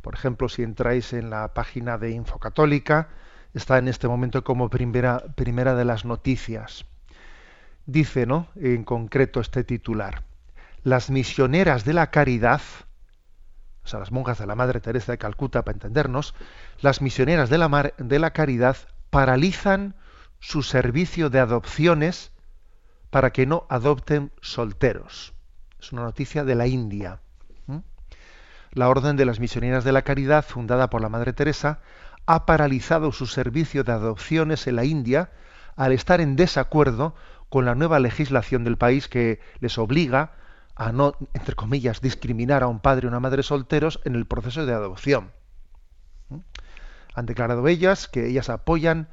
Por 0.00 0.14
ejemplo, 0.14 0.48
si 0.48 0.62
entráis 0.62 1.12
en 1.12 1.28
la 1.28 1.52
página 1.54 1.98
de 1.98 2.12
Infocatólica, 2.12 3.08
está 3.56 3.78
en 3.78 3.88
este 3.88 4.06
momento 4.06 4.44
como 4.44 4.68
primera, 4.68 5.18
primera 5.34 5.74
de 5.74 5.84
las 5.84 6.04
noticias. 6.04 6.84
Dice, 7.86 8.26
¿no? 8.26 8.48
En 8.56 8.84
concreto 8.84 9.40
este 9.40 9.64
titular. 9.64 10.24
Las 10.82 11.10
misioneras 11.10 11.84
de 11.84 11.94
la 11.94 12.10
caridad, 12.10 12.60
o 13.84 13.88
sea, 13.88 13.98
las 13.98 14.12
monjas 14.12 14.38
de 14.38 14.46
la 14.46 14.54
Madre 14.54 14.80
Teresa 14.80 15.12
de 15.12 15.18
Calcuta, 15.18 15.64
para 15.64 15.74
entendernos, 15.74 16.34
las 16.80 17.00
misioneras 17.00 17.48
de 17.48 17.58
la, 17.58 17.94
de 17.96 18.18
la 18.18 18.32
caridad 18.32 18.76
paralizan 19.10 19.94
su 20.38 20.62
servicio 20.62 21.30
de 21.30 21.40
adopciones 21.40 22.32
para 23.10 23.30
que 23.30 23.46
no 23.46 23.66
adopten 23.70 24.32
solteros. 24.42 25.32
Es 25.80 25.92
una 25.92 26.02
noticia 26.02 26.44
de 26.44 26.54
la 26.54 26.66
India. 26.66 27.20
La 28.72 28.90
Orden 28.90 29.16
de 29.16 29.24
las 29.24 29.40
Misioneras 29.40 29.84
de 29.84 29.92
la 29.92 30.02
Caridad, 30.02 30.44
fundada 30.44 30.90
por 30.90 31.00
la 31.00 31.08
Madre 31.08 31.32
Teresa, 31.32 31.80
ha 32.26 32.46
paralizado 32.46 33.12
su 33.12 33.26
servicio 33.26 33.84
de 33.84 33.92
adopciones 33.92 34.66
en 34.66 34.76
la 34.76 34.84
India 34.84 35.30
al 35.76 35.92
estar 35.92 36.20
en 36.20 36.36
desacuerdo 36.36 37.14
con 37.48 37.64
la 37.64 37.74
nueva 37.74 38.00
legislación 38.00 38.64
del 38.64 38.76
país 38.76 39.08
que 39.08 39.40
les 39.60 39.78
obliga 39.78 40.32
a 40.74 40.92
no, 40.92 41.14
entre 41.32 41.54
comillas, 41.54 42.00
discriminar 42.00 42.62
a 42.62 42.66
un 42.66 42.80
padre 42.80 43.06
o 43.06 43.10
una 43.10 43.20
madre 43.20 43.42
solteros 43.42 44.00
en 44.04 44.14
el 44.14 44.26
proceso 44.26 44.66
de 44.66 44.74
adopción. 44.74 45.30
Han 47.14 47.26
declarado 47.26 47.66
ellas 47.66 48.08
que 48.08 48.26
ellas 48.26 48.50
apoyan, 48.50 49.08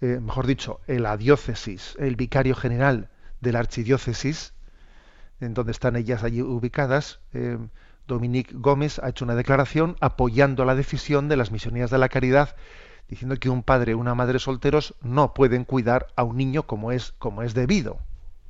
eh, 0.00 0.18
mejor 0.20 0.46
dicho, 0.46 0.80
la 0.86 1.16
diócesis, 1.16 1.96
el 1.98 2.16
vicario 2.16 2.54
general 2.54 3.08
de 3.40 3.52
la 3.52 3.60
archidiócesis, 3.60 4.52
en 5.40 5.54
donde 5.54 5.72
están 5.72 5.96
ellas 5.96 6.22
allí 6.22 6.42
ubicadas, 6.42 7.20
eh, 7.32 7.58
Dominique 8.06 8.54
Gómez 8.54 8.98
ha 8.98 9.08
hecho 9.08 9.24
una 9.24 9.34
declaración 9.34 9.96
apoyando 10.00 10.64
la 10.64 10.74
decisión 10.74 11.28
de 11.28 11.36
las 11.36 11.50
misioneras 11.50 11.90
de 11.90 11.98
la 11.98 12.08
caridad, 12.08 12.56
diciendo 13.08 13.36
que 13.36 13.50
un 13.50 13.62
padre 13.62 13.94
o 13.94 13.98
una 13.98 14.14
madre 14.14 14.38
solteros 14.38 14.94
no 15.02 15.34
pueden 15.34 15.64
cuidar 15.64 16.08
a 16.16 16.24
un 16.24 16.36
niño 16.36 16.64
como 16.64 16.92
es, 16.92 17.12
como 17.18 17.42
es 17.42 17.54
debido. 17.54 17.98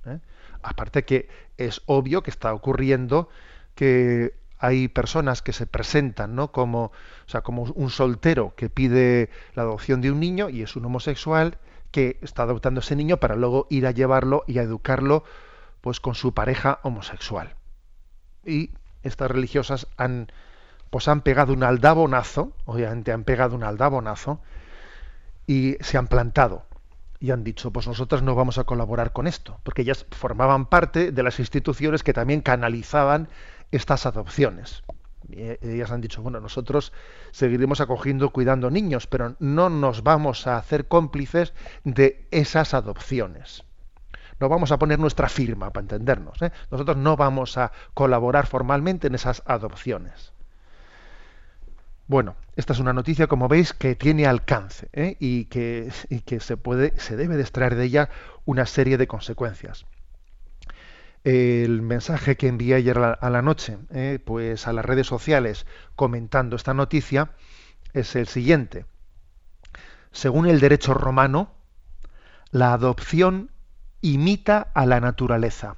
¿eh? 0.06 0.18
Aparte 0.62 1.04
que 1.04 1.28
es 1.56 1.82
obvio 1.86 2.22
que 2.22 2.30
está 2.30 2.52
ocurriendo 2.54 3.28
que 3.74 4.34
hay 4.58 4.88
personas 4.88 5.42
que 5.42 5.52
se 5.52 5.66
presentan 5.66 6.34
¿no? 6.34 6.50
como, 6.52 6.84
o 6.84 6.92
sea, 7.28 7.42
como 7.42 7.62
un 7.62 7.90
soltero 7.90 8.54
que 8.56 8.70
pide 8.70 9.30
la 9.54 9.62
adopción 9.62 10.00
de 10.00 10.10
un 10.10 10.20
niño 10.20 10.48
y 10.48 10.62
es 10.62 10.76
un 10.76 10.84
homosexual 10.86 11.58
que 11.90 12.18
está 12.22 12.44
adoptando 12.44 12.80
ese 12.80 12.96
niño 12.96 13.18
para 13.18 13.36
luego 13.36 13.66
ir 13.70 13.86
a 13.86 13.90
llevarlo 13.90 14.42
y 14.46 14.58
a 14.58 14.62
educarlo 14.62 15.24
pues 15.80 16.00
con 16.00 16.14
su 16.14 16.32
pareja 16.32 16.80
homosexual. 16.82 17.56
Y 18.44 18.70
estas 19.04 19.30
religiosas 19.30 19.86
han, 19.96 20.32
pues 20.90 21.08
han 21.08 21.20
pegado 21.20 21.52
un 21.52 21.62
aldabonazo, 21.62 22.52
obviamente 22.64 23.12
han 23.12 23.24
pegado 23.24 23.54
un 23.54 23.64
aldabonazo, 23.64 24.40
y 25.46 25.76
se 25.80 25.98
han 25.98 26.08
plantado. 26.08 26.64
Y 27.20 27.30
han 27.30 27.44
dicho, 27.44 27.70
pues 27.70 27.86
nosotras 27.86 28.22
no 28.22 28.34
vamos 28.34 28.58
a 28.58 28.64
colaborar 28.64 29.12
con 29.12 29.26
esto, 29.26 29.60
porque 29.62 29.82
ellas 29.82 30.06
formaban 30.10 30.66
parte 30.66 31.12
de 31.12 31.22
las 31.22 31.38
instituciones 31.38 32.02
que 32.02 32.12
también 32.12 32.40
canalizaban 32.40 33.28
estas 33.70 34.06
adopciones. 34.06 34.82
Y 35.28 35.42
ellas 35.66 35.90
han 35.90 36.02
dicho, 36.02 36.20
bueno, 36.20 36.40
nosotros 36.40 36.92
seguiremos 37.30 37.80
acogiendo, 37.80 38.30
cuidando 38.30 38.70
niños, 38.70 39.06
pero 39.06 39.36
no 39.38 39.70
nos 39.70 40.02
vamos 40.02 40.46
a 40.46 40.58
hacer 40.58 40.86
cómplices 40.86 41.54
de 41.84 42.26
esas 42.30 42.74
adopciones 42.74 43.64
no 44.40 44.48
vamos 44.48 44.72
a 44.72 44.78
poner 44.78 44.98
nuestra 44.98 45.28
firma 45.28 45.70
para 45.70 45.82
entendernos. 45.82 46.40
¿eh? 46.42 46.52
Nosotros 46.70 46.96
no 46.96 47.16
vamos 47.16 47.56
a 47.58 47.72
colaborar 47.94 48.46
formalmente 48.46 49.06
en 49.06 49.14
esas 49.14 49.42
adopciones. 49.46 50.32
Bueno, 52.06 52.36
esta 52.56 52.74
es 52.74 52.80
una 52.80 52.92
noticia, 52.92 53.28
como 53.28 53.48
veis, 53.48 53.72
que 53.72 53.94
tiene 53.94 54.26
alcance 54.26 54.88
¿eh? 54.92 55.16
y, 55.20 55.46
que, 55.46 55.90
que, 56.26 56.40
se 56.40 56.56
puede, 56.56 56.98
se 57.00 57.16
debe 57.16 57.36
de 57.36 57.42
extraer 57.42 57.76
de 57.76 57.84
ella 57.84 58.10
una 58.44 58.66
serie 58.66 58.98
de 58.98 59.06
consecuencias. 59.06 59.86
El 61.24 61.80
mensaje 61.80 62.36
que 62.36 62.48
envié 62.48 62.74
ayer 62.74 62.98
a 62.98 63.30
la 63.30 63.40
noche, 63.40 63.78
¿eh? 63.94 64.18
pues 64.22 64.66
a 64.66 64.74
las 64.74 64.84
redes 64.84 65.06
sociales 65.06 65.64
comentando 65.96 66.56
esta 66.56 66.74
noticia, 66.74 67.30
es 67.94 68.14
el 68.16 68.28
siguiente. 68.28 68.84
Según 70.12 70.46
el 70.46 70.60
derecho 70.60 70.92
romano, 70.92 71.54
la 72.50 72.74
adopción 72.74 73.50
imita 74.04 74.70
a 74.74 74.84
la 74.84 75.00
naturaleza. 75.00 75.76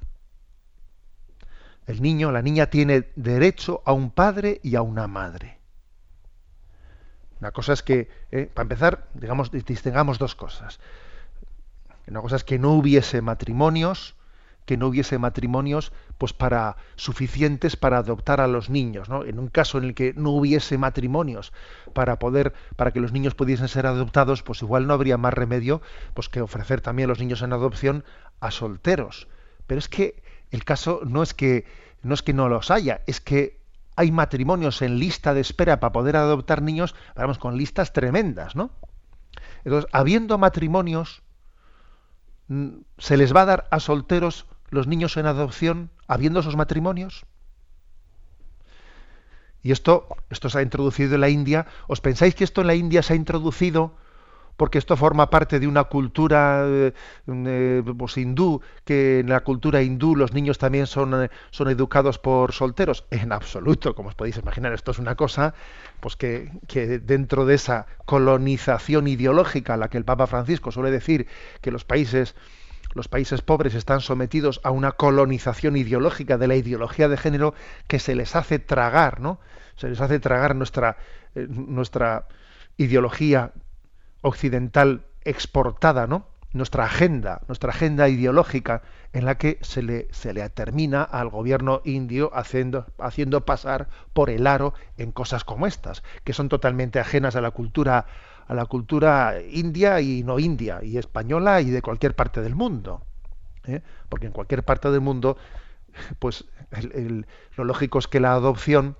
El 1.85 2.01
niño, 2.01 2.33
la 2.33 2.41
niña 2.41 2.69
tiene 2.69 3.09
derecho 3.15 3.81
a 3.85 3.93
un 3.93 4.11
padre 4.11 4.59
y 4.63 4.75
a 4.75 4.81
una 4.81 5.07
madre. 5.07 5.59
Una 7.39 7.51
cosa 7.51 7.71
es 7.71 7.83
que, 7.83 8.09
eh, 8.31 8.51
para 8.53 8.63
empezar, 8.63 9.07
digamos, 9.13 9.49
distingamos 9.51 10.19
dos 10.19 10.35
cosas. 10.35 10.81
Una 12.05 12.19
cosa 12.19 12.35
es 12.35 12.43
que 12.43 12.59
no 12.59 12.73
hubiese 12.73 13.21
matrimonios 13.21 14.16
que 14.67 14.75
no 14.75 14.87
hubiese 14.87 15.17
matrimonios 15.17 15.93
pues 16.17 16.33
para 16.33 16.75
suficientes 16.97 17.77
para 17.77 17.99
adoptar 17.99 18.41
a 18.41 18.47
los 18.47 18.69
niños 18.69 19.07
¿no? 19.07 19.23
en 19.23 19.39
un 19.39 19.47
caso 19.47 19.77
en 19.77 19.85
el 19.85 19.95
que 19.95 20.13
no 20.15 20.31
hubiese 20.31 20.77
matrimonios 20.77 21.53
para 21.93 22.19
poder 22.19 22.53
para 22.75 22.91
que 22.91 22.99
los 22.99 23.13
niños 23.13 23.33
pudiesen 23.33 23.69
ser 23.69 23.87
adoptados 23.87 24.43
pues 24.43 24.61
igual 24.61 24.85
no 24.85 24.93
habría 24.93 25.17
más 25.17 25.33
remedio 25.33 25.81
pues 26.13 26.27
que 26.27 26.41
ofrecer 26.41 26.81
también 26.81 27.07
los 27.07 27.19
niños 27.19 27.41
en 27.41 27.53
adopción 27.53 28.03
a 28.41 28.51
solteros 28.51 29.29
pero 29.67 29.79
es 29.79 29.87
que 29.87 30.21
el 30.51 30.65
caso 30.65 30.99
no 31.05 31.23
es 31.23 31.33
que 31.33 31.65
no 32.03 32.13
es 32.13 32.21
que 32.21 32.33
no 32.33 32.49
los 32.49 32.69
haya 32.69 33.01
es 33.07 33.21
que 33.21 33.61
hay 33.95 34.11
matrimonios 34.11 34.81
en 34.81 34.99
lista 34.99 35.33
de 35.33 35.39
espera 35.39 35.79
para 35.79 35.93
poder 35.93 36.17
adoptar 36.17 36.61
niños 36.61 36.93
vamos 37.15 37.37
con 37.37 37.57
listas 37.57 37.93
tremendas 37.93 38.57
no 38.57 38.69
entonces 39.63 39.89
habiendo 39.93 40.37
matrimonios 40.37 41.21
mm, 42.49 42.79
se 42.97 43.15
les 43.15 43.33
va 43.33 43.43
a 43.43 43.45
dar 43.45 43.67
a 43.71 43.79
solteros 43.79 44.45
los 44.69 44.87
niños 44.87 45.17
en 45.17 45.25
adopción 45.25 45.89
habiendo 46.07 46.39
esos 46.39 46.55
matrimonios? 46.55 47.25
Y 49.63 49.71
esto, 49.71 50.07
esto 50.29 50.49
se 50.49 50.59
ha 50.59 50.61
introducido 50.61 51.15
en 51.15 51.21
la 51.21 51.29
India. 51.29 51.67
¿Os 51.87 51.99
pensáis 51.99 52.35
que 52.35 52.43
esto 52.43 52.61
en 52.61 52.67
la 52.67 52.75
India 52.75 53.01
se 53.01 53.13
ha 53.13 53.15
introducido 53.15 53.93
porque 54.57 54.79
esto 54.79 54.97
forma 54.97 55.29
parte 55.29 55.59
de 55.59 55.67
una 55.67 55.83
cultura 55.85 56.65
eh, 56.67 56.93
eh, 57.27 57.83
pues, 57.97 58.17
hindú, 58.17 58.59
que 58.83 59.19
en 59.19 59.29
la 59.29 59.41
cultura 59.41 59.83
hindú 59.83 60.15
los 60.15 60.33
niños 60.33 60.57
también 60.57 60.87
son, 60.87 61.25
eh, 61.25 61.29
son 61.51 61.69
educados 61.69 62.17
por 62.17 62.51
solteros? 62.51 63.05
En 63.11 63.31
absoluto, 63.31 63.93
como 63.93 64.09
os 64.09 64.15
podéis 64.15 64.37
imaginar, 64.37 64.73
esto 64.73 64.91
es 64.91 64.99
una 64.99 65.15
cosa 65.15 65.53
pues 65.99 66.15
que, 66.15 66.51
que 66.67 66.99
dentro 66.99 67.45
de 67.45 67.55
esa 67.55 67.85
colonización 68.05 69.07
ideológica 69.07 69.75
a 69.75 69.77
la 69.77 69.89
que 69.89 69.97
el 69.97 70.05
Papa 70.05 70.27
Francisco 70.27 70.71
suele 70.71 70.91
decir 70.91 71.27
que 71.61 71.71
los 71.71 71.85
países 71.85 72.35
los 72.97 73.07
países 73.07 73.41
pobres 73.41 73.75
están 73.75 74.01
sometidos 74.01 74.59
a 74.63 74.71
una 74.71 74.91
colonización 74.91 75.77
ideológica 75.77 76.37
de 76.37 76.47
la 76.47 76.55
ideología 76.55 77.07
de 77.07 77.15
género 77.15 77.53
que 77.87 77.99
se 77.99 78.15
les 78.15 78.35
hace 78.35 78.59
tragar, 78.59 79.21
¿no? 79.21 79.39
Se 79.77 79.87
les 79.87 80.01
hace 80.01 80.19
tragar 80.19 80.55
nuestra, 80.55 80.97
eh, 81.35 81.47
nuestra 81.47 82.27
ideología 82.75 83.53
occidental 84.21 85.05
exportada, 85.23 86.07
¿no? 86.07 86.27
Nuestra 86.53 86.85
agenda, 86.85 87.41
nuestra 87.47 87.69
agenda 87.69 88.09
ideológica 88.09 88.81
en 89.13 89.25
la 89.25 89.37
que 89.37 89.59
se 89.61 89.83
le, 89.83 90.07
se 90.11 90.33
le 90.33 90.49
termina 90.49 91.03
al 91.03 91.29
gobierno 91.29 91.81
indio 91.85 92.31
haciendo, 92.33 92.87
haciendo 92.97 93.45
pasar 93.45 93.89
por 94.13 94.29
el 94.29 94.47
aro 94.47 94.73
en 94.97 95.11
cosas 95.11 95.43
como 95.43 95.67
estas, 95.67 96.01
que 96.23 96.33
son 96.33 96.49
totalmente 96.49 96.99
ajenas 96.99 97.35
a 97.35 97.41
la 97.41 97.51
cultura 97.51 98.07
a 98.47 98.53
la 98.53 98.65
cultura 98.65 99.35
india 99.51 99.99
y 100.01 100.23
no 100.23 100.39
india, 100.39 100.79
y 100.83 100.97
española 100.97 101.61
y 101.61 101.69
de 101.69 101.81
cualquier 101.81 102.15
parte 102.15 102.41
del 102.41 102.55
mundo. 102.55 103.03
¿eh? 103.65 103.81
Porque 104.09 104.27
en 104.27 104.31
cualquier 104.31 104.63
parte 104.63 104.89
del 104.89 105.01
mundo, 105.01 105.37
pues 106.19 106.45
lo 107.55 107.63
lógico 107.63 107.99
es 107.99 108.07
que 108.07 108.19
la 108.19 108.33
adopción, 108.33 108.95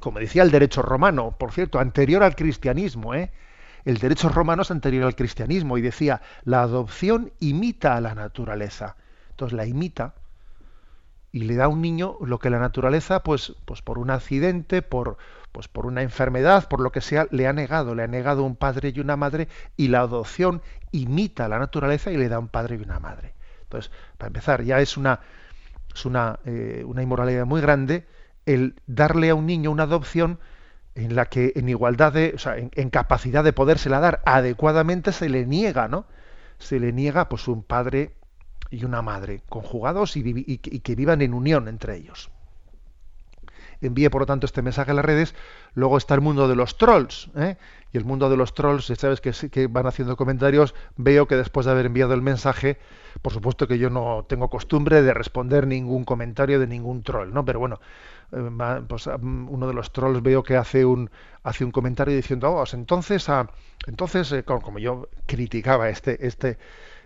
como 0.00 0.20
decía 0.20 0.42
el 0.42 0.50
derecho 0.50 0.82
romano, 0.82 1.36
por 1.38 1.52
cierto, 1.52 1.78
anterior 1.78 2.22
al 2.22 2.36
cristianismo, 2.36 3.14
¿eh? 3.14 3.32
el 3.84 3.98
derecho 3.98 4.28
romano 4.28 4.62
es 4.62 4.70
anterior 4.70 5.04
al 5.04 5.16
cristianismo, 5.16 5.78
y 5.78 5.82
decía, 5.82 6.20
la 6.44 6.62
adopción 6.62 7.32
imita 7.40 7.96
a 7.96 8.00
la 8.00 8.14
naturaleza. 8.14 8.96
Entonces 9.30 9.56
la 9.56 9.66
imita 9.66 10.14
y 11.32 11.40
le 11.40 11.54
da 11.54 11.64
a 11.64 11.68
un 11.68 11.82
niño 11.82 12.16
lo 12.22 12.38
que 12.38 12.50
la 12.50 12.58
naturaleza, 12.58 13.22
pues, 13.22 13.54
pues 13.64 13.82
por 13.82 13.98
un 13.98 14.10
accidente, 14.10 14.80
por, 14.80 15.18
pues 15.56 15.68
por 15.68 15.86
una 15.86 16.02
enfermedad, 16.02 16.68
por 16.68 16.80
lo 16.80 16.92
que 16.92 17.00
sea, 17.00 17.28
le 17.30 17.46
ha 17.46 17.52
negado, 17.54 17.94
le 17.94 18.02
ha 18.02 18.06
negado 18.06 18.44
un 18.44 18.56
padre 18.56 18.92
y 18.94 19.00
una 19.00 19.16
madre, 19.16 19.48
y 19.74 19.88
la 19.88 20.00
adopción 20.00 20.60
imita 20.92 21.48
la 21.48 21.58
naturaleza 21.58 22.12
y 22.12 22.18
le 22.18 22.28
da 22.28 22.38
un 22.38 22.48
padre 22.48 22.76
y 22.76 22.82
una 22.82 23.00
madre. 23.00 23.32
Entonces, 23.62 23.90
para 24.18 24.26
empezar, 24.26 24.64
ya 24.64 24.80
es 24.80 24.98
una, 24.98 25.20
es 25.94 26.04
una, 26.04 26.40
eh, 26.44 26.84
una 26.86 27.02
inmoralidad 27.02 27.46
muy 27.46 27.62
grande 27.62 28.04
el 28.44 28.74
darle 28.86 29.30
a 29.30 29.34
un 29.34 29.46
niño 29.46 29.70
una 29.70 29.84
adopción 29.84 30.40
en 30.94 31.16
la 31.16 31.24
que 31.24 31.54
en 31.56 31.70
igualdad 31.70 32.12
de, 32.12 32.32
o 32.34 32.38
sea, 32.38 32.58
en, 32.58 32.90
capacidad 32.90 33.42
de 33.42 33.54
podérsela 33.54 33.98
dar 33.98 34.20
adecuadamente 34.26 35.10
se 35.10 35.30
le 35.30 35.46
niega, 35.46 35.88
¿no? 35.88 36.04
Se 36.58 36.78
le 36.78 36.92
niega 36.92 37.30
pues 37.30 37.48
un 37.48 37.62
padre 37.62 38.12
y 38.68 38.84
una 38.84 39.00
madre 39.00 39.40
conjugados 39.48 40.18
y, 40.18 40.22
y, 40.26 40.58
que 40.58 40.94
vivan 40.94 41.22
en 41.22 41.32
unión 41.32 41.66
entre 41.66 41.96
ellos. 41.96 42.30
Envíe, 43.80 44.08
por 44.08 44.22
lo 44.22 44.26
tanto, 44.26 44.46
este 44.46 44.62
mensaje 44.62 44.90
a 44.90 44.94
las 44.94 45.04
redes. 45.04 45.34
Luego 45.74 45.96
está 45.98 46.14
el 46.14 46.20
mundo 46.20 46.48
de 46.48 46.56
los 46.56 46.78
trolls. 46.78 47.30
¿eh? 47.36 47.56
Y 47.92 47.98
el 47.98 48.04
mundo 48.04 48.28
de 48.28 48.36
los 48.36 48.54
trolls, 48.54 48.92
sabes 48.96 49.20
que, 49.20 49.66
van 49.68 49.86
haciendo 49.86 50.16
comentarios, 50.16 50.74
veo 50.96 51.26
que 51.26 51.36
después 51.36 51.66
de 51.66 51.72
haber 51.72 51.86
enviado 51.86 52.14
el 52.14 52.22
mensaje, 52.22 52.78
por 53.22 53.32
supuesto 53.32 53.66
que 53.68 53.78
yo 53.78 53.90
no 53.90 54.24
tengo 54.28 54.50
costumbre 54.50 55.02
de 55.02 55.14
responder 55.14 55.66
ningún 55.66 56.04
comentario 56.04 56.58
de 56.58 56.66
ningún 56.66 57.02
troll, 57.02 57.32
¿no? 57.32 57.44
Pero 57.44 57.60
bueno, 57.60 57.80
eh, 58.32 58.50
pues, 58.88 59.06
mm, 59.06 59.48
uno 59.48 59.66
de 59.66 59.74
los 59.74 59.92
trolls 59.92 60.22
veo 60.22 60.42
que 60.42 60.56
hace 60.56 60.84
un 60.84 61.10
hace 61.44 61.64
un 61.64 61.70
comentario 61.70 62.14
diciendo, 62.16 62.50
oh, 62.50 62.64
entonces, 62.72 63.28
a, 63.28 63.48
entonces 63.86 64.32
eh, 64.32 64.42
como, 64.42 64.78
yo 64.78 65.08
criticaba 65.26 65.88
este 65.88 66.26
este 66.26 66.58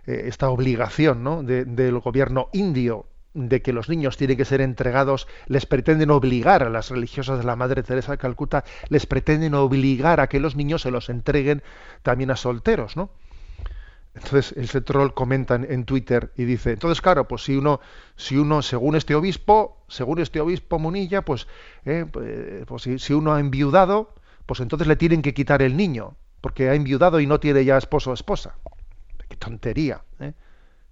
eh, 0.07 0.23
esta 0.27 0.49
obligación 0.49 1.23
¿no? 1.23 1.43
del 1.43 2.01
gobierno 2.01 2.49
indio 2.53 3.07
de 3.35 3.63
que 3.63 3.73
los 3.73 3.89
niños 3.89 4.17
tienen 4.17 4.37
que 4.37 4.45
ser 4.45 4.61
entregados, 4.61 5.29
les 5.47 5.67
pretenden 5.67 6.11
obligar 6.11 6.63
a 6.63 6.71
las 6.71 6.91
religiosas 6.91 7.39
de 7.39 7.45
la 7.45 7.57
Madre 7.57 7.83
Teresa 7.83 8.13
de 8.13 8.19
Calcuta, 8.19 8.65
les 8.89 9.07
pretenden 9.07 9.55
obligar 9.55 10.21
a 10.21 10.29
que 10.29 10.41
los 10.41 10.57
niños 10.57 10.83
se 10.83 10.91
los 10.91 11.09
entreguen 11.09 11.63
también 12.03 12.31
a 12.31 12.37
solteros, 12.37 12.97
¿no? 12.97 13.11
Entonces 14.15 14.53
ese 14.57 14.81
troll 14.81 15.15
comenta 15.15 15.55
en, 15.55 15.85
Twitter 15.85 16.33
y 16.37 16.45
dice, 16.45 16.73
entonces 16.73 17.01
claro, 17.01 17.29
pues 17.29 17.45
si 17.45 17.57
uno, 17.57 17.81
si 18.17 18.37
uno, 18.37 18.61
según 18.61 18.97
este 18.97 19.15
obispo, 19.15 19.85
según 19.87 20.19
este 20.19 20.41
obispo 20.41 20.81
Munilla, 20.81 21.23
pues, 21.25 21.47
eh, 21.85 22.07
pues, 22.11 22.67
pues 22.67 23.03
si, 23.03 23.13
uno 23.15 23.33
ha 23.33 23.39
enviudado, 23.39 24.13
pues 24.47 24.59
entonces 24.59 24.89
le 24.89 24.97
tienen 24.97 25.23
que 25.23 25.33
quitar 25.33 25.63
el 25.63 25.77
niño, 25.77 26.17
porque 26.41 26.69
ha 26.69 26.75
enviudado 26.75 27.21
y 27.21 27.27
no 27.27 27.39
tiene 27.39 27.65
ya 27.65 27.79
esposo 27.79 28.11
o 28.11 28.15
esposa. 28.15 28.57
Qué 29.29 29.37
tontería, 29.37 30.03
¿eh? 30.19 30.33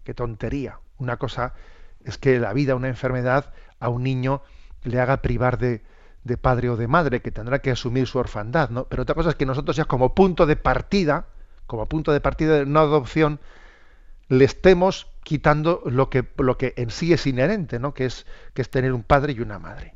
qué 0.05 0.15
tontería. 0.15 0.79
Una 0.99 1.17
cosa 1.17 1.55
es 2.05 2.19
que 2.19 2.39
la 2.39 2.53
vida, 2.53 2.75
una 2.75 2.89
enfermedad, 2.89 3.53
a 3.81 3.89
un 3.89 4.03
niño 4.03 4.43
le 4.85 5.01
haga 5.01 5.23
privar 5.23 5.59
de, 5.59 5.83
de 6.25 6.37
padre 6.37 6.71
o 6.71 6.77
de 6.77 6.89
madre, 6.89 7.21
que 7.23 7.31
tendrá 7.31 7.61
que 7.61 7.71
asumir 7.71 8.07
su 8.07 8.19
orfandad, 8.19 8.71
¿no? 8.71 8.85
Pero 8.85 9.03
otra 9.03 9.15
cosa 9.15 9.31
es 9.31 9.35
que 9.35 9.47
nosotros 9.47 9.77
ya 9.77 9.85
como 9.85 10.15
punto 10.15 10.47
de 10.47 10.57
partida, 10.57 11.27
como 11.67 11.89
punto 11.89 12.13
de 12.13 12.21
partida 12.21 12.59
de 12.59 12.67
no 12.67 12.81
adopción, 12.81 13.41
le 14.29 14.45
estemos 14.45 15.11
quitando 15.23 15.83
lo 15.87 16.11
que, 16.11 16.27
lo 16.39 16.57
que 16.59 16.75
en 16.77 16.91
sí 16.91 17.13
es 17.13 17.27
inherente, 17.27 17.79
¿no? 17.79 17.95
que, 17.95 18.07
es, 18.07 18.27
que 18.55 18.63
es 18.63 18.71
tener 18.71 18.93
un 18.93 19.03
padre 19.03 19.33
y 19.33 19.41
una 19.41 19.59
madre. 19.59 19.95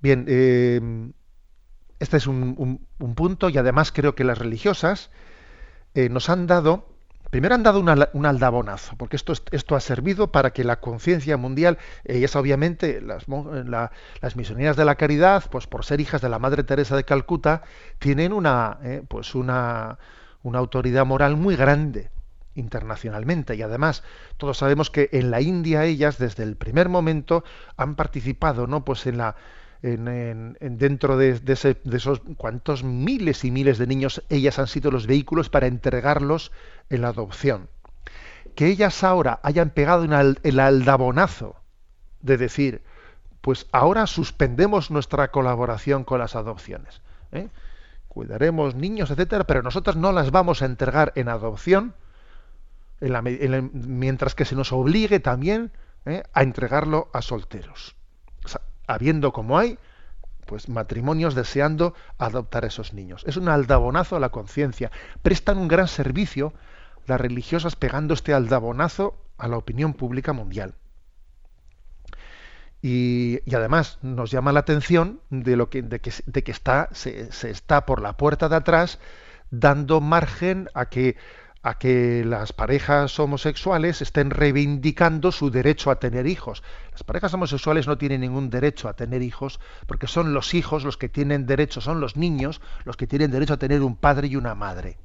Bien, 0.00 0.24
eh, 0.28 0.80
este 1.98 2.16
es 2.16 2.26
un, 2.26 2.86
punto 3.14 3.48
y 3.48 3.58
además 3.58 3.92
creo 3.92 4.14
que 4.14 4.24
las 4.24 4.38
religiosas 4.38 5.10
eh, 5.94 6.08
nos 6.08 6.28
han 6.28 6.46
dado 6.46 6.91
Primero 7.32 7.54
han 7.54 7.62
dado 7.62 7.80
un 7.80 8.26
aldabonazo, 8.26 8.94
porque 8.98 9.16
esto, 9.16 9.32
esto 9.52 9.74
ha 9.74 9.80
servido 9.80 10.30
para 10.30 10.52
que 10.52 10.64
la 10.64 10.80
conciencia 10.80 11.38
mundial, 11.38 11.78
ellas 12.04 12.36
obviamente, 12.36 13.00
las, 13.00 13.24
las, 14.20 14.36
misioneras 14.36 14.76
de 14.76 14.84
la 14.84 14.96
caridad, 14.96 15.42
pues 15.50 15.66
por 15.66 15.82
ser 15.86 16.02
hijas 16.02 16.20
de 16.20 16.28
la 16.28 16.38
Madre 16.38 16.62
Teresa 16.62 16.94
de 16.94 17.04
Calcuta, 17.04 17.62
tienen 17.98 18.34
una, 18.34 18.76
eh, 18.82 19.02
pues 19.08 19.34
una, 19.34 19.96
una 20.42 20.58
autoridad 20.58 21.06
moral 21.06 21.38
muy 21.38 21.56
grande 21.56 22.10
internacionalmente. 22.54 23.56
Y 23.56 23.62
además 23.62 24.02
todos 24.36 24.58
sabemos 24.58 24.90
que 24.90 25.08
en 25.12 25.30
la 25.30 25.40
India 25.40 25.86
ellas 25.86 26.18
desde 26.18 26.42
el 26.42 26.56
primer 26.56 26.90
momento 26.90 27.44
han 27.78 27.94
participado 27.94 28.66
no 28.66 28.84
pues 28.84 29.06
en 29.06 29.16
la 29.16 29.36
en, 29.82 30.56
dentro 30.60 31.16
de, 31.16 31.40
esos 31.54 32.20
cuantos 32.36 32.84
miles 32.84 33.44
y 33.44 33.50
miles 33.50 33.78
de 33.78 33.86
niños 33.86 34.22
ellas 34.28 34.58
han 34.58 34.68
sido 34.68 34.90
los 34.90 35.06
vehículos 35.06 35.48
para 35.48 35.66
entregarlos 35.66 36.52
en 36.88 37.02
la 37.02 37.08
adopción. 37.08 37.68
Que 38.54 38.68
ellas 38.68 39.02
ahora 39.02 39.40
hayan 39.42 39.70
pegado 39.70 40.04
el 40.04 40.60
aldabonazo 40.60 41.56
de 42.20 42.36
decir, 42.36 42.82
pues 43.40 43.66
ahora 43.72 44.06
suspendemos 44.06 44.90
nuestra 44.90 45.30
colaboración 45.32 46.04
con 46.04 46.20
las 46.20 46.36
adopciones. 46.36 47.00
¿eh? 47.32 47.48
Cuidaremos 48.08 48.76
niños, 48.76 49.10
etcétera, 49.10 49.44
pero 49.44 49.62
nosotros 49.62 49.96
no 49.96 50.12
las 50.12 50.30
vamos 50.30 50.62
a 50.62 50.66
entregar 50.66 51.12
en 51.16 51.28
adopción 51.28 51.94
mientras 53.00 54.36
que 54.36 54.44
se 54.44 54.54
nos 54.54 54.72
obligue 54.72 55.18
también 55.18 55.72
¿eh? 56.06 56.22
a 56.32 56.42
entregarlo 56.44 57.08
a 57.12 57.20
solteros 57.20 57.96
habiendo 58.94 59.32
como 59.32 59.58
hay, 59.58 59.78
pues 60.46 60.68
matrimonios 60.68 61.34
deseando 61.34 61.94
adoptar 62.18 62.64
a 62.64 62.68
esos 62.68 62.92
niños. 62.92 63.22
Es 63.26 63.36
un 63.36 63.48
aldabonazo 63.48 64.16
a 64.16 64.20
la 64.20 64.30
conciencia. 64.30 64.90
Prestan 65.22 65.58
un 65.58 65.68
gran 65.68 65.88
servicio 65.88 66.52
las 67.06 67.20
religiosas 67.20 67.76
pegando 67.76 68.14
este 68.14 68.32
aldabonazo 68.34 69.16
a 69.38 69.48
la 69.48 69.56
opinión 69.56 69.94
pública 69.94 70.32
mundial. 70.32 70.74
Y, 72.80 73.40
además 73.54 73.98
nos 74.02 74.30
llama 74.30 74.52
la 74.52 74.60
atención 74.60 75.20
de 75.30 75.56
lo 75.56 75.70
que, 75.70 75.82
de 75.82 76.00
que, 76.00 76.50
está, 76.50 76.88
se 76.92 77.50
está 77.50 77.86
por 77.86 78.02
la 78.02 78.16
puerta 78.16 78.48
de 78.48 78.56
atrás 78.56 78.98
dando 79.52 80.00
margen 80.00 80.68
a 80.74 80.86
que 80.86 81.16
a 81.62 81.78
que 81.78 82.24
las 82.24 82.52
parejas 82.52 83.18
homosexuales 83.20 84.02
estén 84.02 84.30
reivindicando 84.30 85.30
su 85.30 85.50
derecho 85.50 85.90
a 85.90 86.00
tener 86.00 86.26
hijos. 86.26 86.62
Las 86.90 87.04
parejas 87.04 87.32
homosexuales 87.34 87.86
no 87.86 87.98
tienen 87.98 88.22
ningún 88.22 88.50
derecho 88.50 88.88
a 88.88 88.94
tener 88.94 89.22
hijos 89.22 89.60
porque 89.86 90.08
son 90.08 90.34
los 90.34 90.54
hijos 90.54 90.84
los 90.84 90.96
que 90.96 91.08
tienen 91.08 91.46
derecho, 91.46 91.80
son 91.80 92.00
los 92.00 92.16
niños 92.16 92.60
los 92.84 92.96
que 92.96 93.06
tienen 93.06 93.30
derecho 93.30 93.54
a 93.54 93.58
tener 93.58 93.82
un 93.82 93.96
padre 93.96 94.26
y 94.26 94.36
una 94.36 94.56
madre. 94.56 94.98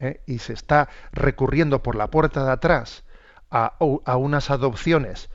¿Eh? 0.00 0.20
Y 0.26 0.38
se 0.38 0.52
está 0.52 0.88
recurriendo 1.12 1.82
por 1.82 1.94
la 1.94 2.10
puerta 2.10 2.44
de 2.44 2.52
atrás 2.52 3.04
a, 3.50 3.74
a 4.04 4.16
unas 4.16 4.50
adopciones 4.50 5.30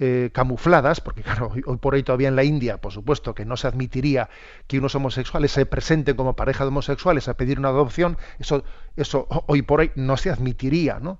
eh, 0.00 0.30
camufladas, 0.32 1.00
porque 1.00 1.22
claro, 1.22 1.50
hoy 1.66 1.76
por 1.78 1.94
hoy 1.94 2.04
todavía 2.04 2.28
en 2.28 2.36
la 2.36 2.44
India, 2.44 2.80
por 2.80 2.92
supuesto, 2.92 3.34
que 3.34 3.44
no 3.44 3.56
se 3.56 3.66
admitiría 3.66 4.28
que 4.68 4.78
unos 4.78 4.94
homosexuales 4.94 5.50
se 5.50 5.66
presenten 5.66 6.14
como 6.14 6.36
pareja 6.36 6.62
de 6.62 6.68
homosexuales 6.68 7.26
a 7.26 7.34
pedir 7.34 7.58
una 7.58 7.70
adopción, 7.70 8.16
eso, 8.38 8.62
eso 8.96 9.26
hoy 9.46 9.62
por 9.62 9.80
hoy 9.80 9.90
no 9.96 10.16
se 10.16 10.30
admitiría, 10.30 11.00
¿no? 11.00 11.18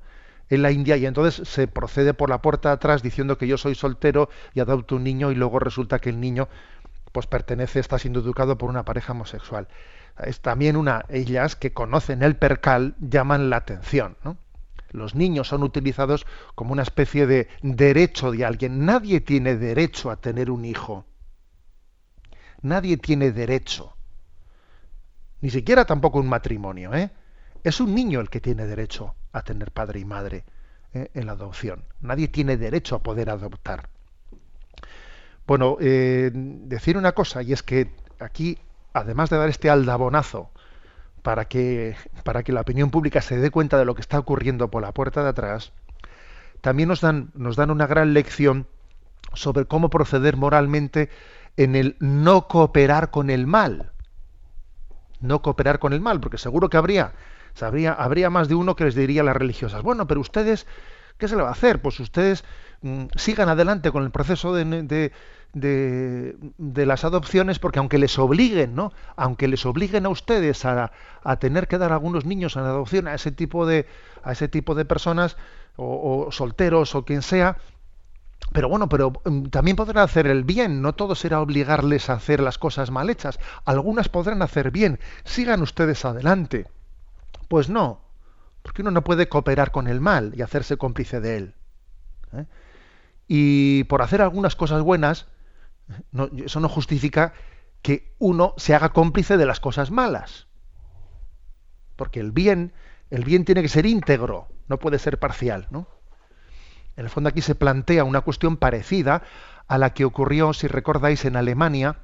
En 0.48 0.62
la 0.62 0.70
India 0.70 0.96
y 0.96 1.06
entonces 1.06 1.48
se 1.48 1.66
procede 1.66 2.14
por 2.14 2.30
la 2.30 2.40
puerta 2.40 2.70
atrás 2.70 3.02
diciendo 3.02 3.36
que 3.36 3.48
yo 3.48 3.58
soy 3.58 3.74
soltero 3.74 4.30
y 4.54 4.60
adopto 4.60 4.94
un 4.94 5.02
niño 5.02 5.32
y 5.32 5.34
luego 5.34 5.58
resulta 5.58 5.98
que 5.98 6.10
el 6.10 6.20
niño 6.20 6.48
pues 7.10 7.26
pertenece, 7.26 7.80
está 7.80 7.98
siendo 7.98 8.20
educado 8.20 8.58
por 8.58 8.70
una 8.70 8.84
pareja 8.84 9.12
homosexual. 9.12 9.66
Es 10.22 10.40
también 10.40 10.76
una, 10.76 11.04
ellas 11.08 11.56
que 11.56 11.72
conocen 11.72 12.22
el 12.22 12.36
percal 12.36 12.94
llaman 13.00 13.50
la 13.50 13.56
atención, 13.56 14.16
¿no? 14.24 14.36
Los 14.90 15.14
niños 15.14 15.48
son 15.48 15.62
utilizados 15.62 16.26
como 16.54 16.72
una 16.72 16.82
especie 16.82 17.26
de 17.26 17.48
derecho 17.62 18.30
de 18.30 18.44
alguien. 18.44 18.84
Nadie 18.84 19.20
tiene 19.20 19.56
derecho 19.56 20.10
a 20.10 20.16
tener 20.16 20.50
un 20.50 20.64
hijo. 20.64 21.04
Nadie 22.62 22.96
tiene 22.96 23.32
derecho. 23.32 23.96
Ni 25.40 25.50
siquiera 25.50 25.84
tampoco 25.84 26.18
un 26.18 26.28
matrimonio. 26.28 26.94
¿eh? 26.94 27.10
Es 27.62 27.80
un 27.80 27.94
niño 27.94 28.20
el 28.20 28.30
que 28.30 28.40
tiene 28.40 28.66
derecho 28.66 29.14
a 29.32 29.42
tener 29.42 29.70
padre 29.70 30.00
y 30.00 30.04
madre 30.04 30.44
¿eh? 30.94 31.10
en 31.14 31.26
la 31.26 31.32
adopción. 31.32 31.84
Nadie 32.00 32.28
tiene 32.28 32.56
derecho 32.56 32.96
a 32.96 33.02
poder 33.02 33.30
adoptar. 33.30 33.88
Bueno, 35.46 35.76
eh, 35.80 36.30
decir 36.32 36.96
una 36.96 37.12
cosa, 37.12 37.42
y 37.42 37.52
es 37.52 37.62
que 37.62 37.90
aquí, 38.18 38.58
además 38.92 39.30
de 39.30 39.38
dar 39.38 39.48
este 39.48 39.70
aldabonazo 39.70 40.50
para 41.28 41.44
que, 41.44 41.94
para 42.24 42.42
que 42.42 42.52
la 42.52 42.62
opinión 42.62 42.90
pública 42.90 43.20
se 43.20 43.36
dé 43.36 43.50
cuenta 43.50 43.76
de 43.76 43.84
lo 43.84 43.94
que 43.94 44.00
está 44.00 44.18
ocurriendo 44.18 44.70
por 44.70 44.80
la 44.80 44.92
puerta 44.92 45.22
de 45.22 45.28
atrás, 45.28 45.72
también 46.62 46.88
nos 46.88 47.02
dan, 47.02 47.32
nos 47.34 47.54
dan 47.54 47.70
una 47.70 47.86
gran 47.86 48.14
lección 48.14 48.66
sobre 49.34 49.66
cómo 49.66 49.90
proceder 49.90 50.38
moralmente 50.38 51.10
en 51.58 51.76
el 51.76 51.96
no 52.00 52.48
cooperar 52.48 53.10
con 53.10 53.28
el 53.28 53.46
mal. 53.46 53.92
No 55.20 55.42
cooperar 55.42 55.78
con 55.80 55.92
el 55.92 56.00
mal, 56.00 56.18
porque 56.18 56.38
seguro 56.38 56.70
que 56.70 56.78
habría, 56.78 57.12
habría, 57.60 57.92
habría 57.92 58.30
más 58.30 58.48
de 58.48 58.54
uno 58.54 58.74
que 58.74 58.84
les 58.84 58.94
diría 58.94 59.20
a 59.20 59.24
las 59.24 59.36
religiosas, 59.36 59.82
bueno, 59.82 60.06
pero 60.06 60.22
ustedes, 60.22 60.66
¿qué 61.18 61.28
se 61.28 61.36
le 61.36 61.42
va 61.42 61.48
a 61.48 61.52
hacer? 61.52 61.82
Pues 61.82 62.00
ustedes 62.00 62.44
mm, 62.82 63.06
sigan 63.16 63.48
adelante 63.48 63.90
con 63.90 64.04
el 64.04 64.10
proceso 64.10 64.54
de, 64.54 64.64
de, 64.64 65.12
de, 65.52 66.86
las 66.86 67.04
adopciones, 67.04 67.58
porque 67.58 67.78
aunque 67.78 67.98
les 67.98 68.18
obliguen, 68.18 68.74
¿no? 68.74 68.92
Aunque 69.16 69.48
les 69.48 69.66
obliguen 69.66 70.06
a 70.06 70.08
ustedes 70.08 70.64
a, 70.64 70.92
a, 71.22 71.36
tener 71.38 71.68
que 71.68 71.78
dar 71.78 71.92
algunos 71.92 72.24
niños 72.24 72.56
en 72.56 72.62
adopción 72.62 73.08
a 73.08 73.14
ese 73.14 73.32
tipo 73.32 73.66
de, 73.66 73.86
a 74.22 74.32
ese 74.32 74.48
tipo 74.48 74.74
de 74.74 74.84
personas, 74.84 75.36
o, 75.78 76.28
solteros 76.30 76.94
o 76.94 77.04
quien 77.04 77.22
sea, 77.22 77.56
pero 78.52 78.68
bueno, 78.68 78.88
pero 78.88 79.12
mm, 79.24 79.44
también 79.46 79.76
podrán 79.76 80.04
hacer 80.04 80.26
el 80.26 80.44
bien, 80.44 80.82
no 80.82 80.94
todo 80.94 81.14
será 81.14 81.40
obligarles 81.40 82.10
a 82.10 82.14
hacer 82.14 82.40
las 82.40 82.58
cosas 82.58 82.90
mal 82.90 83.10
hechas, 83.10 83.38
algunas 83.64 84.08
podrán 84.08 84.42
hacer 84.42 84.70
bien, 84.70 84.98
sigan 85.24 85.62
ustedes 85.62 86.04
adelante. 86.04 86.66
Pues 87.48 87.68
no, 87.68 88.00
porque 88.68 88.82
uno 88.82 88.90
no 88.90 89.02
puede 89.02 89.30
cooperar 89.30 89.70
con 89.70 89.88
el 89.88 89.98
mal 89.98 90.34
y 90.36 90.42
hacerse 90.42 90.76
cómplice 90.76 91.22
de 91.22 91.36
él. 91.38 91.54
¿eh? 92.34 92.44
Y 93.26 93.84
por 93.84 94.02
hacer 94.02 94.20
algunas 94.20 94.56
cosas 94.56 94.82
buenas, 94.82 95.26
eso 96.44 96.60
no 96.60 96.68
justifica 96.68 97.32
que 97.80 98.14
uno 98.18 98.52
se 98.58 98.74
haga 98.74 98.90
cómplice 98.90 99.38
de 99.38 99.46
las 99.46 99.58
cosas 99.58 99.90
malas. 99.90 100.48
Porque 101.96 102.20
el 102.20 102.30
bien, 102.30 102.74
el 103.08 103.24
bien 103.24 103.46
tiene 103.46 103.62
que 103.62 103.70
ser 103.70 103.86
íntegro, 103.86 104.48
no 104.68 104.78
puede 104.78 104.98
ser 104.98 105.18
parcial, 105.18 105.66
¿no? 105.70 105.88
En 106.96 107.04
el 107.04 107.10
fondo 107.10 107.30
aquí 107.30 107.40
se 107.40 107.54
plantea 107.54 108.04
una 108.04 108.20
cuestión 108.20 108.58
parecida 108.58 109.22
a 109.66 109.78
la 109.78 109.94
que 109.94 110.04
ocurrió, 110.04 110.52
si 110.52 110.66
recordáis, 110.66 111.24
en 111.24 111.36
Alemania, 111.36 112.00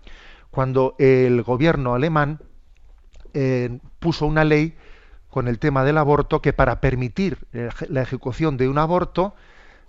cuando 0.50 0.96
el 0.98 1.42
gobierno 1.42 1.94
alemán 1.94 2.40
eh, 3.34 3.80
puso 3.98 4.24
una 4.24 4.44
ley 4.44 4.78
con 5.34 5.48
el 5.48 5.58
tema 5.58 5.82
del 5.82 5.98
aborto 5.98 6.40
que 6.40 6.52
para 6.52 6.80
permitir 6.80 7.38
la 7.88 8.02
ejecución 8.02 8.56
de 8.56 8.68
un 8.68 8.78
aborto 8.78 9.34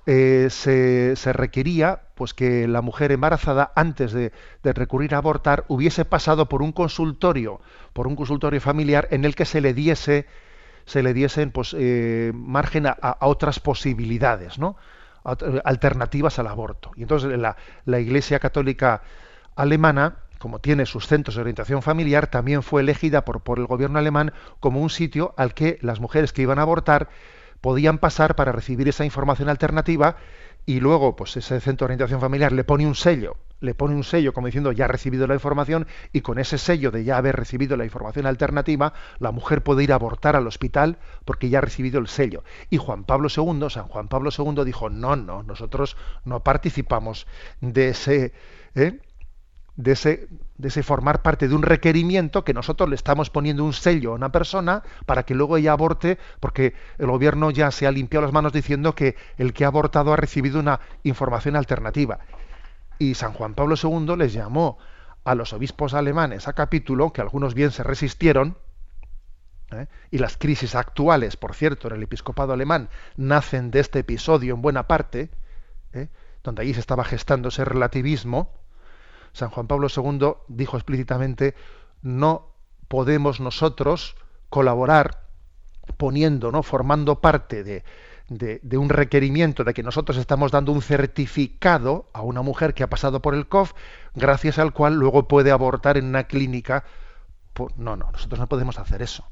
eh, 0.07 0.47
se, 0.49 1.33
requería 1.33 2.01
pues 2.15 2.33
que 2.33 2.67
la 2.67 2.81
mujer 2.81 3.11
embarazada 3.11 3.71
antes 3.75 4.11
de, 4.11 4.31
recurrir 4.63 5.13
a 5.13 5.19
abortar 5.19 5.63
hubiese 5.67 6.03
pasado 6.03 6.49
por 6.49 6.63
un 6.63 6.71
consultorio 6.71 7.61
por 7.93 8.07
un 8.07 8.15
consultorio 8.15 8.59
familiar 8.59 9.07
en 9.11 9.23
el 9.23 9.35
que 9.35 9.45
se 9.45 9.61
le 9.61 9.75
diese 9.75 10.25
se 10.85 11.03
le 11.03 11.13
diesen 11.13 11.51
pues 11.51 11.75
eh, 11.77 12.31
margen 12.33 12.87
a, 12.87 13.17
otras 13.19 13.59
posibilidades 13.59 14.57
no 14.57 14.77
alternativas 15.63 16.39
al 16.39 16.47
aborto. 16.47 16.89
Y 16.95 17.03
entonces 17.03 17.37
la, 17.37 17.55
la 17.85 17.99
Iglesia 17.99 18.39
Católica 18.39 19.03
alemana 19.55 20.24
como 20.39 20.59
tiene 20.59 20.85
sus 20.85 21.07
centros 21.07 21.35
de 21.35 21.41
orientación 21.41 21.81
familiar, 21.81 22.27
también 22.27 22.63
fue 22.63 22.81
elegida 22.81 23.25
por, 23.25 23.41
por 23.41 23.59
el 23.59 23.67
gobierno 23.67 23.99
alemán 23.99 24.33
como 24.59 24.81
un 24.81 24.89
sitio 24.89 25.33
al 25.37 25.53
que 25.53 25.77
las 25.81 25.99
mujeres 25.99 26.33
que 26.33 26.41
iban 26.41 26.59
a 26.59 26.63
abortar 26.63 27.09
podían 27.61 27.97
pasar 27.97 28.35
para 28.35 28.51
recibir 28.51 28.87
esa 28.87 29.05
información 29.05 29.49
alternativa 29.49 30.17
y 30.65 30.79
luego 30.79 31.15
pues 31.15 31.37
ese 31.37 31.59
centro 31.59 31.85
de 31.85 31.93
orientación 31.93 32.19
familiar 32.19 32.51
le 32.51 32.63
pone 32.63 32.87
un 32.87 32.95
sello, 32.95 33.37
le 33.59 33.75
pone 33.75 33.95
un 33.95 34.03
sello 34.03 34.33
como 34.33 34.47
diciendo 34.47 34.71
ya 34.71 34.85
ha 34.85 34.87
recibido 34.87 35.27
la 35.27 35.35
información 35.35 35.87
y 36.11 36.21
con 36.21 36.39
ese 36.39 36.57
sello 36.57 36.91
de 36.91 37.03
ya 37.03 37.17
haber 37.17 37.35
recibido 37.35 37.77
la 37.77 37.85
información 37.85 38.25
alternativa, 38.25 38.93
la 39.19 39.31
mujer 39.31 39.63
puede 39.63 39.83
ir 39.83 39.91
a 39.91 39.95
abortar 39.95 40.35
al 40.35 40.47
hospital 40.47 40.97
porque 41.23 41.49
ya 41.49 41.59
ha 41.59 41.61
recibido 41.61 41.99
el 41.99 42.07
sello. 42.07 42.43
Y 42.69 42.77
Juan 42.77 43.03
Pablo 43.03 43.29
II, 43.35 43.69
San 43.69 43.87
Juan 43.87 44.07
Pablo 44.07 44.31
II 44.35 44.63
dijo, 44.65 44.89
no, 44.89 45.15
no, 45.15 45.43
nosotros 45.43 45.97
no 46.23 46.43
participamos 46.43 47.27
de 47.61 47.89
ese, 47.89 48.33
¿eh? 48.73 48.99
De 49.75 49.91
ese, 49.91 50.27
de 50.57 50.67
ese 50.69 50.83
formar 50.83 51.21
parte 51.21 51.47
de 51.47 51.55
un 51.55 51.61
requerimiento 51.61 52.45
que 52.45 52.53
nosotros 52.53 52.89
le 52.89 52.95
estamos 52.95 53.29
poniendo 53.29 53.63
un 53.63 53.73
sello 53.73 54.11
a 54.11 54.15
una 54.15 54.31
persona 54.31 54.83
para 55.05 55.23
que 55.23 55.35
luego 55.35 55.57
ella 55.57 55.73
aborte, 55.73 56.17
porque 56.39 56.73
el 56.97 57.07
gobierno 57.07 57.51
ya 57.51 57.71
se 57.71 57.85
ha 57.85 57.91
limpiado 57.91 58.25
las 58.25 58.33
manos 58.33 58.53
diciendo 58.53 58.95
que 58.95 59.15
el 59.37 59.53
que 59.53 59.65
ha 59.65 59.67
abortado 59.67 60.13
ha 60.13 60.17
recibido 60.17 60.59
una 60.59 60.79
información 61.03 61.55
alternativa. 61.55 62.19
Y 62.99 63.15
San 63.15 63.33
Juan 63.33 63.53
Pablo 63.53 63.75
II 63.81 64.15
les 64.17 64.31
llamó 64.33 64.77
a 65.25 65.35
los 65.35 65.51
obispos 65.53 65.93
alemanes 65.93 66.47
a 66.47 66.53
capítulo, 66.53 67.11
que 67.11 67.21
algunos 67.21 67.53
bien 67.53 67.71
se 67.71 67.83
resistieron, 67.83 68.57
¿eh? 69.71 69.87
y 70.11 70.19
las 70.19 70.37
crisis 70.37 70.75
actuales, 70.75 71.35
por 71.35 71.53
cierto, 71.53 71.87
en 71.87 71.95
el 71.95 72.03
episcopado 72.03 72.53
alemán, 72.53 72.89
nacen 73.17 73.71
de 73.71 73.81
este 73.81 73.99
episodio 73.99 74.53
en 74.53 74.61
buena 74.61 74.87
parte, 74.87 75.29
¿eh? 75.93 76.07
donde 76.43 76.61
allí 76.61 76.73
se 76.73 76.79
estaba 76.79 77.03
gestando 77.03 77.49
ese 77.49 77.65
relativismo, 77.65 78.53
San 79.35 79.49
Juan 79.49 79.67
Pablo 79.67 79.89
II 79.93 80.35
dijo 80.47 80.77
explícitamente, 80.77 81.55
no 82.01 82.47
podemos 82.87 83.41
nosotros 83.41 84.15
colaborar 84.49 85.25
poniendo, 85.97 86.53
¿no? 86.53 86.63
formando 86.63 87.19
parte 87.19 87.65
de, 87.65 87.83
de, 88.29 88.77
un 88.77 88.87
requerimiento 88.87 89.65
de 89.65 89.73
que 89.73 89.83
nosotros 89.83 90.17
estamos 90.17 90.53
dando 90.53 90.71
un 90.71 90.81
certificado 90.81 92.07
a 92.13 92.21
una 92.21 92.43
mujer 92.43 92.73
que 92.73 92.83
ha 92.83 92.89
pasado 92.89 93.21
por 93.21 93.35
el 93.35 93.47
COF, 93.47 93.73
gracias 94.13 94.57
al 94.57 94.71
cual 94.71 94.95
luego 94.95 95.27
puede 95.27 95.51
abortar 95.51 95.97
en 95.97 96.05
una 96.05 96.23
clínica. 96.23 96.85
No, 97.75 97.97
no, 97.97 98.09
nosotros 98.13 98.39
no 98.39 98.47
podemos 98.47 98.79
hacer 98.79 99.01
eso, 99.01 99.25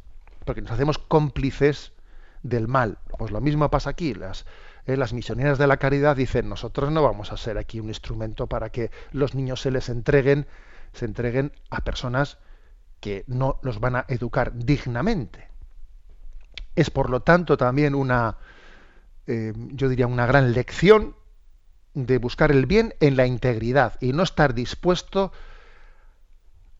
porque 0.43 0.61
nos 0.61 0.71
hacemos 0.71 0.97
cómplices 0.97 1.93
del 2.41 2.67
mal. 2.67 2.97
Pues 3.17 3.31
lo 3.31 3.39
mismo 3.39 3.71
pasa 3.71 3.91
aquí. 3.91 4.13
Las, 4.13 4.45
eh, 4.85 4.97
las 4.97 5.13
misioneras 5.13 5.57
de 5.57 5.67
la 5.67 5.77
caridad 5.77 6.15
dicen, 6.15 6.49
nosotros 6.49 6.91
no 6.91 7.01
vamos 7.03 7.31
a 7.31 7.37
ser 7.37 7.57
aquí 7.57 7.79
un 7.79 7.87
instrumento 7.87 8.47
para 8.47 8.69
que 8.69 8.91
los 9.11 9.33
niños 9.33 9.61
se 9.61 9.71
les 9.71 9.89
entreguen, 9.89 10.45
se 10.91 11.05
entreguen 11.05 11.53
a 11.69 11.81
personas 11.81 12.37
que 12.99 13.23
no 13.27 13.59
los 13.61 13.79
van 13.79 13.95
a 13.95 14.05
educar 14.07 14.53
dignamente. 14.53 15.49
Es 16.75 16.89
por 16.89 17.09
lo 17.09 17.21
tanto 17.21 17.55
también 17.55 17.95
una, 17.95 18.37
eh, 19.27 19.53
yo 19.55 19.89
diría, 19.89 20.07
una 20.07 20.25
gran 20.25 20.53
lección 20.53 21.15
de 21.93 22.17
buscar 22.17 22.51
el 22.51 22.65
bien 22.65 22.95
en 22.99 23.15
la 23.15 23.25
integridad 23.25 23.95
y 24.01 24.13
no 24.13 24.23
estar 24.23 24.53
dispuesto 24.53 25.31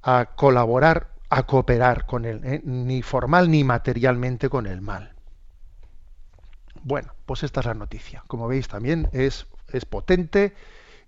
a 0.01 0.32
colaborar, 0.36 1.12
a 1.30 1.43
cooperar 1.43 2.06
con 2.06 2.26
él, 2.26 2.41
eh, 2.43 2.62
ni 2.66 3.01
formal 3.01 3.49
ni 3.49 3.64
materialmente 3.64 4.49
con 4.49 4.66
el 4.66 4.82
mal. 4.82 5.12
Bueno, 6.84 7.14
pues 7.26 7.44
esta 7.44 7.62
es 7.62 7.66
la 7.66 7.74
noticia. 7.74 8.24
Como 8.28 8.48
veis 8.48 8.68
también 8.68 9.10
es, 9.14 9.48
es 9.72 9.86
potente 9.86 10.54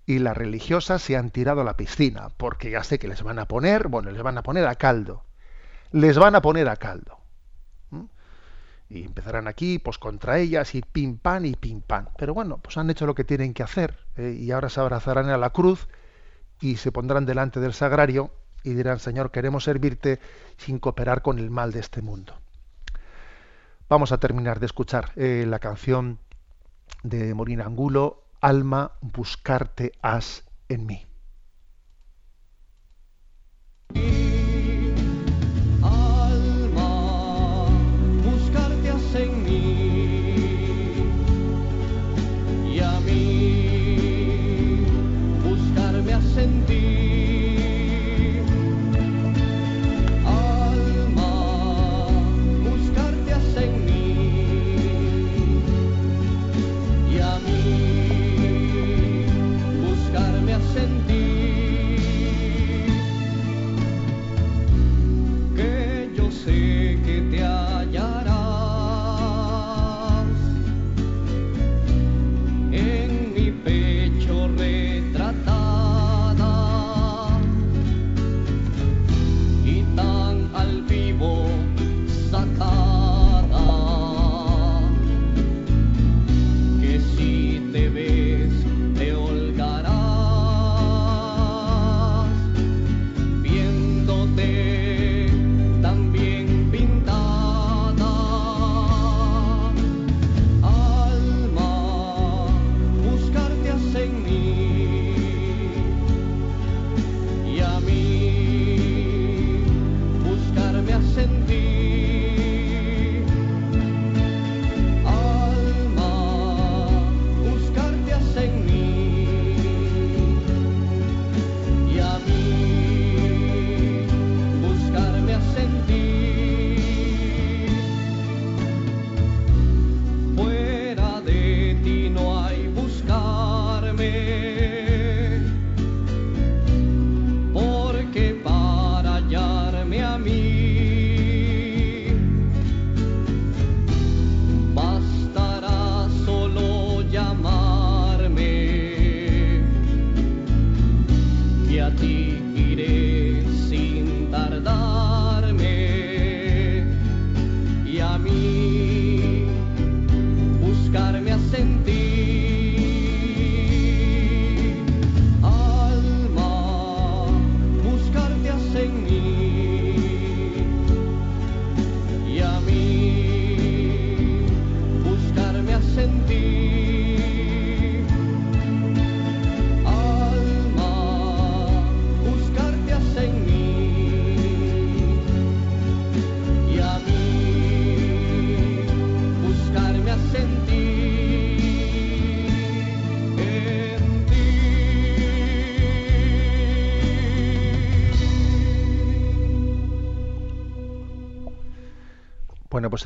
y 0.06 0.20
las 0.20 0.36
religiosas 0.36 1.02
se 1.02 1.16
han 1.16 1.30
tirado 1.30 1.60
a 1.60 1.64
la 1.64 1.76
piscina, 1.76 2.30
porque 2.36 2.70
ya 2.70 2.82
sé 2.82 2.98
que 2.98 3.08
les 3.08 3.22
van 3.22 3.38
a 3.38 3.46
poner, 3.46 3.88
bueno, 3.88 4.10
les 4.10 4.22
van 4.22 4.38
a 4.38 4.42
poner 4.42 4.66
a 4.66 4.76
caldo. 4.76 5.24
Les 5.92 6.18
van 6.18 6.34
a 6.34 6.42
poner 6.42 6.68
a 6.68 6.76
caldo. 6.76 7.18
Y 8.88 9.04
empezarán 9.04 9.48
aquí, 9.48 9.80
pues 9.80 9.98
contra 9.98 10.38
ellas, 10.38 10.76
y 10.76 10.80
pim 10.80 11.18
pam 11.18 11.44
y 11.44 11.56
pim 11.56 11.80
pam. 11.80 12.06
Pero 12.16 12.34
bueno, 12.34 12.58
pues 12.58 12.76
han 12.76 12.88
hecho 12.88 13.04
lo 13.04 13.16
que 13.16 13.24
tienen 13.24 13.52
que 13.52 13.64
hacer, 13.64 13.98
eh, 14.16 14.36
y 14.38 14.52
ahora 14.52 14.68
se 14.68 14.80
abrazarán 14.80 15.28
a 15.28 15.36
la 15.36 15.50
cruz 15.50 15.88
y 16.60 16.76
se 16.76 16.92
pondrán 16.92 17.26
delante 17.26 17.58
del 17.58 17.74
sagrario 17.74 18.30
y 18.62 18.74
dirán, 18.74 19.00
Señor, 19.00 19.32
queremos 19.32 19.64
servirte 19.64 20.20
sin 20.56 20.78
cooperar 20.78 21.22
con 21.22 21.40
el 21.40 21.50
mal 21.50 21.72
de 21.72 21.80
este 21.80 22.00
mundo. 22.00 22.34
Vamos 23.88 24.10
a 24.10 24.18
terminar 24.18 24.58
de 24.58 24.66
escuchar 24.66 25.12
eh, 25.14 25.44
la 25.46 25.60
canción 25.60 26.18
de 27.04 27.34
Morina 27.34 27.66
Angulo, 27.66 28.24
Alma, 28.40 28.92
buscarte 29.00 29.92
has 30.02 30.44
en 30.68 30.86
mí. 30.86 31.06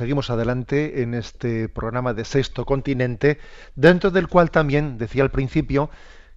Seguimos 0.01 0.31
adelante 0.31 1.03
en 1.03 1.13
este 1.13 1.69
programa 1.69 2.15
de 2.15 2.25
Sexto 2.25 2.65
Continente, 2.65 3.37
dentro 3.75 4.09
del 4.09 4.27
cual 4.27 4.49
también 4.49 4.97
decía 4.97 5.21
al 5.21 5.29
principio 5.29 5.91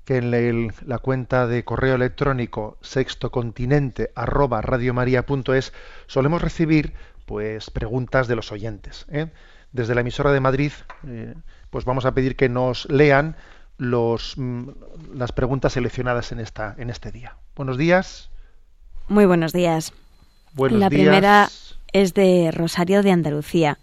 que 0.04 0.18
en 0.18 0.34
el- 0.34 0.72
la 0.84 0.98
cuenta 0.98 1.46
de 1.46 1.64
correo 1.64 1.94
electrónico 1.94 2.76
sextocontinente 2.82 4.10
arroba 4.14 4.60
radiomaria.es 4.60 5.72
solemos 6.06 6.42
recibir 6.42 6.92
pues 7.24 7.70
preguntas 7.70 8.28
de 8.28 8.36
los 8.36 8.52
oyentes. 8.52 9.06
¿eh? 9.08 9.32
Desde 9.72 9.94
la 9.94 10.02
emisora 10.02 10.30
de 10.30 10.40
Madrid, 10.40 10.72
eh, 11.06 11.32
pues 11.70 11.86
vamos 11.86 12.04
a 12.04 12.12
pedir 12.12 12.36
que 12.36 12.50
nos 12.50 12.84
lean 12.90 13.34
los, 13.78 14.34
mm, 14.36 14.68
las 15.14 15.32
preguntas 15.32 15.72
seleccionadas 15.72 16.32
en 16.32 16.40
esta 16.40 16.74
en 16.76 16.90
este 16.90 17.10
día. 17.12 17.38
Buenos 17.56 17.78
días. 17.78 18.28
Muy 19.08 19.24
buenos 19.24 19.54
días. 19.54 19.94
Buenos 20.52 20.80
la 20.80 20.90
días. 20.90 21.00
primera 21.00 21.48
es 21.94 22.12
de 22.12 22.50
Rosario 22.50 23.02
de 23.02 23.12
Andalucía. 23.12 23.78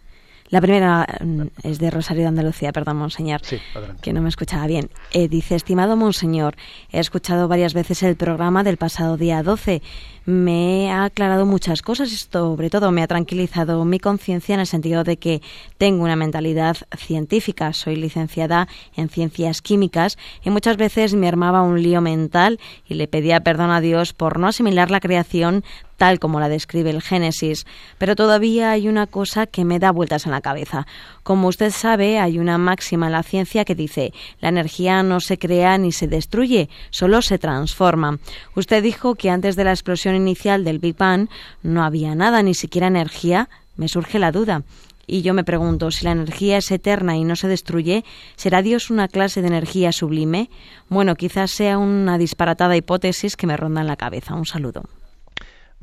La 0.50 0.60
primera 0.60 1.08
mm, 1.24 1.44
es 1.64 1.80
de 1.80 1.90
Rosario 1.90 2.24
de 2.24 2.28
Andalucía, 2.28 2.74
perdón, 2.74 2.98
monseñor. 2.98 3.40
Sí, 3.42 3.58
que 4.02 4.12
no 4.12 4.22
me 4.22 4.28
escuchaba 4.28 4.68
bien. 4.68 4.90
Eh, 5.14 5.30
dice, 5.30 5.56
estimado 5.56 5.96
monseñor, 5.96 6.56
he 6.92 7.00
escuchado 7.00 7.48
varias 7.48 7.74
veces 7.74 8.04
el 8.04 8.18
programa 8.18 8.62
del 8.64 8.76
pasado 8.76 9.16
día 9.16 9.44
12. 9.44 9.82
Me 10.26 10.92
ha 10.92 11.06
aclarado 11.06 11.46
muchas 11.46 11.82
cosas 11.82 12.12
y 12.12 12.18
sobre 12.18 12.70
todo 12.70 12.92
me 12.92 13.02
ha 13.02 13.08
tranquilizado 13.08 13.86
mi 13.86 13.98
conciencia 13.98 14.54
en 14.54 14.60
el 14.60 14.68
sentido 14.68 15.06
de 15.06 15.16
que 15.16 15.42
tengo 15.78 16.04
una 16.04 16.18
mentalidad 16.18 16.76
científica. 16.98 17.72
Soy 17.72 17.96
licenciada 17.96 18.68
en 18.98 19.08
ciencias 19.08 19.62
químicas 19.62 20.18
y 20.44 20.50
muchas 20.50 20.76
veces 20.76 21.14
me 21.14 21.30
armaba 21.30 21.62
un 21.62 21.82
lío 21.82 22.02
mental 22.02 22.60
y 22.86 22.96
le 22.96 23.08
pedía 23.08 23.40
perdón 23.40 23.72
a 23.72 23.80
Dios 23.80 24.12
por 24.12 24.38
no 24.38 24.48
asimilar 24.48 24.92
la 24.92 25.00
creación 25.00 25.64
tal 26.02 26.18
como 26.18 26.40
la 26.40 26.50
describe 26.50 26.90
el 26.90 27.04
Génesis. 27.04 27.68
Pero 28.00 28.16
todavía 28.16 28.72
hay 28.72 28.88
una 28.88 29.06
cosa 29.06 29.46
que 29.46 29.66
me 29.66 29.78
da 29.78 29.92
vueltas 29.92 30.26
en 30.26 30.32
la 30.32 30.42
cabeza. 30.42 30.88
Como 31.22 31.48
usted 31.48 31.70
sabe, 31.70 32.18
hay 32.18 32.40
una 32.40 32.58
máxima 32.58 33.06
en 33.06 33.12
la 33.12 33.22
ciencia 33.22 33.66
que 33.66 33.76
dice, 33.76 34.12
la 34.40 34.50
energía 34.50 35.04
no 35.04 35.20
se 35.20 35.38
crea 35.38 35.78
ni 35.78 35.92
se 35.92 36.08
destruye, 36.08 36.70
solo 36.90 37.22
se 37.22 37.38
transforma. 37.38 38.18
Usted 38.56 38.82
dijo 38.82 39.14
que 39.14 39.30
antes 39.30 39.56
de 39.56 39.64
la 39.64 39.74
explosión 39.74 40.16
inicial 40.16 40.64
del 40.64 40.80
Big 40.80 40.98
Bang 40.98 41.30
no 41.62 41.84
había 41.84 42.16
nada, 42.16 42.42
ni 42.42 42.56
siquiera 42.56 42.88
energía. 42.88 43.48
Me 43.78 43.88
surge 43.88 44.18
la 44.18 44.32
duda. 44.32 44.64
Y 45.06 45.22
yo 45.22 45.36
me 45.36 45.44
pregunto, 45.44 45.92
si 45.92 46.06
la 46.06 46.14
energía 46.14 46.58
es 46.58 46.72
eterna 46.72 47.16
y 47.16 47.24
no 47.26 47.36
se 47.36 47.48
destruye, 47.48 48.04
¿será 48.38 48.64
Dios 48.64 48.90
una 48.90 49.08
clase 49.08 49.44
de 49.44 49.50
energía 49.50 49.92
sublime? 49.92 50.50
Bueno, 50.90 51.14
quizás 51.14 51.52
sea 51.52 51.78
una 51.78 52.18
disparatada 52.18 52.76
hipótesis 52.76 53.38
que 53.38 53.46
me 53.46 53.56
ronda 53.56 53.82
en 53.82 53.88
la 53.88 53.98
cabeza. 53.98 54.34
Un 54.34 54.48
saludo. 54.48 54.82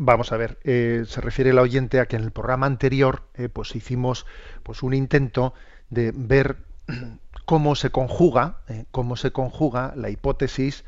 Vamos 0.00 0.30
a 0.30 0.36
ver, 0.36 0.60
eh, 0.62 1.02
se 1.08 1.20
refiere 1.20 1.50
el 1.50 1.58
oyente 1.58 1.98
a 1.98 2.06
que 2.06 2.14
en 2.14 2.22
el 2.22 2.30
programa 2.30 2.66
anterior 2.66 3.24
eh, 3.34 3.48
pues 3.48 3.74
hicimos 3.74 4.26
pues 4.62 4.84
un 4.84 4.94
intento 4.94 5.54
de 5.90 6.12
ver 6.14 6.58
cómo 7.44 7.74
se 7.74 7.90
conjuga, 7.90 8.58
eh, 8.68 8.84
cómo 8.92 9.16
se 9.16 9.32
conjuga 9.32 9.94
la 9.96 10.08
hipótesis, 10.08 10.84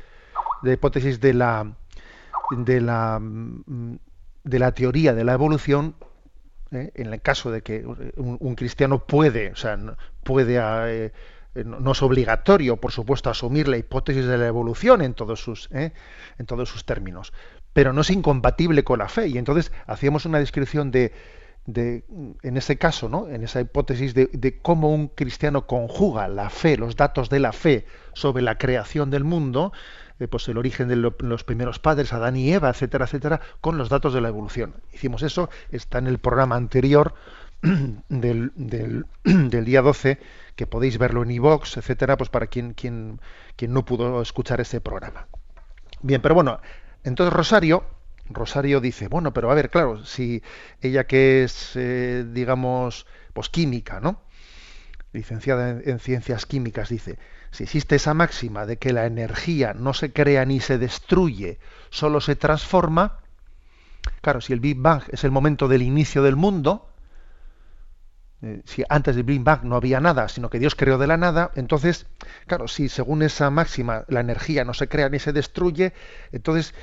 la 0.63 0.71
hipótesis 0.71 1.19
de 1.19 1.33
la 1.33 1.73
de 2.57 2.79
la 2.79 3.19
mm, 3.19 3.97
de 4.45 4.59
la 4.59 4.71
teoría 4.71 5.13
de 5.13 5.25
la 5.25 5.33
evolución 5.33 5.95
en 6.71 7.13
el 7.13 7.21
caso 7.21 7.51
de 7.51 7.63
que 7.63 7.85
un, 8.15 8.37
un 8.39 8.55
cristiano 8.55 9.05
puede, 9.05 9.51
o 9.51 9.57
sea, 9.57 9.77
puede 10.23 11.11
no 11.65 11.91
es 11.91 12.01
obligatorio, 12.01 12.77
por 12.77 12.93
supuesto, 12.93 13.29
asumir 13.29 13.67
la 13.67 13.75
hipótesis 13.75 14.25
de 14.25 14.37
la 14.37 14.47
evolución 14.47 15.01
en 15.01 15.13
todos 15.13 15.43
sus 15.43 15.69
en 15.73 16.45
todos 16.45 16.69
sus 16.69 16.85
términos, 16.85 17.33
pero 17.73 17.93
no 17.93 18.01
es 18.01 18.09
incompatible 18.09 18.83
con 18.83 18.99
la 18.99 19.09
fe. 19.09 19.27
Y 19.27 19.37
entonces 19.37 19.71
hacíamos 19.87 20.25
una 20.25 20.39
descripción 20.39 20.91
de, 20.91 21.11
en 22.43 22.57
ese 22.57 22.77
caso, 22.77 23.07
¿no? 23.07 23.27
En 23.29 23.43
esa 23.43 23.61
hipótesis 23.61 24.13
de, 24.13 24.29
de 24.33 24.57
cómo 24.59 24.89
un 24.93 25.07
cristiano 25.07 25.67
conjuga 25.67 26.27
la 26.27 26.49
fe, 26.49 26.75
los 26.77 26.95
datos 26.95 27.29
de 27.29 27.39
la 27.39 27.53
fe 27.53 27.85
sobre 28.13 28.41
la 28.43 28.57
creación 28.57 29.09
del 29.11 29.23
mundo, 29.23 29.71
eh, 30.19 30.27
pues 30.27 30.47
el 30.49 30.57
origen 30.57 30.87
de 30.87 30.95
lo- 30.95 31.15
los 31.19 31.43
primeros 31.43 31.79
padres, 31.79 32.13
Adán 32.13 32.35
y 32.35 32.51
Eva, 32.51 32.69
etcétera, 32.69 33.05
etcétera, 33.05 33.41
con 33.61 33.77
los 33.77 33.89
datos 33.89 34.13
de 34.13 34.21
la 34.21 34.27
evolución. 34.29 34.73
Hicimos 34.91 35.21
eso, 35.23 35.49
está 35.71 35.99
en 35.99 36.07
el 36.07 36.17
programa 36.17 36.55
anterior 36.55 37.13
del, 38.09 38.51
del, 38.55 39.05
del 39.23 39.65
día 39.65 39.81
12, 39.81 40.19
que 40.55 40.67
podéis 40.67 40.97
verlo 40.97 41.23
en 41.23 41.31
iVox, 41.31 41.77
etcétera, 41.77 42.17
pues 42.17 42.29
para 42.29 42.47
quien, 42.47 42.73
quien, 42.73 43.19
quien 43.55 43.71
no 43.71 43.85
pudo 43.85 44.21
escuchar 44.21 44.59
ese 44.61 44.81
programa. 44.81 45.27
Bien, 46.01 46.21
pero 46.21 46.33
bueno, 46.35 46.59
entonces 47.03 47.33
Rosario, 47.33 47.85
Rosario 48.29 48.79
dice, 48.79 49.07
bueno, 49.07 49.33
pero 49.33 49.51
a 49.51 49.55
ver, 49.55 49.69
claro, 49.69 50.05
si 50.05 50.41
ella 50.81 51.05
que 51.05 51.43
es, 51.43 51.71
eh, 51.75 52.25
digamos, 52.27 53.05
pues 53.33 53.49
química, 53.49 53.99
¿no? 53.99 54.21
Licenciada 55.13 55.69
en, 55.69 55.83
en 55.85 55.99
ciencias 55.99 56.45
químicas, 56.45 56.89
dice, 56.89 57.19
si 57.51 57.63
existe 57.63 57.95
esa 57.95 58.13
máxima 58.13 58.65
de 58.65 58.77
que 58.77 58.93
la 58.93 59.05
energía 59.05 59.73
no 59.73 59.93
se 59.93 60.13
crea 60.13 60.45
ni 60.45 60.59
se 60.59 60.77
destruye, 60.77 61.59
solo 61.89 62.21
se 62.21 62.35
transforma, 62.35 63.19
claro, 64.21 64.39
si 64.41 64.53
el 64.53 64.59
Big 64.59 64.77
Bang 64.77 65.03
es 65.09 65.23
el 65.23 65.31
momento 65.31 65.67
del 65.67 65.81
inicio 65.81 66.23
del 66.23 66.35
mundo, 66.35 66.90
eh, 68.43 68.61
si 68.65 68.83
antes 68.89 69.15
del 69.15 69.23
Big 69.23 69.41
Bang 69.41 69.63
no 69.63 69.75
había 69.75 69.99
nada, 69.99 70.27
sino 70.27 70.49
que 70.49 70.57
Dios 70.57 70.73
creó 70.75 70.97
de 70.97 71.05
la 71.05 71.17
nada, 71.17 71.51
entonces, 71.55 72.07
claro, 72.47 72.67
si 72.67 72.89
según 72.89 73.21
esa 73.21 73.51
máxima 73.51 74.03
la 74.07 74.19
energía 74.19 74.65
no 74.65 74.73
se 74.73 74.87
crea 74.87 75.09
ni 75.09 75.19
se 75.19 75.31
destruye, 75.31 75.93
entonces, 76.31 76.73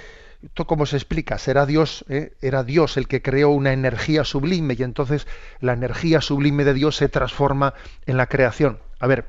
¿esto 0.43 0.69
cómo 0.69 0.87
se 0.87 0.97
explica? 0.97 1.37
¿Será 1.37 1.67
Dios, 1.67 2.05
eh, 2.09 2.33
era 2.43 2.63
Dios 2.63 2.97
el 2.97 3.09
que 3.09 3.23
creó 3.23 3.51
una 3.51 3.73
energía 3.73 4.23
sublime 4.23 4.77
y 4.79 4.85
entonces 4.85 5.27
la 5.61 5.73
energía 5.73 6.21
sublime 6.21 6.65
de 6.65 6.75
Dios 6.75 6.95
se 6.95 7.09
transforma 7.09 7.75
en 8.07 8.17
la 8.17 8.27
creación? 8.27 8.79
A 9.01 9.09
ver, 9.09 9.27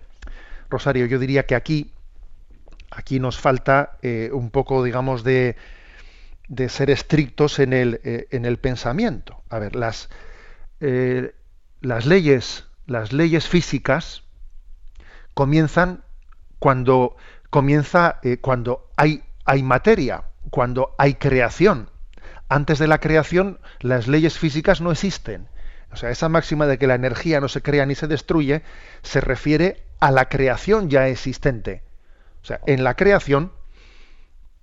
Rosario, 0.69 1.07
yo 1.07 1.17
diría 1.17 1.47
que 1.47 1.55
aquí, 1.55 1.93
aquí 2.91 3.19
nos 3.19 3.39
falta 3.39 3.97
eh, 4.03 4.29
un 4.31 4.51
poco, 4.51 4.83
digamos, 4.83 5.23
de, 5.23 5.55
de 6.47 6.69
ser 6.69 6.91
estrictos 6.91 7.57
en 7.57 7.73
el, 7.73 8.01
en 8.03 8.45
el 8.45 8.57
pensamiento. 8.57 9.41
A 9.49 9.57
ver, 9.57 9.75
las, 9.75 10.09
las 11.81 12.05
leyes, 12.05 12.65
las 12.85 13.13
leyes 13.13 13.47
físicas 13.47 14.23
comienzan 15.33 16.03
cuando 16.59 17.15
comienza 17.49 18.19
eh, 18.23 18.37
cuando 18.37 18.89
hay, 18.97 19.23
hay 19.45 19.63
materia, 19.63 20.23
cuando 20.49 20.95
hay 20.97 21.15
creación. 21.15 21.89
Antes 22.47 22.79
de 22.79 22.87
la 22.87 22.99
creación, 22.99 23.59
las 23.79 24.07
leyes 24.07 24.37
físicas 24.37 24.81
no 24.81 24.91
existen. 24.91 25.47
O 25.91 25.95
sea, 25.95 26.11
esa 26.11 26.29
máxima 26.29 26.67
de 26.67 26.77
que 26.77 26.87
la 26.87 26.95
energía 26.95 27.39
no 27.39 27.47
se 27.47 27.61
crea 27.61 27.85
ni 27.85 27.95
se 27.95 28.07
destruye 28.07 28.63
se 29.01 29.21
refiere 29.21 29.83
a 29.99 30.11
la 30.11 30.29
creación 30.29 30.89
ya 30.89 31.07
existente. 31.07 31.83
O 32.41 32.45
sea, 32.45 32.59
en 32.67 32.83
la 32.83 32.95
creación 32.95 33.51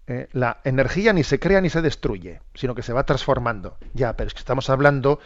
eh, 0.07 0.29
la 0.33 0.61
energía 0.63 1.13
ni 1.13 1.25
se 1.25 1.41
crea 1.41 1.61
ni 1.61 1.69
se 1.69 1.83
destruye, 1.83 2.41
sino 2.55 2.75
que 2.75 2.83
se 2.83 2.93
va 2.93 3.05
transformando. 3.05 3.77
Ya, 3.93 4.17
pero 4.17 4.29
es 4.29 4.35
que 4.35 4.41
estamos 4.41 4.71
hablando, 4.71 5.19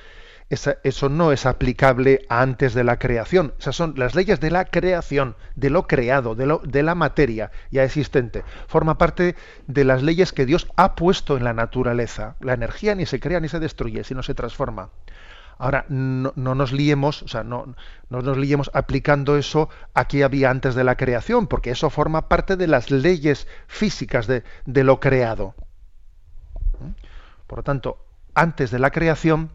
eso 0.51 1.09
no 1.09 1.31
es 1.31 1.47
aplicable 1.47 2.27
a 2.29 2.43
antes 2.43 2.75
de 2.75 2.83
la 2.83 2.99
creación. 2.99 3.55
Esas 3.61 3.77
son 3.77 3.95
las 3.97 4.17
leyes 4.17 4.41
de 4.41 4.51
la 4.51 4.65
creación, 4.65 5.37
de 5.55 5.71
lo 5.71 5.87
creado, 5.87 6.35
de, 6.35 6.83
la 6.83 6.95
materia 6.97 7.53
ya 7.71 7.85
existente. 7.85 8.43
Forma 8.67 8.99
parte 8.99 9.37
de 9.69 9.85
las 9.85 10.03
leyes 10.03 10.33
que 10.33 10.47
Dios 10.47 10.67
ha 10.77 10.97
puesto 10.97 11.37
en 11.37 11.45
la 11.45 11.53
naturaleza. 11.53 12.35
La 12.41 12.55
energía 12.55 12.97
ni 12.97 13.07
se 13.07 13.21
crea 13.21 13.39
ni 13.39 13.49
se 13.49 13.61
destruye, 13.61 14.03
sino 14.03 14.25
se 14.25 14.35
transforma. 14.35 14.91
Ahora, 15.57 15.85
no, 15.89 16.33
no 16.35 16.55
nos 16.57 16.73
liemos, 16.73 17.23
o 17.23 17.29
sea, 17.29 17.45
no, 17.45 17.77
no 18.09 18.23
nos 18.23 18.37
liemos 18.37 18.71
aplicando 18.75 19.37
eso 19.37 19.69
a 19.95 20.07
que 20.07 20.25
había 20.25 20.51
antes 20.51 20.75
de 20.75 20.85
la 20.85 20.97
creación, 20.97 21.47
porque 21.47 21.71
eso 21.71 21.91
forma 21.91 22.29
parte 22.29 22.57
de 22.57 22.67
las 22.67 22.91
leyes 22.91 23.47
físicas 23.69 24.27
de, 24.27 24.43
de 24.65 24.85
lo 24.85 24.99
creado. 24.99 25.55
¿Mm? 26.81 26.93
Por 27.47 27.59
lo 27.59 27.63
tanto, 27.63 28.05
antes 28.35 28.71
de 28.71 28.79
la 28.79 28.91
creación 28.91 29.51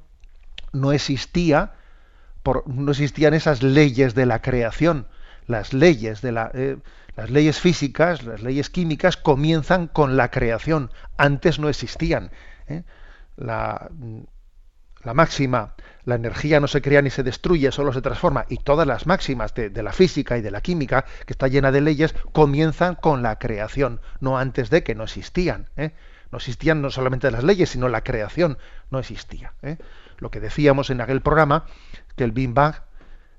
no 0.76 0.91
existía 0.91 1.73
por, 2.43 2.67
no 2.67 2.91
existían 2.91 3.34
esas 3.34 3.63
leyes 3.63 4.13
de 4.13 4.26
la 4.26 4.41
creación. 4.41 5.07
Las 5.47 5.73
leyes 5.73 6.21
de 6.21 6.32
la, 6.32 6.51
eh, 6.53 6.78
las 7.15 7.30
leyes 7.30 7.59
físicas, 7.59 8.23
las 8.23 8.41
leyes 8.41 8.69
químicas 8.69 9.17
comienzan 9.17 9.88
con 9.88 10.17
la 10.17 10.30
creación. 10.30 10.91
Antes 11.17 11.59
no 11.59 11.69
existían. 11.69 12.32
¿eh? 12.67 12.84
La, 13.36 13.89
la 15.03 15.13
máxima, 15.13 15.76
la 16.03 16.15
energía 16.15 16.59
no 16.59 16.67
se 16.67 16.82
crea 16.82 17.01
ni 17.01 17.09
se 17.09 17.23
destruye, 17.23 17.71
solo 17.71 17.93
se 17.93 18.01
transforma. 18.01 18.45
Y 18.49 18.57
todas 18.57 18.88
las 18.88 19.07
máximas 19.07 19.53
de, 19.53 19.69
de, 19.69 19.84
la 19.84 19.93
física 19.93 20.38
y 20.38 20.41
de 20.41 20.51
la 20.51 20.61
química, 20.61 21.05
que 21.26 21.34
está 21.34 21.47
llena 21.47 21.71
de 21.71 21.82
leyes, 21.82 22.13
comienzan 22.32 22.95
con 22.95 23.23
la 23.23 23.38
creación, 23.38 24.01
no 24.19 24.38
antes 24.38 24.69
de 24.69 24.84
que 24.84 24.95
no 24.95 25.03
existían. 25.03 25.69
¿eh? 25.78 25.91
No 26.32 26.38
existían 26.39 26.82
no 26.82 26.89
solamente 26.89 27.32
las 27.32 27.43
leyes, 27.43 27.69
sino 27.69 27.88
la 27.88 28.03
creación 28.03 28.57
no 28.89 28.99
existía. 28.99 29.53
¿eh? 29.61 29.78
Lo 30.20 30.32
que 30.32 30.39
decíamos 30.39 30.89
en 30.89 31.01
aquel 31.01 31.22
programa, 31.22 31.66
que 32.16 32.24
el 32.24 32.32
Big 32.32 32.53
Bang, 32.53 32.76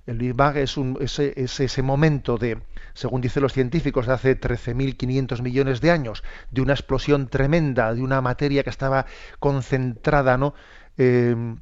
el 0.07 0.19
Big 0.19 0.35
Bang 0.35 0.57
es, 0.57 0.77
un, 0.77 0.99
es, 1.01 1.19
es 1.19 1.61
ese 1.61 1.83
momento 1.83 2.39
de, 2.39 2.59
según 2.95 3.21
dicen 3.21 3.43
los 3.43 3.53
científicos, 3.53 4.07
de 4.07 4.13
hace 4.13 4.41
13.500 4.41 5.43
millones 5.43 5.81
de 5.81 5.91
años, 5.91 6.23
de 6.51 6.63
una 6.63 6.75
explosión 6.75 7.29
tremenda, 7.29 7.93
de 7.93 8.03
una 8.03 8.21
materia 8.21 8.63
que 8.63 8.71
estaba 8.71 9.07
concentrada, 9.41 10.37
¿no? 10.37 10.55
Eh, 10.97 11.57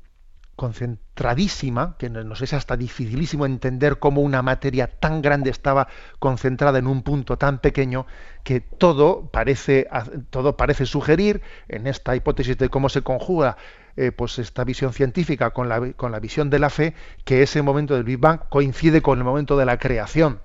concentradísima, 0.57 1.97
que 1.99 2.09
nos 2.11 2.41
es 2.43 2.53
hasta 2.53 2.77
dificilísimo 2.77 3.47
entender 3.47 3.99
cómo 3.99 4.21
una 4.21 4.43
materia 4.43 4.87
tan 4.87 5.21
grande 5.21 5.51
estaba 5.51 5.89
concentrada 6.19 6.79
en 6.79 6.87
un 6.87 7.03
punto 7.03 7.37
tan 7.37 7.59
pequeño, 7.59 8.07
que 8.45 8.61
todo 8.61 9.31
parece, 9.31 9.89
todo 10.31 10.57
parece 10.57 10.87
sugerir, 10.87 11.43
en 11.69 11.87
esta 11.87 12.15
hipótesis 12.15 12.57
de 12.57 12.69
cómo 12.69 12.89
se 12.89 13.03
conjuga 13.03 13.57
eh, 13.97 14.12
pues 14.12 14.38
esta 14.38 14.64
visión 14.64 14.92
científica 14.92 15.51
con 15.51 15.68
la, 15.68 15.92
con 15.92 16.12
la 16.12 16.20
visión 16.20 16.51
de 16.51 16.59
la 16.59 16.70
fe, 16.70 16.95
que 17.24 17.42
ese 17.42 17.62
momento 17.62 17.95
del 17.95 18.05
Big 18.05 18.18
Bang 18.18 18.40
coincide 18.49 19.03
con 19.03 19.18
el 19.18 19.24
momento 19.24 19.57
de 19.57 19.66
la 19.66 19.78
creación. 19.78 20.40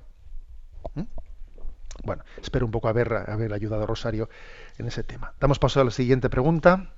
¿Mm? 0.95 1.03
Bueno, 2.03 2.23
espero 2.41 2.65
un 2.65 2.71
poco 2.71 2.87
haber, 2.87 3.11
haber 3.13 3.53
ayudado 3.53 3.83
a 3.83 3.85
Rosario 3.85 4.29
en 4.77 4.87
ese 4.87 5.03
tema. 5.03 5.33
Damos 5.39 5.59
paso 5.59 5.81
a 5.81 5.83
la 5.83 5.91
siguiente 5.91 6.29
pregunta. 6.29 6.93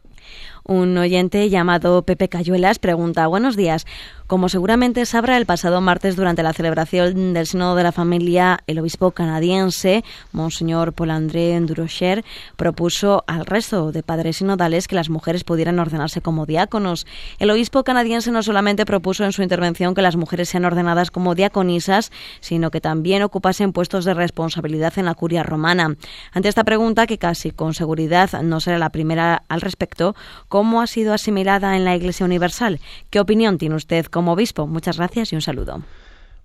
Un 0.64 0.97
oyente 0.97 1.49
llamado 1.49 2.04
Pepe 2.04 2.30
Cayuelas 2.30 2.78
pregunta, 2.80 3.26
buenos 3.28 3.56
días. 3.56 3.86
Como 4.32 4.48
seguramente 4.48 5.06
sabrá, 5.06 5.36
el 5.36 5.46
pasado 5.46 5.82
martes, 5.82 6.16
durante 6.16 6.42
la 6.42 6.54
celebración 6.54 7.34
del 7.34 7.46
Sínodo 7.46 7.76
de 7.76 7.84
la 7.84 7.92
Familia, 7.92 8.60
el 8.66 8.80
obispo 8.80 9.12
canadiense, 9.12 10.06
Monseñor 10.32 10.94
Paul-André 10.94 11.60
Durocher, 11.60 12.24
propuso 12.56 13.26
al 13.28 13.46
resto 13.46 13.92
de 13.92 14.04
padres 14.04 14.38
sinodales 14.38 14.88
que 14.88 14.96
las 14.96 15.10
mujeres 15.10 15.44
pudieran 15.44 15.80
ordenarse 15.80 16.22
como 16.22 16.46
diáconos. 16.46 17.06
El 17.40 17.52
obispo 17.52 17.84
canadiense 17.84 18.32
no 18.32 18.42
solamente 18.42 18.86
propuso 18.86 19.26
en 19.26 19.34
su 19.34 19.44
intervención 19.44 19.94
que 19.96 20.02
las 20.02 20.16
mujeres 20.16 20.48
sean 20.48 20.64
ordenadas 20.64 21.12
como 21.12 21.36
diaconisas, 21.36 22.10
sino 22.40 22.72
que 22.72 22.80
también 22.80 23.24
ocupasen 23.24 23.74
puestos 23.74 24.06
de 24.06 24.14
responsabilidad 24.14 24.94
en 24.96 25.08
la 25.08 25.14
curia 25.14 25.44
romana. 25.44 25.98
Ante 26.32 26.48
esta 26.48 26.64
pregunta, 26.64 27.06
que 27.06 27.18
casi 27.18 27.52
con 27.52 27.74
seguridad 27.74 28.42
no 28.44 28.62
será 28.62 28.80
la 28.80 28.92
primera 28.92 29.44
al 29.50 29.60
respecto, 29.60 30.16
¿cómo 30.48 30.80
ha 30.80 30.88
sido 30.88 31.14
asimilada 31.14 31.76
en 31.76 31.84
la 31.84 31.98
Iglesia 31.98 32.26
Universal? 32.26 32.80
¿Qué 33.10 33.20
opinión 33.20 33.58
tiene 33.58 33.76
usted 33.76 34.06
como 34.22 34.34
obispo? 34.34 34.68
Muchas 34.68 34.98
gracias 34.98 35.34
y 35.34 35.36
un 35.36 35.42
saludo. 35.42 35.82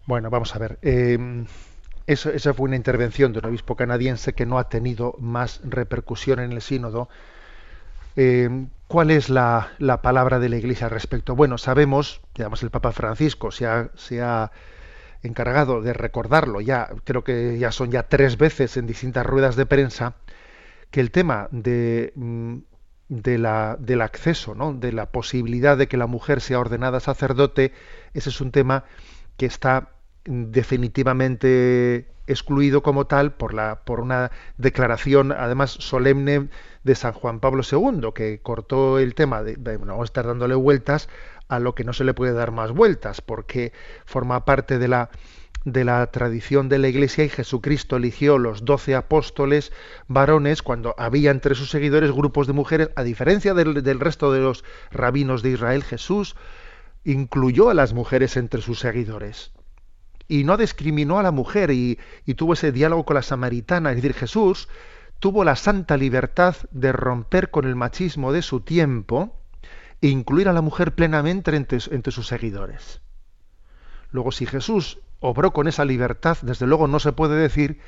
Bueno, 0.06 0.30
vamos 0.30 0.56
a 0.56 0.58
ver. 0.58 0.78
Eh, 0.80 1.44
eso, 2.06 2.30
esa 2.30 2.54
fue 2.54 2.64
una 2.64 2.76
intervención 2.76 3.34
de 3.34 3.40
un 3.40 3.44
obispo 3.44 3.76
canadiense 3.76 4.32
que 4.32 4.46
no 4.46 4.58
ha 4.58 4.70
tenido 4.70 5.14
más 5.18 5.60
repercusión 5.62 6.40
en 6.40 6.52
el 6.52 6.62
sínodo. 6.62 7.10
Eh, 8.16 8.48
¿Cuál 8.88 9.10
es 9.10 9.28
la, 9.28 9.72
la, 9.78 10.00
palabra 10.00 10.38
de 10.38 10.48
la 10.48 10.56
Iglesia 10.56 10.86
al 10.86 10.92
respecto? 10.92 11.36
Bueno, 11.36 11.58
sabemos, 11.58 12.22
digamos, 12.34 12.62
el 12.62 12.70
Papa 12.70 12.92
Francisco 12.92 13.50
se 13.50 13.66
ha, 13.66 13.90
se 13.94 14.22
ha 14.22 14.50
encargado 15.22 15.82
de 15.82 15.92
recordarlo, 15.92 16.62
ya 16.62 16.88
creo 17.04 17.24
que 17.24 17.58
ya 17.58 17.72
son 17.72 17.90
ya 17.90 18.04
tres 18.04 18.38
veces 18.38 18.78
en 18.78 18.86
distintas 18.86 19.26
ruedas 19.26 19.54
de 19.54 19.66
prensa, 19.66 20.14
que 20.90 21.00
el 21.00 21.10
tema 21.10 21.48
de 21.50 22.14
de 23.08 23.38
la, 23.38 23.76
del 23.78 24.02
acceso, 24.02 24.54
¿no? 24.54 24.72
de 24.72 24.92
la 24.92 25.06
posibilidad 25.06 25.76
de 25.76 25.86
que 25.88 25.96
la 25.96 26.06
mujer 26.06 26.40
sea 26.40 26.58
ordenada 26.58 27.00
sacerdote, 27.00 27.72
ese 28.14 28.30
es 28.30 28.40
un 28.40 28.50
tema 28.50 28.84
que 29.36 29.46
está 29.46 29.90
definitivamente 30.24 32.08
excluido 32.26 32.82
como 32.82 33.06
tal 33.06 33.34
por, 33.34 33.54
la, 33.54 33.84
por 33.84 34.00
una 34.00 34.32
declaración, 34.56 35.30
además 35.32 35.70
solemne, 35.70 36.48
de 36.82 36.94
San 36.94 37.12
Juan 37.12 37.40
Pablo 37.40 37.62
II, 37.70 38.10
que 38.14 38.40
cortó 38.40 38.98
el 38.98 39.14
tema 39.14 39.42
de, 39.42 39.56
de 39.56 39.78
no 39.78 40.02
estar 40.04 40.26
dándole 40.26 40.54
vueltas 40.54 41.08
a 41.48 41.58
lo 41.58 41.74
que 41.74 41.84
no 41.84 41.92
se 41.92 42.04
le 42.04 42.14
puede 42.14 42.32
dar 42.32 42.52
más 42.52 42.72
vueltas, 42.72 43.20
porque 43.20 43.72
forma 44.04 44.44
parte 44.44 44.78
de 44.78 44.88
la 44.88 45.10
de 45.66 45.84
la 45.84 46.06
tradición 46.06 46.68
de 46.68 46.78
la 46.78 46.86
Iglesia 46.86 47.24
y 47.24 47.28
Jesucristo 47.28 47.96
eligió 47.96 48.38
los 48.38 48.64
doce 48.64 48.94
apóstoles 48.94 49.72
varones 50.06 50.62
cuando 50.62 50.94
había 50.96 51.32
entre 51.32 51.56
sus 51.56 51.70
seguidores 51.70 52.12
grupos 52.12 52.46
de 52.46 52.52
mujeres, 52.52 52.90
a 52.94 53.02
diferencia 53.02 53.52
del, 53.52 53.82
del, 53.82 53.98
resto 53.98 54.32
de 54.32 54.40
los 54.40 54.64
rabinos 54.92 55.42
de 55.42 55.50
Israel, 55.50 55.82
Jesús 55.82 56.36
incluyó 57.02 57.68
a 57.68 57.74
las 57.74 57.94
mujeres 57.94 58.36
entre 58.36 58.62
sus 58.62 58.78
seguidores 58.78 59.50
y 60.28 60.44
no 60.44 60.56
discriminó 60.56 61.18
a 61.18 61.24
la 61.24 61.32
mujer 61.32 61.72
y, 61.72 61.98
y 62.24 62.34
tuvo 62.34 62.52
ese 62.52 62.70
diálogo 62.70 63.04
con 63.04 63.14
la 63.16 63.22
samaritana, 63.22 63.90
es 63.90 63.96
decir, 63.96 64.14
Jesús 64.14 64.68
tuvo 65.18 65.42
la 65.42 65.56
santa 65.56 65.96
libertad 65.96 66.54
de 66.70 66.92
romper 66.92 67.50
con 67.50 67.64
el 67.64 67.74
machismo 67.74 68.32
de 68.32 68.42
su 68.42 68.60
tiempo 68.60 69.36
e 70.00 70.06
incluir 70.06 70.48
a 70.48 70.52
la 70.52 70.60
mujer 70.60 70.94
plenamente 70.94 71.56
entre, 71.56 71.78
entre 71.90 72.12
sus 72.12 72.28
seguidores. 72.28 73.00
Luego, 74.12 74.30
si 74.30 74.46
Jesús 74.46 74.98
obró 75.20 75.52
con 75.52 75.68
esa 75.68 75.84
libertad, 75.84 76.38
desde 76.42 76.66
luego 76.66 76.88
no 76.88 77.00
se 77.00 77.12
puede 77.12 77.36
decir 77.36 77.78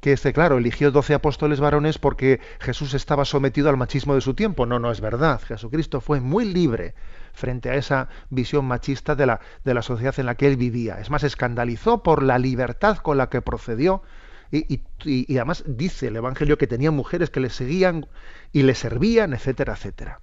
que 0.00 0.12
este, 0.12 0.34
claro, 0.34 0.58
eligió 0.58 0.90
doce 0.90 1.14
apóstoles 1.14 1.60
varones 1.60 1.98
porque 1.98 2.40
Jesús 2.60 2.92
estaba 2.92 3.24
sometido 3.24 3.70
al 3.70 3.78
machismo 3.78 4.14
de 4.14 4.20
su 4.20 4.34
tiempo. 4.34 4.66
No, 4.66 4.78
no 4.78 4.90
es 4.90 5.00
verdad. 5.00 5.40
Jesucristo 5.40 6.02
fue 6.02 6.20
muy 6.20 6.44
libre 6.44 6.94
frente 7.32 7.70
a 7.70 7.74
esa 7.74 8.08
visión 8.28 8.66
machista 8.66 9.14
de 9.14 9.24
la, 9.24 9.40
de 9.64 9.72
la 9.72 9.80
sociedad 9.80 10.14
en 10.18 10.26
la 10.26 10.34
que 10.34 10.46
él 10.46 10.58
vivía. 10.58 11.00
Es 11.00 11.08
más, 11.08 11.24
escandalizó 11.24 12.02
por 12.02 12.22
la 12.22 12.38
libertad 12.38 12.98
con 12.98 13.16
la 13.16 13.30
que 13.30 13.40
procedió 13.40 14.02
y, 14.50 15.36
además 15.36 15.64
dice 15.66 16.08
el 16.08 16.16
Evangelio 16.16 16.58
que 16.58 16.66
tenía 16.66 16.90
mujeres 16.90 17.30
que 17.30 17.40
le 17.40 17.50
seguían 17.50 18.06
y 18.52 18.62
le 18.62 18.74
servían, 18.74 19.32
etcétera, 19.32 19.72
etcétera. 19.72 20.20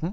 ¿Mm? 0.00 0.10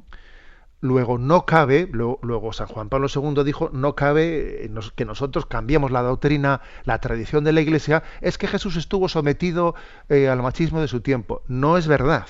Luego 0.83 1.19
no 1.19 1.45
cabe, 1.45 1.87
luego, 1.91 2.53
San 2.53 2.65
Juan 2.65 2.89
Pablo 2.89 3.07
II 3.13 3.43
dijo, 3.43 3.69
no 3.71 3.93
cabe 3.93 4.69
que 4.95 5.05
nosotros 5.05 5.45
cambiemos 5.45 5.91
la 5.91 6.01
doctrina, 6.01 6.61
la 6.85 6.99
tradición 6.99 7.43
de 7.43 7.53
la 7.53 7.61
Iglesia, 7.61 8.01
es 8.19 8.39
que 8.39 8.47
Jesús 8.47 8.75
estuvo 8.77 9.07
sometido 9.07 9.75
eh, 10.09 10.27
al 10.27 10.41
machismo 10.41 10.81
de 10.81 10.87
su 10.87 11.01
tiempo. 11.01 11.43
No 11.47 11.77
es 11.77 11.87
verdad. 11.87 12.25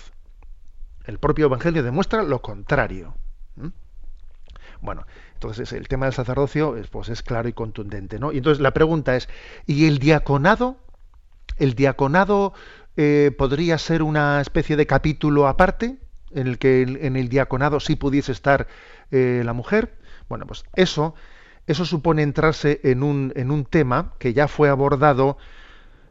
El 1.06 1.18
propio 1.18 1.46
Evangelio 1.46 1.82
demuestra 1.82 2.24
lo 2.24 2.42
contrario. 2.42 3.16
Bueno, 4.82 5.06
entonces 5.36 5.72
el 5.74 5.88
tema 5.88 6.08
del 6.08 6.14
sacerdocio 6.14 6.76
pues, 6.92 7.10
es 7.10 7.22
claro 7.22 7.48
y 7.48 7.54
contundente. 7.54 8.20
¿no? 8.20 8.32
Y 8.32 8.38
entonces 8.38 8.62
la 8.62 8.72
pregunta 8.72 9.16
es, 9.16 9.30
¿y 9.66 9.86
el 9.86 10.00
diaconado? 10.00 10.78
¿El 11.58 11.76
diaconado 11.76 12.54
eh, 12.98 13.34
podría 13.38 13.78
ser 13.78 14.04
una 14.04 14.42
especie 14.42 14.76
de 14.76 14.88
capítulo 14.88 15.48
aparte? 15.48 16.00
En 16.34 16.48
el 16.48 16.58
que 16.58 16.82
en 16.82 17.16
el 17.16 17.30
diaconado 17.30 17.80
sí 17.80 17.96
pudiese 17.96 18.32
estar 18.32 18.68
eh, 19.12 19.42
la 19.46 19.54
mujer. 19.54 19.98
Bueno, 20.30 20.46
pues 20.46 20.64
eso, 20.76 21.16
eso 21.68 21.86
supone 21.86 22.24
entrarse 22.24 22.80
en 22.84 23.04
un, 23.04 23.34
en 23.36 23.52
un 23.52 23.66
tema 23.66 24.14
que 24.20 24.34
ya 24.34 24.48
fue 24.48 24.70
abordado, 24.70 25.38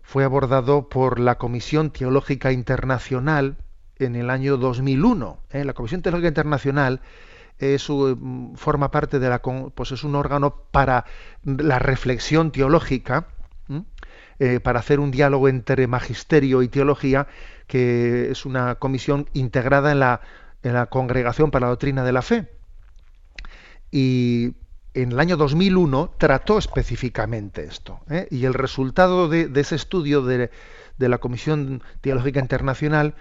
fue 0.03 0.25
abordado 0.25 0.89
por 0.89 1.19
la 1.19 1.39
Comisión 1.39 1.91
Teológica 1.91 2.53
Internacional 2.53 3.57
en 3.99 4.17
el 4.17 4.31
año 4.31 4.57
2001. 4.57 5.39
¿eh? 5.51 5.65
La 5.65 5.73
Comisión 5.73 6.03
Teológica 6.03 6.29
Internacional 6.29 7.01
es, 7.59 7.89
forma 8.57 8.91
parte 8.91 9.19
de 9.19 9.29
la, 9.29 9.41
pues 9.43 9.93
es 9.93 10.05
un 10.05 10.15
órgano 10.15 10.65
para 10.71 11.05
la 11.45 11.79
reflexión 11.79 12.51
teológica, 12.51 13.29
eh, 14.39 14.59
para 14.59 14.81
hacer 14.81 15.01
un 15.01 15.11
diálogo 15.11 15.49
entre 15.49 15.87
magisterio 15.87 16.63
y 16.63 16.69
teología 16.69 17.27
que 17.71 18.33
es 18.33 18.47
una 18.47 18.75
comisión 18.75 19.29
integrada 19.33 19.93
en 19.93 20.01
la, 20.01 20.23
en 20.65 20.75
la 20.75 20.87
Congregación 20.87 21.53
para 21.53 21.67
la 21.67 21.71
Doctrina 21.71 22.03
de 22.03 22.11
la 22.11 22.21
Fe. 22.21 22.51
Y 23.93 24.57
en 24.93 25.13
el 25.13 25.21
año 25.21 25.37
2001 25.37 26.15
trató 26.19 26.59
específicamente 26.59 27.63
esto. 27.63 28.01
¿eh? 28.11 28.27
Y 28.33 28.45
el 28.45 28.55
resultado 28.55 29.29
de, 29.29 29.49
ese 29.55 29.77
estudio 29.77 30.23
de, 30.23 30.51
de, 30.99 31.09
la 31.09 31.19
Comisión 31.19 31.81
Teológica 32.01 32.41
Internacional 32.41 33.15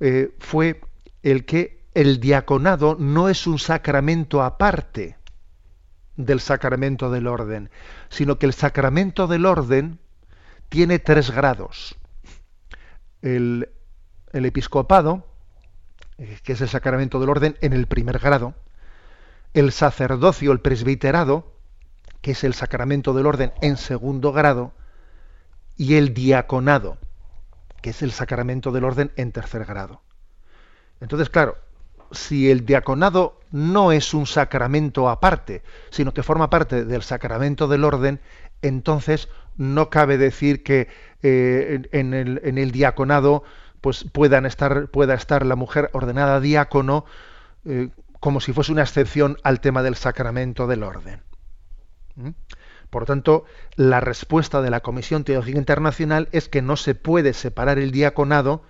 eh, 0.00 0.34
fue 0.38 0.82
el 1.22 1.46
que 1.46 1.80
el 1.94 2.20
diaconado 2.20 2.98
no 3.00 3.30
es 3.30 3.46
un 3.46 3.58
sacramento 3.58 4.42
aparte 4.42 5.16
del 6.16 6.40
sacramento 6.40 7.10
del 7.10 7.26
orden, 7.26 7.70
sino 8.10 8.38
que 8.38 8.44
el 8.44 8.52
sacramento 8.52 9.28
del 9.28 9.46
orden 9.46 9.98
tiene 10.68 10.98
tres 10.98 11.30
grados. 11.30 11.96
El, 13.22 13.70
el 14.34 14.44
episcopado, 14.44 15.26
eh, 16.18 16.38
que 16.42 16.52
es 16.52 16.60
el 16.60 16.68
sacramento 16.68 17.20
del 17.20 17.30
orden 17.30 17.56
en 17.60 17.72
el 17.72 17.86
primer 17.86 18.18
grado, 18.18 18.54
el 19.54 19.72
sacerdocio, 19.72 20.52
el 20.52 20.60
presbiterado, 20.60 21.52
que 22.20 22.32
es 22.32 22.44
el 22.44 22.54
sacramento 22.54 23.14
del 23.14 23.26
orden 23.26 23.52
en 23.62 23.76
segundo 23.76 24.32
grado, 24.32 24.72
y 25.76 25.94
el 25.94 26.14
diaconado, 26.14 26.98
que 27.80 27.90
es 27.90 28.02
el 28.02 28.12
sacramento 28.12 28.72
del 28.72 28.84
orden 28.84 29.12
en 29.16 29.32
tercer 29.32 29.64
grado. 29.64 30.02
Entonces, 31.00 31.30
claro, 31.30 31.56
si 32.10 32.50
el 32.50 32.64
diaconado 32.64 33.40
no 33.50 33.92
es 33.92 34.14
un 34.14 34.26
sacramento 34.26 35.08
aparte, 35.08 35.62
sino 35.90 36.12
que 36.14 36.22
forma 36.22 36.50
parte 36.50 36.84
del 36.84 37.02
sacramento 37.02 37.68
del 37.68 37.84
orden, 37.84 38.20
entonces 38.62 39.28
no 39.56 39.90
cabe 39.90 40.18
decir 40.18 40.62
que 40.62 40.88
eh, 41.22 41.80
el, 41.92 42.10
en, 42.44 42.58
el, 42.58 42.72
diaconado 42.72 43.44
pues 43.84 44.06
puedan 44.10 44.46
estar, 44.46 44.88
pueda 44.88 45.12
estar 45.12 45.44
la 45.44 45.56
mujer 45.56 45.90
ordenada 45.92 46.40
diácono 46.40 47.04
eh, 47.66 47.90
como 48.18 48.40
si 48.40 48.54
fuese 48.54 48.72
una 48.72 48.80
excepción 48.80 49.36
al 49.42 49.60
tema 49.60 49.82
del 49.82 49.94
sacramento 49.94 50.66
del 50.66 50.84
orden. 50.84 51.20
¿Mm? 52.16 52.30
Por 52.88 53.02
lo 53.02 53.06
tanto, 53.06 53.44
la 53.76 54.00
respuesta 54.00 54.62
de 54.62 54.70
la 54.70 54.80
Comisión 54.80 55.24
Teológica 55.24 55.58
Internacional 55.58 56.30
es 56.32 56.48
que 56.48 56.62
no 56.62 56.76
se 56.76 56.94
puede 56.94 57.34
separar 57.34 57.78
el 57.78 57.90
diaconado 57.90 58.62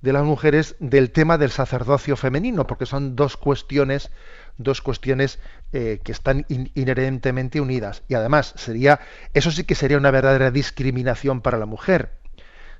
de 0.00 0.12
las 0.12 0.24
mujeres 0.24 0.74
del 0.80 1.12
tema 1.12 1.38
del 1.38 1.52
sacerdocio 1.52 2.16
femenino, 2.16 2.66
porque 2.66 2.86
son 2.86 3.14
dos 3.14 3.36
cuestiones, 3.36 4.10
dos 4.58 4.82
cuestiones 4.82 5.38
eh, 5.72 6.00
que 6.02 6.10
están 6.10 6.46
inherentemente 6.48 7.60
unidas. 7.60 8.02
Y 8.08 8.14
además 8.14 8.54
sería, 8.56 8.98
eso 9.34 9.52
sí 9.52 9.62
que 9.62 9.76
sería 9.76 9.98
una 9.98 10.10
verdadera 10.10 10.50
discriminación 10.50 11.42
para 11.42 11.58
la 11.58 11.66
mujer, 11.66 12.21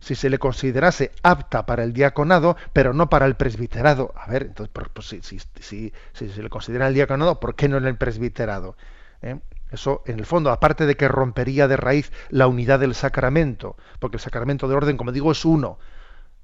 si 0.02 0.16
se 0.16 0.28
le 0.28 0.38
considerase 0.38 1.12
apta 1.22 1.64
para 1.64 1.84
el 1.84 1.92
diaconado, 1.92 2.56
pero 2.72 2.92
no 2.92 3.08
para 3.08 3.24
el 3.24 3.36
presbiterado. 3.36 4.12
A 4.16 4.28
ver, 4.28 4.42
entonces, 4.42 4.74
pues, 4.92 5.06
si, 5.06 5.22
si, 5.22 5.38
si, 5.60 5.92
se 6.12 6.42
le 6.42 6.50
considera 6.50 6.88
el 6.88 6.94
diaconado, 6.94 7.38
¿por 7.38 7.54
qué 7.54 7.68
no 7.68 7.76
en 7.76 7.86
el 7.86 7.96
presbiterado? 7.96 8.76
¿Eh? 9.22 9.38
Eso, 9.70 10.02
en 10.04 10.18
el 10.18 10.26
fondo, 10.26 10.50
aparte 10.50 10.86
de 10.86 10.96
que 10.96 11.06
rompería 11.06 11.68
de 11.68 11.76
raíz 11.76 12.12
la 12.30 12.48
unidad 12.48 12.80
del 12.80 12.96
sacramento, 12.96 13.76
porque 14.00 14.16
el 14.16 14.20
sacramento 14.20 14.66
de 14.66 14.74
orden, 14.74 14.96
como 14.96 15.12
digo, 15.12 15.30
es 15.30 15.44
uno, 15.44 15.78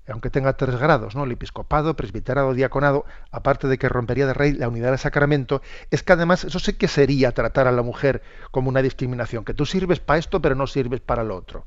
aunque 0.06 0.30
tenga 0.30 0.52
tres 0.52 0.76
grados, 0.76 1.16
¿no? 1.16 1.24
El 1.24 1.32
episcopado, 1.32 1.96
presbiterado, 1.96 2.54
diaconado, 2.54 3.06
aparte 3.32 3.66
de 3.66 3.76
que 3.76 3.88
rompería 3.88 4.26
de 4.28 4.34
raíz 4.34 4.56
la 4.56 4.68
unidad 4.68 4.90
del 4.90 4.98
sacramento, 5.00 5.62
es 5.90 6.04
que 6.04 6.12
además 6.12 6.44
eso 6.44 6.60
sí 6.60 6.74
que 6.74 6.86
sería 6.86 7.32
tratar 7.32 7.66
a 7.66 7.72
la 7.72 7.82
mujer 7.82 8.22
como 8.52 8.68
una 8.68 8.82
discriminación, 8.82 9.44
que 9.44 9.52
tú 9.52 9.66
sirves 9.66 9.98
para 9.98 10.18
esto, 10.18 10.40
pero 10.40 10.54
no 10.54 10.68
sirves 10.68 11.00
para 11.00 11.24
lo 11.24 11.36
otro. 11.36 11.66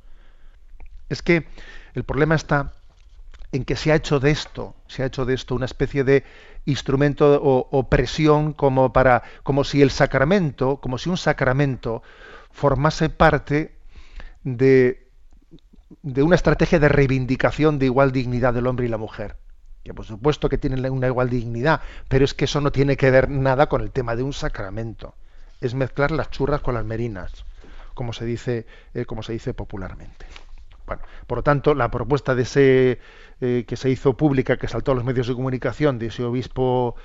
Es 1.09 1.21
que 1.21 1.45
el 1.93 2.03
problema 2.03 2.35
está 2.35 2.73
en 3.51 3.65
que 3.65 3.75
se 3.75 3.91
ha 3.91 3.95
hecho 3.95 4.19
de 4.19 4.31
esto, 4.31 4.75
se 4.87 5.03
ha 5.03 5.07
hecho 5.07 5.25
de 5.25 5.33
esto 5.33 5.55
una 5.55 5.65
especie 5.65 6.03
de 6.03 6.23
instrumento 6.65 7.41
o, 7.43 7.89
presión 7.89 8.53
como 8.53 8.93
para, 8.93 9.23
como 9.43 9.63
si 9.63 9.81
el 9.81 9.91
sacramento, 9.91 10.77
como 10.77 10.97
si 10.97 11.09
un 11.09 11.17
sacramento 11.17 12.01
formase 12.51 13.09
parte 13.09 13.75
de, 14.43 15.07
de 16.01 16.23
una 16.23 16.35
estrategia 16.35 16.79
de 16.79 16.87
reivindicación 16.87 17.79
de 17.79 17.87
igual 17.87 18.11
dignidad 18.11 18.53
del 18.53 18.67
hombre 18.67 18.85
y 18.85 18.89
la 18.89 18.97
mujer. 18.97 19.35
Que 19.83 19.93
por 19.93 20.05
supuesto 20.05 20.47
que 20.47 20.59
tienen 20.59 20.89
una 20.91 21.07
igual 21.07 21.29
dignidad, 21.29 21.81
pero 22.07 22.23
es 22.23 22.33
que 22.33 22.45
eso 22.45 22.61
no 22.61 22.71
tiene 22.71 22.97
que 22.97 23.11
ver 23.11 23.29
nada 23.29 23.67
con 23.67 23.81
el 23.81 23.91
tema 23.91 24.15
de 24.15 24.23
un 24.23 24.31
sacramento. 24.31 25.15
Es 25.59 25.73
mezclar 25.73 26.11
las 26.11 26.29
churras 26.29 26.61
con 26.61 26.75
las 26.75 26.85
merinas, 26.85 27.45
como 27.95 28.13
se 28.13 28.25
dice, 28.25 28.67
eh, 28.93 29.05
como 29.05 29.23
se 29.23 29.33
dice 29.33 29.53
popularmente 29.53 30.25
por 31.27 31.37
lo 31.37 31.43
tanto, 31.43 31.73
la 31.73 31.91
propuesta 31.91 32.35
de 32.35 32.43
ese 32.43 32.99
eh, 33.41 33.65
que 33.67 33.75
se 33.75 33.89
hizo 33.89 34.15
pública, 34.17 34.57
que 34.57 34.67
saltó 34.67 34.91
a 34.91 34.95
los 34.95 35.03
medios 35.03 35.27
de 35.27 35.35
comunicación 35.35 35.99
de 35.99 36.07
ese 36.07 36.23
obispo 36.23 36.95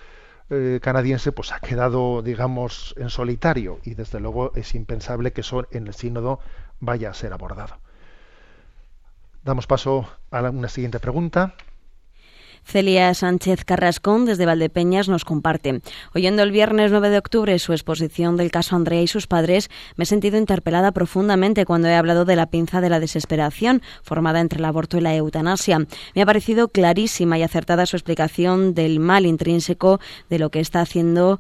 eh, 0.51 0.79
canadiense, 0.83 1.33
pues 1.33 1.53
ha 1.53 1.61
quedado, 1.61 2.23
digamos, 2.23 2.95
en 2.99 3.11
solitario 3.11 3.81
y 3.85 3.95
desde 3.95 4.21
luego 4.21 4.53
es 4.55 4.75
impensable 4.75 5.33
que 5.33 5.41
eso 5.41 5.67
en 5.71 5.87
el 5.87 5.95
sínodo 5.95 6.41
vaya 6.81 7.11
a 7.11 7.15
ser 7.15 7.33
abordado. 7.33 7.79
Damos 9.45 9.67
paso 9.67 10.09
a 10.31 10.43
una 10.43 10.69
siguiente 10.69 11.01
pregunta. 11.01 11.55
Celia 12.67 13.15
Sánchez 13.15 13.65
Carrascón 13.65 14.27
desde 14.27 14.45
Valdepeñas 14.45 15.09
nos 15.09 15.25
comparte. 15.25 15.81
Oyendo 16.15 16.43
el 16.43 16.51
viernes 16.51 16.91
9 16.91 17.11
de 17.11 17.19
octubre 17.19 17.59
su 17.61 17.73
exposición 17.73 18.37
del 18.37 18.51
caso 18.51 18.75
Andrea 18.75 19.01
y 19.01 19.07
sus 19.07 19.29
padres, 19.29 19.71
me 19.95 20.03
he 20.03 20.07
sentido 20.07 20.37
interpelada 20.37 20.91
profundamente 20.91 21.65
cuando 21.65 21.87
he 21.87 21.95
hablado 21.95 22.25
de 22.25 22.35
la 22.35 22.47
pinza 22.47 22.81
de 22.81 22.91
la 22.91 22.99
desesperación 22.99 23.83
formada 24.03 24.41
entre 24.41 24.59
el 24.59 24.65
aborto 24.65 24.99
y 24.99 25.01
la 25.01 25.15
eutanasia. 25.15 25.87
Me 26.15 26.23
ha 26.23 26.27
parecido 26.27 26.69
clarísima 26.69 27.39
y 27.39 27.45
acertada 27.45 27.87
su 27.87 27.97
explicación 27.97 28.75
del 28.75 28.99
mal 28.99 29.27
intrínseco 29.27 30.01
de 30.29 30.41
lo 30.41 30.51
que 30.51 30.59
está 30.61 30.81
haciendo 30.81 31.39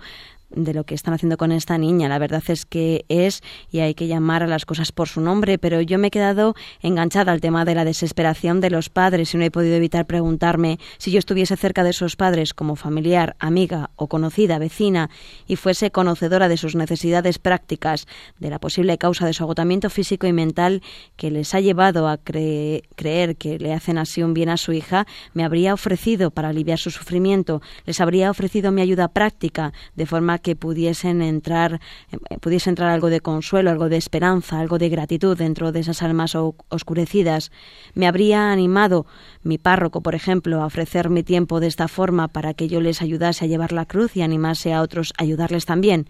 de 0.50 0.74
lo 0.74 0.84
que 0.84 0.94
están 0.94 1.14
haciendo 1.14 1.36
con 1.36 1.52
esta 1.52 1.78
niña. 1.78 2.08
La 2.08 2.18
verdad 2.18 2.42
es 2.48 2.64
que 2.64 3.04
es, 3.08 3.42
y 3.70 3.80
hay 3.80 3.94
que 3.94 4.06
llamar 4.06 4.42
a 4.42 4.46
las 4.46 4.64
cosas 4.64 4.92
por 4.92 5.08
su 5.08 5.20
nombre, 5.20 5.58
pero 5.58 5.80
yo 5.80 5.98
me 5.98 6.08
he 6.08 6.10
quedado 6.10 6.54
enganchada 6.80 7.32
al 7.32 7.40
tema 7.40 7.64
de 7.64 7.74
la 7.74 7.84
desesperación 7.84 8.60
de 8.60 8.70
los 8.70 8.88
padres 8.88 9.34
y 9.34 9.38
no 9.38 9.44
he 9.44 9.50
podido 9.50 9.74
evitar 9.74 10.06
preguntarme 10.06 10.78
si 10.98 11.10
yo 11.10 11.18
estuviese 11.18 11.56
cerca 11.56 11.84
de 11.84 11.90
esos 11.90 12.16
padres 12.16 12.54
como 12.54 12.76
familiar, 12.76 13.36
amiga 13.38 13.90
o 13.96 14.08
conocida, 14.08 14.58
vecina, 14.58 15.10
y 15.46 15.56
fuese 15.56 15.90
conocedora 15.90 16.48
de 16.48 16.56
sus 16.56 16.74
necesidades 16.74 17.38
prácticas, 17.38 18.06
de 18.38 18.50
la 18.50 18.58
posible 18.58 18.98
causa 18.98 19.26
de 19.26 19.32
su 19.32 19.42
agotamiento 19.42 19.90
físico 19.90 20.26
y 20.26 20.32
mental 20.32 20.82
que 21.16 21.30
les 21.30 21.54
ha 21.54 21.60
llevado 21.60 22.08
a 22.08 22.18
creer 22.18 23.36
que 23.36 23.58
le 23.58 23.72
hacen 23.72 23.98
así 23.98 24.22
un 24.22 24.34
bien 24.34 24.48
a 24.48 24.56
su 24.56 24.72
hija, 24.72 25.06
me 25.34 25.44
habría 25.44 25.74
ofrecido 25.74 26.30
para 26.30 26.48
aliviar 26.48 26.78
su 26.78 26.90
sufrimiento, 26.90 27.62
les 27.84 28.00
habría 28.00 28.30
ofrecido 28.30 28.72
mi 28.72 28.82
ayuda 28.82 29.08
práctica, 29.08 29.72
de 29.94 30.06
forma 30.06 30.35
que 30.38 30.56
pudiesen 30.56 31.22
entrar, 31.22 31.80
eh, 32.10 32.38
pudiese 32.40 32.70
entrar 32.70 32.90
algo 32.90 33.10
de 33.10 33.20
consuelo, 33.20 33.70
algo 33.70 33.88
de 33.88 33.96
esperanza, 33.96 34.60
algo 34.60 34.78
de 34.78 34.88
gratitud 34.88 35.36
dentro 35.36 35.72
de 35.72 35.80
esas 35.80 36.02
almas 36.02 36.34
oscurecidas. 36.34 37.50
Me 37.94 38.06
habría 38.06 38.52
animado 38.52 39.06
mi 39.42 39.58
párroco, 39.58 40.00
por 40.00 40.14
ejemplo, 40.14 40.62
a 40.62 40.66
ofrecer 40.66 41.10
mi 41.10 41.22
tiempo 41.22 41.60
de 41.60 41.66
esta 41.66 41.88
forma 41.88 42.28
para 42.28 42.54
que 42.54 42.68
yo 42.68 42.80
les 42.80 43.02
ayudase 43.02 43.44
a 43.44 43.48
llevar 43.48 43.72
la 43.72 43.86
cruz 43.86 44.16
y 44.16 44.22
animase 44.22 44.72
a 44.72 44.82
otros 44.82 45.12
a 45.18 45.22
ayudarles 45.22 45.66
también. 45.66 46.08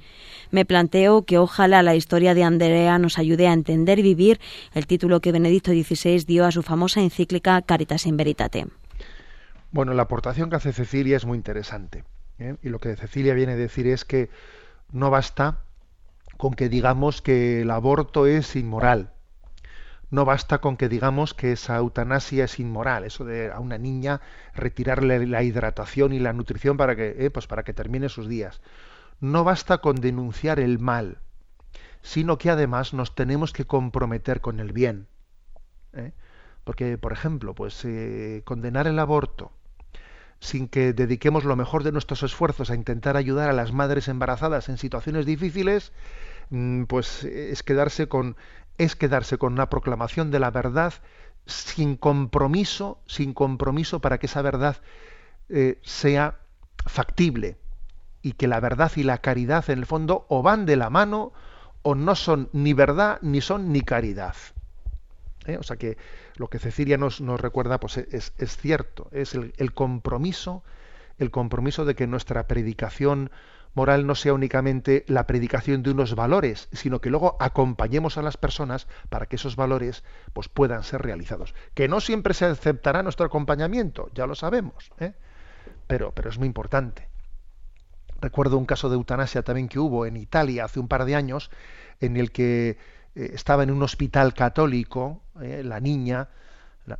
Me 0.51 0.65
planteo 0.65 1.23
que 1.23 1.39
ojalá 1.39 1.83
la 1.83 1.95
historia 1.95 2.35
de 2.35 2.45
Andrea 2.45 2.99
nos 2.99 3.19
ayude 3.19 3.49
a 3.49 3.53
entender 3.53 3.99
y 3.99 4.03
vivir 4.03 4.41
el 4.75 4.87
título 4.87 5.21
que 5.21 5.33
Benedicto 5.33 5.73
XVI 5.73 6.25
dio 6.27 6.45
a 6.45 6.53
su 6.53 6.63
famosa 6.63 7.01
encíclica 7.01 7.63
Caritas 7.63 8.07
in 8.07 8.17
Veritate. 8.17 8.67
Bueno, 9.71 9.93
la 9.95 10.03
aportación 10.03 10.49
que 10.49 10.57
hace 10.57 10.73
Cecilia 10.73 11.17
es 11.17 11.27
muy 11.27 11.37
interesante. 11.37 12.05
¿Eh? 12.39 12.57
Y 12.63 12.69
lo 12.69 12.79
que 12.79 12.97
Cecilia 12.97 13.35
viene 13.35 13.53
a 13.53 13.57
decir 13.57 13.87
es 13.87 14.05
que 14.05 14.31
no 14.93 15.11
basta 15.11 15.63
con 16.37 16.55
que 16.55 16.69
digamos 16.69 17.23
que 17.23 17.63
el 17.63 17.71
aborto 17.71 18.27
es 18.27 18.57
inmoral. 18.57 19.13
No 20.11 20.25
basta 20.25 20.59
con 20.59 20.77
que 20.77 20.89
digamos 20.89 21.35
que 21.35 21.53
esa 21.53 21.77
eutanasia 21.77 22.45
es 22.45 22.61
inmoral, 22.61 23.05
eso 23.05 23.25
de 23.25 23.51
a 23.51 23.59
una 23.59 23.77
niña 23.77 24.21
retirarle 24.55 25.27
la 25.27 25.43
hidratación 25.43 26.13
y 26.13 26.21
la 26.21 26.33
nutrición 26.33 26.77
para 26.77 26.95
que, 26.95 27.17
eh, 27.19 27.31
pues 27.31 27.47
para 27.47 27.65
que 27.65 27.73
termine 27.73 28.09
sus 28.09 28.29
días. 28.29 28.61
No 29.21 29.43
basta 29.43 29.79
con 29.79 29.97
denunciar 29.97 30.61
el 30.61 30.79
mal, 30.79 31.19
sino 32.03 32.39
que 32.39 32.51
además 32.51 32.95
nos 32.95 33.15
tenemos 33.15 33.53
que 33.53 33.65
comprometer 33.65 34.41
con 34.41 34.61
el 34.61 34.73
bien. 34.73 35.09
¿eh? 35.93 36.13
Porque, 36.63 36.99
por 36.99 37.13
ejemplo, 37.13 37.55
pues 37.55 37.87
condenar 38.45 38.87
el 38.87 38.99
aborto, 38.99 39.53
sin 40.41 40.69
que 40.69 40.93
dediquemos 40.93 41.45
lo 41.45 41.57
mejor 41.57 41.83
de 41.83 41.93
nuestros 41.93 42.23
esfuerzos 42.23 42.71
a 42.71 42.75
intentar 42.75 43.17
ayudar 43.17 43.49
a 43.49 43.55
las 43.55 43.73
madres 43.73 44.09
embarazadas 44.09 44.69
en 44.69 44.79
situaciones 44.79 45.27
difíciles, 45.27 45.93
mm, 46.51 46.85
pues 46.85 47.25
es 47.25 47.63
quedarse 47.63 48.09
con 48.09 48.37
es 48.79 48.95
quedarse 48.95 49.39
con 49.39 49.55
una 49.55 49.71
proclamación 49.71 50.31
de 50.31 50.39
la 50.39 50.51
verdad 50.51 50.93
sin 51.47 51.97
compromiso, 51.97 53.01
sin 53.07 53.33
compromiso 53.33 54.01
para 54.01 54.19
que 54.19 54.27
esa 54.27 54.43
verdad 54.43 54.77
eh, 55.49 55.79
sea 55.83 56.39
factible 56.85 57.57
y 58.23 58.33
que 58.33 58.49
la 58.49 58.61
verdad 58.61 58.93
y 58.97 59.03
la 59.03 59.19
caridad 59.19 59.69
en 59.71 59.79
el 59.79 59.87
fondo 59.87 60.27
o 60.29 60.43
van 60.43 60.67
de 60.67 60.77
la 60.77 60.91
mano 60.91 61.33
o 61.83 61.95
no 61.95 62.15
son 62.17 62.49
ni 62.53 62.73
verdad 62.73 63.19
ni 63.23 63.41
son 63.41 63.73
ni 63.73 63.81
caridad. 63.81 64.35
¿Eh? 65.47 65.57
O 65.59 65.63
sea 65.63 65.77
que 65.77 65.97
lo 66.37 66.49
que 66.49 66.59
Cecilia 66.59 66.99
nos, 66.99 67.21
nos 67.21 67.41
recuerda 67.41 67.81
pues 67.81 67.97
es, 67.99 68.33
cierto, 68.57 69.09
es 69.13 69.35
el, 69.35 69.55
el, 69.57 69.73
compromiso, 69.73 70.65
el 71.19 71.31
compromiso 71.31 71.85
de 71.85 71.95
que 71.95 72.07
nuestra 72.07 72.47
predicación 72.47 73.31
moral 73.77 74.07
no 74.07 74.15
sea 74.15 74.33
únicamente 74.33 75.05
la 75.07 75.27
predicación 75.27 75.83
de 75.83 75.91
unos 75.91 76.15
valores, 76.15 76.69
sino 76.73 77.01
que 77.01 77.11
luego 77.11 77.37
acompañemos 77.39 78.17
a 78.17 78.23
las 78.23 78.39
personas 78.39 78.89
para 79.11 79.27
que 79.27 79.37
esos 79.37 79.55
valores 79.55 80.03
pues 80.33 80.49
puedan 80.49 80.83
ser 80.83 81.03
realizados. 81.03 81.55
Que 81.75 81.87
no 81.87 82.01
siempre 82.01 82.33
se 82.33 82.47
aceptará 82.47 83.03
nuestro 83.03 83.27
acompañamiento, 83.27 84.11
ya 84.15 84.27
lo 84.27 84.35
sabemos, 84.35 84.91
¿eh? 84.99 85.13
pero, 85.87 86.13
pero 86.13 86.31
es 86.31 86.39
muy 86.39 86.47
importante. 86.47 87.09
Recuerdo 88.19 88.57
un 88.57 88.65
caso 88.65 88.89
de 88.89 88.97
eutanasia 88.97 89.43
también 89.43 89.69
que 89.69 89.79
hubo 89.79 90.07
en 90.07 90.17
Italia 90.17 90.65
hace 90.65 90.81
un 90.81 90.89
par 90.89 91.05
de 91.05 91.15
años, 91.15 91.51
en 92.01 92.17
el 92.17 92.33
que 92.33 92.79
eh, 93.17 93.31
estaba 93.33 93.63
en 93.63 93.71
un 93.71 93.83
hospital 93.83 94.35
católico, 94.35 95.23
eh, 95.41 95.63
la 95.65 95.81
niña, 95.81 96.29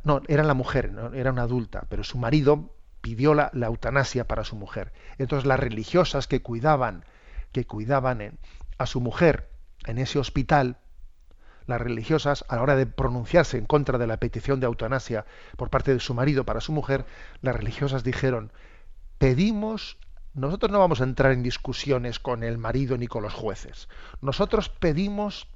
no, 0.03 0.21
era 0.27 0.43
la 0.43 0.55
mujer, 0.55 0.91
era 1.13 1.31
una 1.31 1.43
adulta, 1.43 1.85
pero 1.87 2.03
su 2.03 2.17
marido 2.17 2.73
pidió 3.01 3.33
la, 3.33 3.51
eutanasia 3.53 4.27
para 4.27 4.43
su 4.43 4.55
mujer. 4.55 4.91
Entonces 5.17 5.47
las 5.47 5.59
religiosas 5.59 6.27
que 6.27 6.41
cuidaban, 6.41 7.05
que 7.53 7.65
cuidaban 7.65 8.37
a 8.77 8.85
su 8.85 8.99
mujer, 8.99 9.49
en 9.85 9.99
ese 9.99 10.19
hospital, 10.19 10.77
las 11.67 11.79
religiosas, 11.79 12.43
a 12.49 12.55
la 12.55 12.63
hora 12.63 12.75
de 12.75 12.87
pronunciarse 12.87 13.57
en 13.57 13.65
contra 13.65 13.97
de 13.97 14.07
la 14.07 14.17
petición 14.17 14.59
de 14.59 14.65
eutanasia 14.65 15.25
por 15.55 15.69
parte 15.69 15.93
de 15.93 15.99
su 15.99 16.13
marido 16.13 16.45
para 16.45 16.61
su 16.61 16.71
mujer, 16.71 17.05
las 17.41 17.55
religiosas 17.55 18.03
dijeron, 18.03 18.51
pedimos, 19.19 19.97
nosotros 20.33 20.71
no 20.71 20.79
vamos 20.79 20.99
a 20.99 21.05
entrar 21.05 21.31
en 21.31 21.43
discusiones 21.43 22.19
con 22.19 22.43
el 22.43 22.57
marido 22.57 22.97
ni 22.97 23.07
con 23.07 23.23
los 23.23 23.33
jueces, 23.33 23.87
nosotros 24.21 24.69
pedimos 24.69 25.47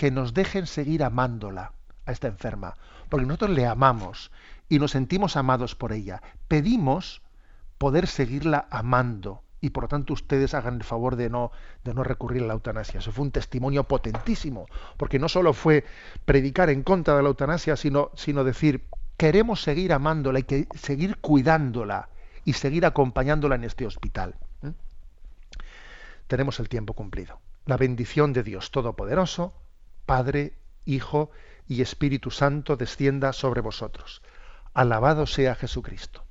que 0.00 0.10
nos 0.10 0.32
dejen 0.32 0.66
seguir 0.66 1.04
amándola 1.04 1.72
a 2.06 2.12
esta 2.12 2.26
enferma, 2.26 2.74
porque 3.10 3.26
nosotros 3.26 3.50
le 3.50 3.66
amamos 3.66 4.30
y 4.70 4.78
nos 4.78 4.92
sentimos 4.92 5.36
amados 5.36 5.74
por 5.74 5.92
ella. 5.92 6.22
Pedimos 6.48 7.20
poder 7.76 8.06
seguirla 8.06 8.66
amando 8.70 9.42
y 9.60 9.68
por 9.68 9.84
lo 9.84 9.88
tanto 9.88 10.14
ustedes 10.14 10.54
hagan 10.54 10.76
el 10.76 10.84
favor 10.84 11.16
de 11.16 11.28
no, 11.28 11.52
de 11.84 11.92
no 11.92 12.02
recurrir 12.02 12.44
a 12.44 12.46
la 12.46 12.54
eutanasia. 12.54 13.00
Eso 13.00 13.12
fue 13.12 13.26
un 13.26 13.30
testimonio 13.30 13.84
potentísimo, 13.84 14.68
porque 14.96 15.18
no 15.18 15.28
solo 15.28 15.52
fue 15.52 15.84
predicar 16.24 16.70
en 16.70 16.82
contra 16.82 17.14
de 17.14 17.22
la 17.22 17.28
eutanasia, 17.28 17.76
sino, 17.76 18.10
sino 18.14 18.42
decir, 18.42 18.86
queremos 19.18 19.62
seguir 19.62 19.92
amándola 19.92 20.38
y 20.38 20.44
que, 20.44 20.66
seguir 20.76 21.18
cuidándola 21.18 22.08
y 22.46 22.54
seguir 22.54 22.86
acompañándola 22.86 23.56
en 23.56 23.64
este 23.64 23.84
hospital. 23.84 24.36
¿eh? 24.62 24.72
Tenemos 26.26 26.58
el 26.58 26.70
tiempo 26.70 26.94
cumplido. 26.94 27.38
La 27.66 27.76
bendición 27.76 28.32
de 28.32 28.42
Dios 28.42 28.70
Todopoderoso, 28.70 29.52
Padre, 30.10 30.54
Hijo 30.86 31.30
y 31.68 31.82
Espíritu 31.82 32.32
Santo 32.32 32.76
descienda 32.76 33.32
sobre 33.32 33.60
vosotros. 33.60 34.22
Alabado 34.74 35.24
sea 35.24 35.54
Jesucristo. 35.54 36.24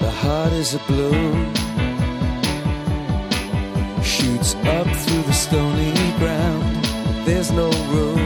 The 0.00 0.10
heart 0.22 0.52
is 0.54 0.72
a 0.72 0.80
balloon, 0.88 1.52
shoots 4.02 4.54
up 4.64 4.86
through 5.04 5.24
the 5.24 5.34
stony 5.34 5.92
ground. 6.18 6.86
There's 7.26 7.50
no 7.50 7.68
room, 7.92 8.25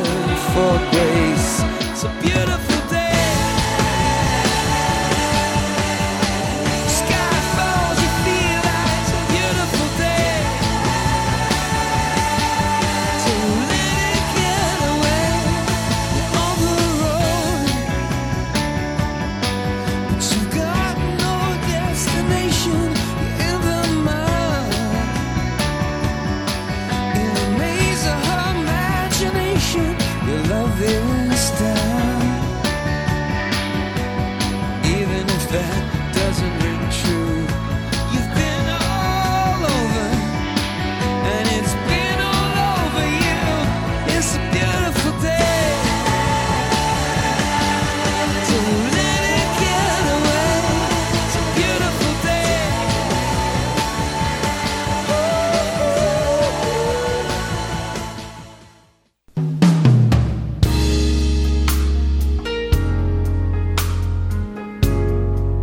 For 0.53 0.79
forget. 0.79 1.10